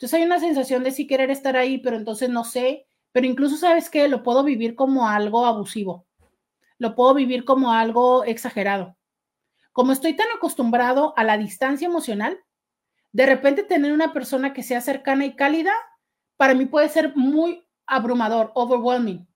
[0.00, 3.58] entonces hay una sensación de sí querer estar ahí, pero entonces no sé, pero incluso
[3.58, 6.06] sabes que lo puedo vivir como algo abusivo,
[6.78, 8.96] lo puedo vivir como algo exagerado.
[9.72, 12.38] Como estoy tan acostumbrado a la distancia emocional,
[13.12, 15.72] de repente tener una persona que sea cercana y cálida,
[16.36, 19.26] para mí puede ser muy abrumador, overwhelming.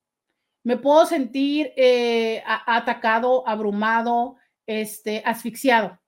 [0.65, 4.37] Me puedo sentir eh, atacado, abrumado,
[4.67, 6.01] este, asfixiado.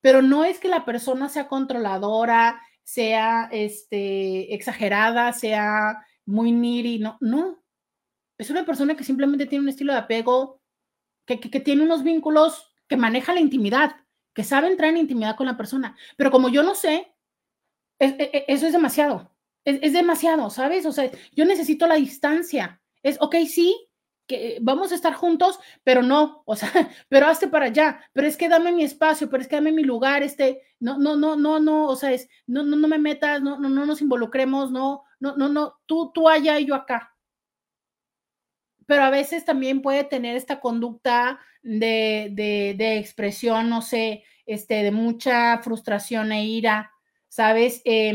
[0.00, 7.16] Pero no es que la persona sea controladora, sea este, exagerada, sea muy needy, no,
[7.20, 7.62] no.
[8.38, 10.62] Es una persona que simplemente tiene un estilo de apego,
[11.26, 13.96] que, tiene unos vínculos, que maneja la intimidad,
[14.34, 15.96] que sabe entrar en intimidad con la persona.
[16.16, 17.14] Pero como yo no sé,
[17.98, 19.30] e, e, eso es demasiado.
[19.64, 20.86] Es, demasiado, ¿sabes?
[20.86, 22.80] O sea, yo necesito la distancia.
[23.02, 23.76] Es, ok, sí,
[24.26, 26.70] que vamos a estar juntos, pero no, o sea,
[27.08, 29.84] pero hazte para allá, pero es que dame mi espacio, pero es que dame mi
[29.84, 33.42] lugar, este, no, no, no, no, no, o sea, es, no, no, no me metas,
[33.42, 37.14] no, no, no nos involucremos, no, no, no, no, tú, tú allá y yo acá.
[38.88, 44.82] Pero a veces también puede tener esta conducta de, de, de expresión, no sé, este,
[44.82, 46.90] de mucha frustración e ira,
[47.28, 47.82] ¿sabes?
[47.84, 48.12] Eh,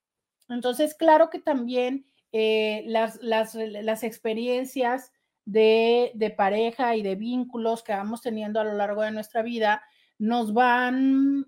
[0.47, 5.11] Entonces, claro que también eh, las, las, experiencias
[5.51, 9.81] de, pareja y de vínculos que vamos teniendo a lo largo de nuestra vida
[10.19, 11.45] nos van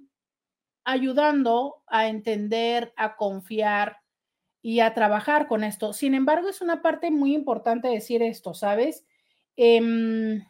[0.84, 3.98] ayudando a entender, a confiar
[4.62, 5.94] y a trabajar con esto.
[5.94, 9.06] Sin embargo, es una parte muy importante decir esto, ¿sabes?
[9.56, 10.44] Em,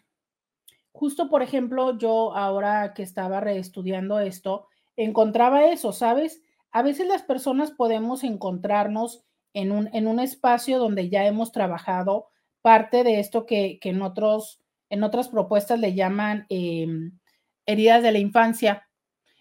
[0.93, 6.41] justo, por ejemplo, yo ahora que estaba reestudiando esto, encontraba eso, ¿sabes?
[6.71, 12.29] A veces las personas podemos encontrarnos en un, en un espacio donde ya hemos trabajado
[12.61, 17.19] parte de esto que, en, otros, en otras propuestas le llaman em,
[17.65, 18.87] heridas de la infancia.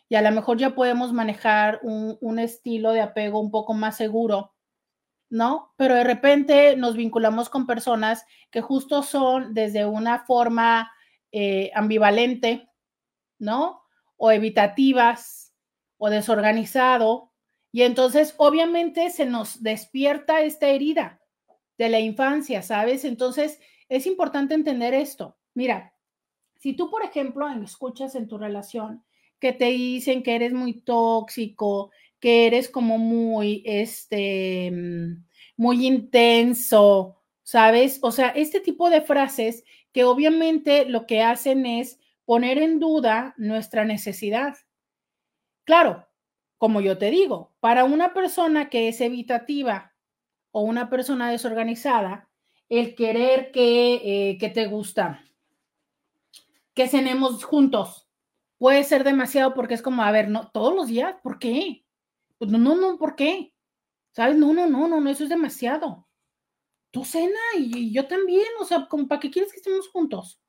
[0.09, 3.97] Y a lo mejor ya podemos manejar un, un estilo de apego un poco más
[3.97, 4.55] seguro,
[5.29, 5.73] ¿no?
[5.77, 10.91] Pero de repente nos vinculamos con personas que justo son desde una forma
[11.31, 12.69] eh, ambivalente,
[13.39, 13.83] ¿no?
[14.17, 15.55] O evitativas
[15.97, 17.33] o desorganizado.
[17.71, 21.20] Y entonces, obviamente, se nos despierta esta herida
[21.81, 23.07] de la infancia, ¿sabes?
[23.07, 23.59] Entonces,
[23.89, 25.39] es importante entender esto.
[25.55, 25.95] Mira,
[26.59, 29.03] si tú, por ejemplo, escuchas en tu relación
[29.39, 35.25] que te dicen que eres muy tóxico, que eres como muy, este, mm,
[35.57, 37.99] muy intenso, ¿sabes?
[38.03, 43.33] O sea, este tipo de frases que obviamente lo que hacen es poner en duda
[43.39, 44.55] nuestra necesidad.
[45.65, 46.07] Claro,
[46.59, 49.90] como yo te digo, para una persona que es evitativa
[50.51, 52.29] o una persona desorganizada,
[52.69, 55.25] el querer que, eh, que te gusta,
[56.75, 58.09] que cenemos juntos,
[58.59, 61.85] puede ser demasiado porque es como, a ver, no, todos los días, ¿por qué?
[62.39, 63.55] Pues no, no, no, ¿por qué?
[64.13, 64.37] ¿Sabes?
[64.37, 66.07] No, no, no, no, no, eso es demasiado
[66.91, 70.41] tú cena y, yo también, o sea, como para qué quieres que estemos juntos,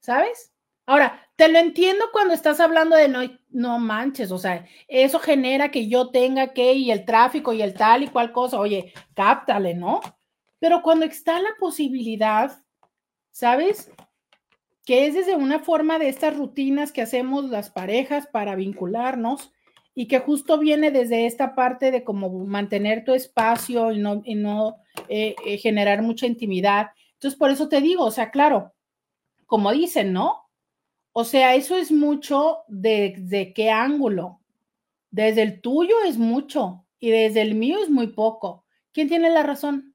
[0.00, 0.52] ¿sabes?
[0.86, 5.70] Ahora, te lo entiendo cuando estás hablando de no, no manches, o sea, eso genera
[5.70, 9.74] que yo tenga que y el tráfico y el tal y cual cosa, oye, cáptale,
[9.74, 10.00] ¿no?
[10.58, 12.58] Pero cuando está la posibilidad,
[13.32, 13.90] ¿sabes?
[14.84, 19.52] Que es desde una forma de estas rutinas que hacemos las parejas para vincularnos,
[19.98, 24.76] y que justo viene desde esta parte de cómo mantener tu espacio y no, no
[25.08, 26.88] eh, eh, generar mucha intimidad.
[27.14, 28.74] Entonces, por eso te digo, o sea, claro,
[29.46, 30.45] como dicen, ¿no?
[31.18, 34.42] O sea, eso es mucho de, qué ángulo.
[35.10, 38.66] Desde el tuyo es mucho y desde el mío es muy poco.
[38.92, 39.94] ¿Quién tiene la razón?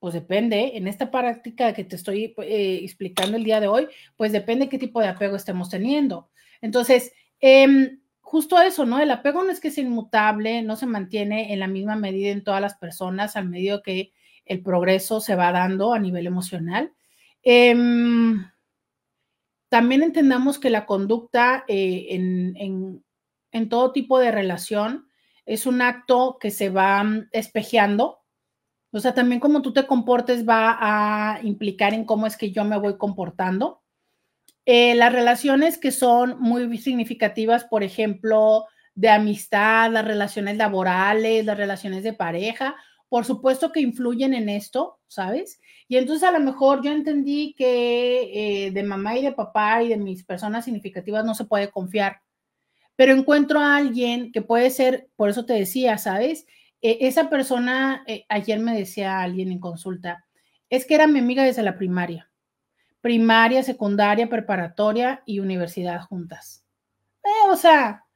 [0.00, 4.32] Pues depende, en esta práctica que te estoy eh, explicando el día de hoy, pues
[4.32, 6.30] depende qué tipo de apego estemos teniendo.
[6.60, 8.98] Entonces, eh, justo eso, ¿no?
[8.98, 12.42] El apego no es que sea inmutable, no se mantiene en la misma medida en
[12.42, 14.12] todas las personas al medio que
[14.46, 16.92] el progreso se va dando a nivel emocional.
[17.44, 18.51] Em,
[19.72, 23.02] también entendamos que la conducta eh, en,
[23.52, 25.08] en, todo tipo de relación
[25.46, 28.20] es un acto que se va mm, espejeando.
[28.90, 32.66] O sea, también cómo tú te comportes va a implicar en cómo es que yo
[32.66, 33.82] me voy comportando.
[34.66, 41.56] Eh, las relaciones que son muy significativas, por ejemplo, de amistad, las relaciones laborales, las
[41.56, 42.76] relaciones de pareja,
[43.08, 45.61] por supuesto que influyen en esto, ¿sabes?
[45.92, 49.90] Y entonces a lo mejor yo entendí que eh, de mamá y de papá y
[49.90, 52.22] de mis personas significativas no se puede confiar,
[52.96, 56.46] pero encuentro a alguien que puede ser, por eso te decía, ¿sabes?
[56.80, 60.24] E, esa persona, eh, ayer me decía alguien en consulta,
[60.70, 62.30] es que era mi amiga desde la primaria
[63.02, 66.64] primaria, secundaria, preparatoria y universidad juntas.
[67.22, 68.06] Eh, o sea,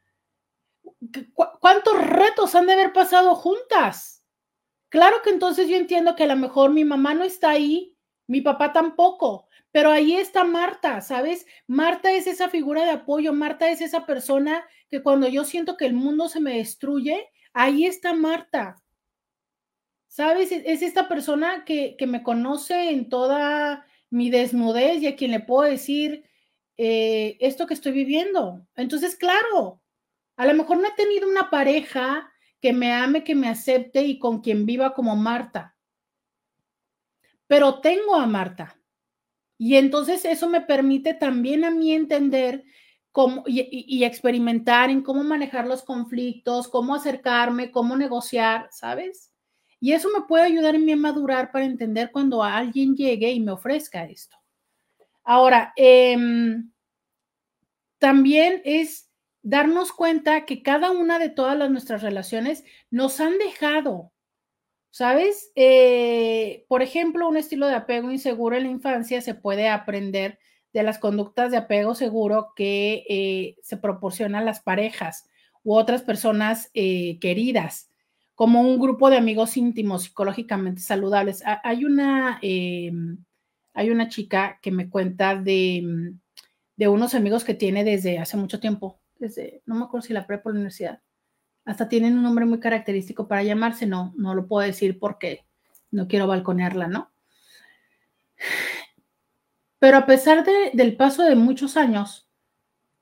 [1.61, 4.16] ¿cuántos retos han de haber pasado juntas?
[4.89, 7.97] Claro que entonces yo entiendo que a lo mejor mi mamá no está ahí,
[8.27, 11.47] mi papá tampoco, pero ahí está Marta, ¿sabes?
[11.67, 15.87] Marta es esa figura de apoyo, Marta es esa persona que cuando yo siento que
[15.87, 18.83] el mundo se me destruye, ahí está Marta.
[20.09, 20.51] ¿Sabes?
[20.51, 25.41] Es esta persona que, que me conoce en toda mi desnudez y a quien le
[25.41, 26.25] puedo decir
[26.79, 28.67] eh, esto que estoy viviendo.
[28.77, 29.83] Entonces, claro,
[30.37, 34.19] a lo mejor no he tenido una pareja que me ame, que me acepte y
[34.19, 35.77] con quien viva como Marta,
[37.47, 38.81] pero tengo a Marta.
[39.59, 42.65] Y entonces eso me permite también a mí entender
[43.13, 49.33] cómo y experimentar en cómo manejar los conflictos, cómo acercarme, cómo negociar, ¿sabes?
[49.81, 53.53] Y eso me puede ayudar en mi madurar para entender cuando alguien llegue y me
[53.53, 54.37] ofrezca esto.
[55.25, 56.71] Ahora, em,
[57.99, 59.06] también es
[59.47, 64.13] darnos cuenta que cada una de todas las, nuestras relaciones nos han dejado,
[64.91, 65.53] ¿sabes?
[65.55, 70.41] Eh, por ejemplo, un estilo de apego inseguro en la infancia se puede aprender
[70.73, 75.29] de las conductas de apego seguro que eh, se proporcionan las parejas
[75.63, 77.89] u otras personas eh, queridas,
[78.35, 81.45] como un grupo de amigos íntimos psicológicamente saludables.
[81.63, 83.25] Hay una, em,
[83.75, 86.15] hay una chica que me cuenta de,
[86.75, 90.27] de unos amigos que tiene desde hace mucho tiempo, desde, no me acuerdo si la
[90.27, 91.01] prepa o la universidad,
[91.65, 95.47] hasta tienen un nombre muy característico para llamarse, no, no lo puedo decir porque
[95.91, 97.11] no quiero balconearla, ¿no?
[99.79, 102.29] Pero a pesar del paso de muchos años,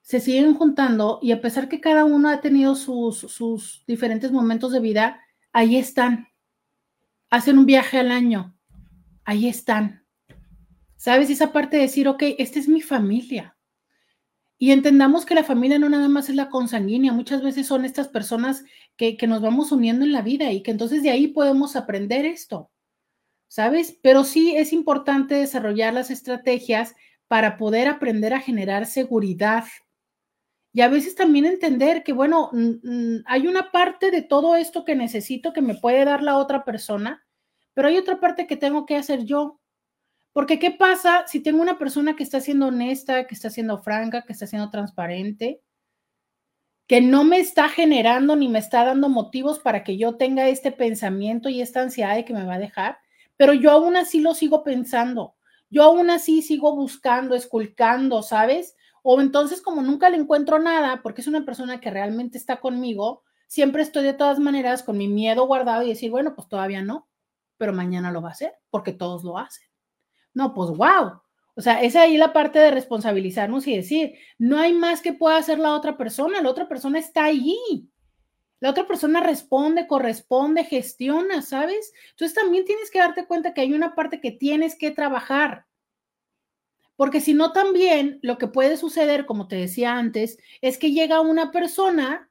[0.01, 4.71] se siguen juntando y a pesar que cada uno ha tenido sus, sus diferentes momentos
[4.71, 5.19] de vida,
[5.51, 6.27] ahí están.
[7.29, 8.55] Hacen un viaje al año,
[9.23, 10.05] ahí están.
[10.95, 11.29] ¿Sabes?
[11.29, 13.54] Esa parte de decir, ok, esta es mi familia.
[14.57, 18.07] Y entendamos que la familia no nada más es la consanguínea, muchas veces son estas
[18.07, 18.63] personas
[18.95, 22.25] que, que nos vamos uniendo en la vida y que entonces de ahí podemos aprender
[22.25, 22.71] esto.
[23.47, 23.97] ¿sabes?
[24.01, 26.93] Pero sí es importante desarrollar las estrategias
[27.27, 29.63] para poder aprender a generar seguridad.
[30.73, 32.51] Y a veces también entender que, bueno,
[33.25, 37.25] hay una parte de todo esto que necesito que me puede dar la otra persona,
[37.73, 39.61] pero hay otra parte que tengo que hacer yo.
[40.35, 44.23] Porque ¿qué pasa si tengo una persona que está siendo honesta, que está siendo franca,
[44.23, 45.61] que está siendo transparente,
[46.87, 50.73] que no me está generando ni me está dando motivos para que yo tenga este
[50.73, 52.97] pensamiento y esta ansiedad de que me va a dejar?
[53.37, 55.35] pero yo aún así lo sigo pensando,
[55.69, 58.75] yo aún así sigo buscando, esculcando, ¿sabes?
[59.03, 63.23] O entonces como nunca le encuentro nada, porque es una persona que realmente está conmigo,
[63.47, 67.07] siempre estoy de todas maneras con mi miedo guardado y decir, bueno, pues todavía no,
[67.57, 69.67] pero mañana lo va a hacer, porque todos lo hacen.
[70.35, 71.21] No, pues wow.
[71.55, 75.37] O sea, es ahí la parte de responsabilizarnos y decir, no hay más que pueda
[75.37, 77.89] hacer la otra persona, la otra persona está allí.
[78.59, 81.93] La otra persona responde, corresponde, gestiona, ¿sabes?
[82.11, 85.65] Entonces también tienes que darte cuenta que hay una parte que tienes que trabajar.
[86.97, 91.21] Porque si no, también lo que puede suceder, como te decía antes, es que llega
[91.21, 92.29] una persona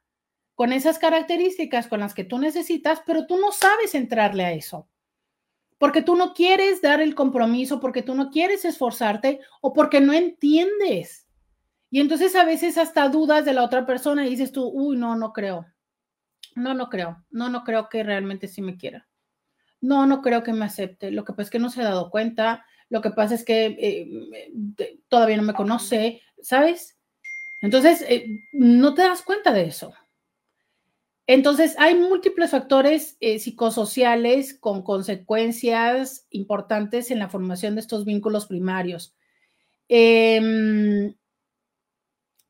[0.55, 4.87] con esas características con las que tú necesitas, pero tú no sabes entrarle a eso.
[5.77, 10.13] Porque tú no quieres dar el compromiso, porque tú no quieres esforzarte o porque no
[10.13, 11.27] entiendes.
[11.89, 15.15] Y entonces a veces hasta dudas de la otra persona y dices tú, uy, no,
[15.15, 15.65] no creo.
[16.55, 17.23] No, no creo.
[17.29, 19.07] No, no creo que realmente sí me quiera.
[19.81, 21.11] No, no creo que me acepte.
[21.11, 22.65] Lo que pasa es que no se ha dado cuenta.
[22.89, 26.97] Lo que pasa es que eh, todavía no me conoce, ¿sabes?
[27.61, 29.93] Entonces, eh, no te das cuenta de eso.
[31.27, 38.45] Entonces, hay múltiples factores eh, psicosociales con consecuencias importantes en la formación de estos vínculos
[38.45, 39.15] primarios.
[39.89, 41.13] Eh,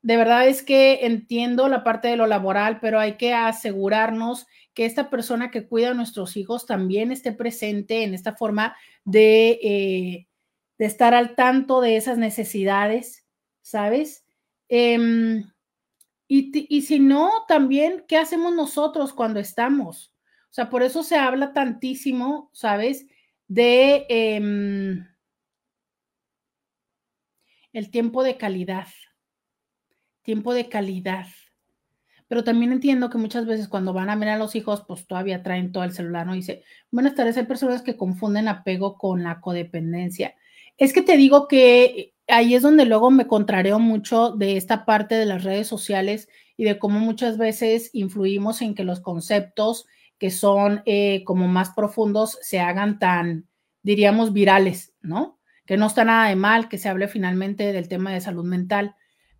[0.06, 4.84] de verdad es que entiendo la parte de lo laboral, pero hay que asegurarnos que
[4.84, 10.28] esta persona que cuida a nuestros hijos también esté presente en esta forma de, eh,
[10.78, 13.26] de estar al tanto de esas necesidades,
[13.62, 14.24] ¿sabes?
[16.28, 20.12] Em, y, si no, también, ¿qué hacemos nosotros cuando estamos?
[20.50, 23.06] O sea, por eso se habla tantísimo, ¿sabes?
[23.48, 25.06] De em,
[27.72, 28.86] el tiempo de calidad
[30.26, 31.28] tiempo de calidad.
[32.26, 35.44] Pero también entiendo que muchas veces cuando van a ver a los hijos, pues todavía
[35.44, 36.34] traen todo el celular, ¿no?
[36.34, 40.34] dice, buenas tardes, hay personas que confunden apego con la codependencia.
[40.76, 45.14] Es que te digo que ahí es donde luego me contrareo mucho de esta parte
[45.14, 49.86] de las redes sociales y de cómo muchas veces influimos en que los conceptos
[50.18, 53.46] que son eh, como más profundos se hagan tan,
[53.82, 55.38] diríamos, virales, ¿no?
[55.66, 58.94] Que no está nada de mal que se hable finalmente del tema de salud mental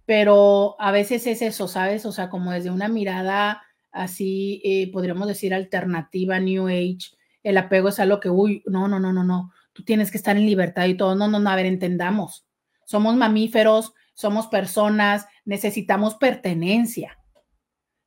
[0.06, 2.06] pero a veces es eso, ¿sabes?
[2.06, 7.10] O sea, como desde una mirada así, eh, podríamos decir, alternativa, New Age,
[7.42, 10.36] el apego es algo que, uy, no, no, no, no, no, tú tienes que estar
[10.36, 12.45] en libertad y todo, no, no, no, a ver, entendamos,
[12.86, 17.18] somos mamíferos, somos personas, necesitamos pertenencia,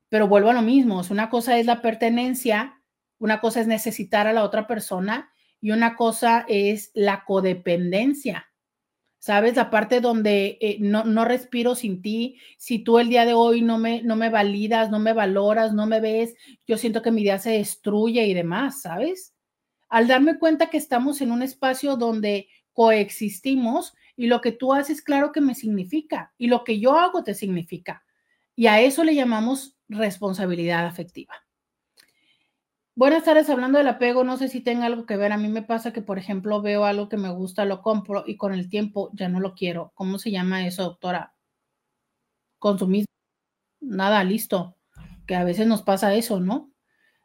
[0.10, 2.82] pero vuelvo a lo mismo, una cosa es la pertenencia,
[3.20, 5.32] una cosa es necesitar a la otra persona
[5.62, 8.48] y una cosa es la codependencia.
[9.20, 9.58] ¿sabes?
[9.58, 13.62] La parte donde eh, no, no, respiro sin ti, si tú el día de hoy
[13.62, 16.36] no me, no me validas, no me valoras, no me ves,
[16.66, 19.36] yo siento que mi día se destruye y demás, ¿sabes?
[19.90, 25.02] Al darme cuenta que estamos en un espacio donde coexistimos y lo que tú haces,
[25.02, 28.04] claro que me significa y lo que yo hago te significa.
[28.54, 31.36] Y a eso le llamamos responsabilidad afectiva.
[32.96, 35.32] Buenas tardes, hablando del apego, no sé si tenga algo que ver.
[35.32, 38.36] A mí me pasa que, por ejemplo, veo algo que me gusta, lo compro y
[38.36, 39.94] con el tiempo ya no lo quiero.
[39.96, 41.34] ¿Cómo se llama eso, doctora?
[42.58, 43.08] Consumismo.
[43.80, 44.76] Nada, listo.
[45.28, 46.74] Que a veces nos pasa eso, ¿no?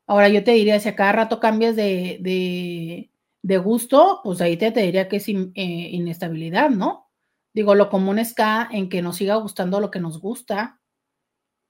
[0.07, 3.11] Ahora yo te diría, si a cada rato cambias de, de,
[3.59, 7.11] gusto, pues ahí te, te, diría que es eh, inestabilidad, ¿no?
[7.53, 10.81] Digo, lo común está en que nos siga gustando lo que nos gusta,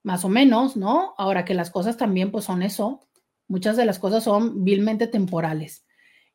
[0.02, 1.14] más o menos, ¿no?
[1.18, 3.00] Ahora que las cosas también pues son eso,
[3.48, 5.84] muchas de las cosas son vilmente temporales.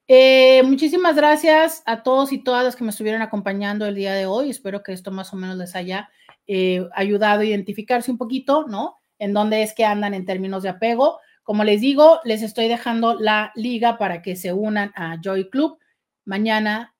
[0.07, 4.25] Eh, muchísimas gracias a todos y todas las que me estuvieron acompañando el día de
[4.25, 4.49] hoy.
[4.49, 6.09] Espero que esto más o menos les haya
[6.47, 8.97] eh, ayudado a identificarse un poquito, ¿no?
[9.19, 11.19] En dónde es que andan en términos de apego.
[11.49, 15.79] Como les digo, les estoy dejando la liga para que se unan a Joy Club.
[16.23, 16.95] Mañana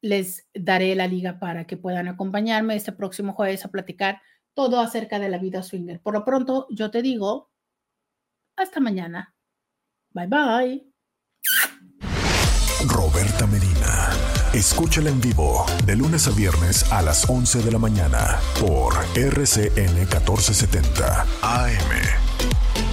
[0.00, 4.22] les daré la liga para que puedan acompañarme este próximo jueves a platicar
[4.54, 6.00] todo acerca de la vida swinger.
[6.00, 7.50] Por lo pronto, yo te digo,
[8.56, 9.34] hasta mañana.
[10.10, 10.86] Bye bye.
[12.86, 14.10] Roberta Medina.
[14.54, 19.92] Escúchala en vivo de lunes a viernes a las 11 de la mañana por RCN
[19.92, 22.87] 1470 AM.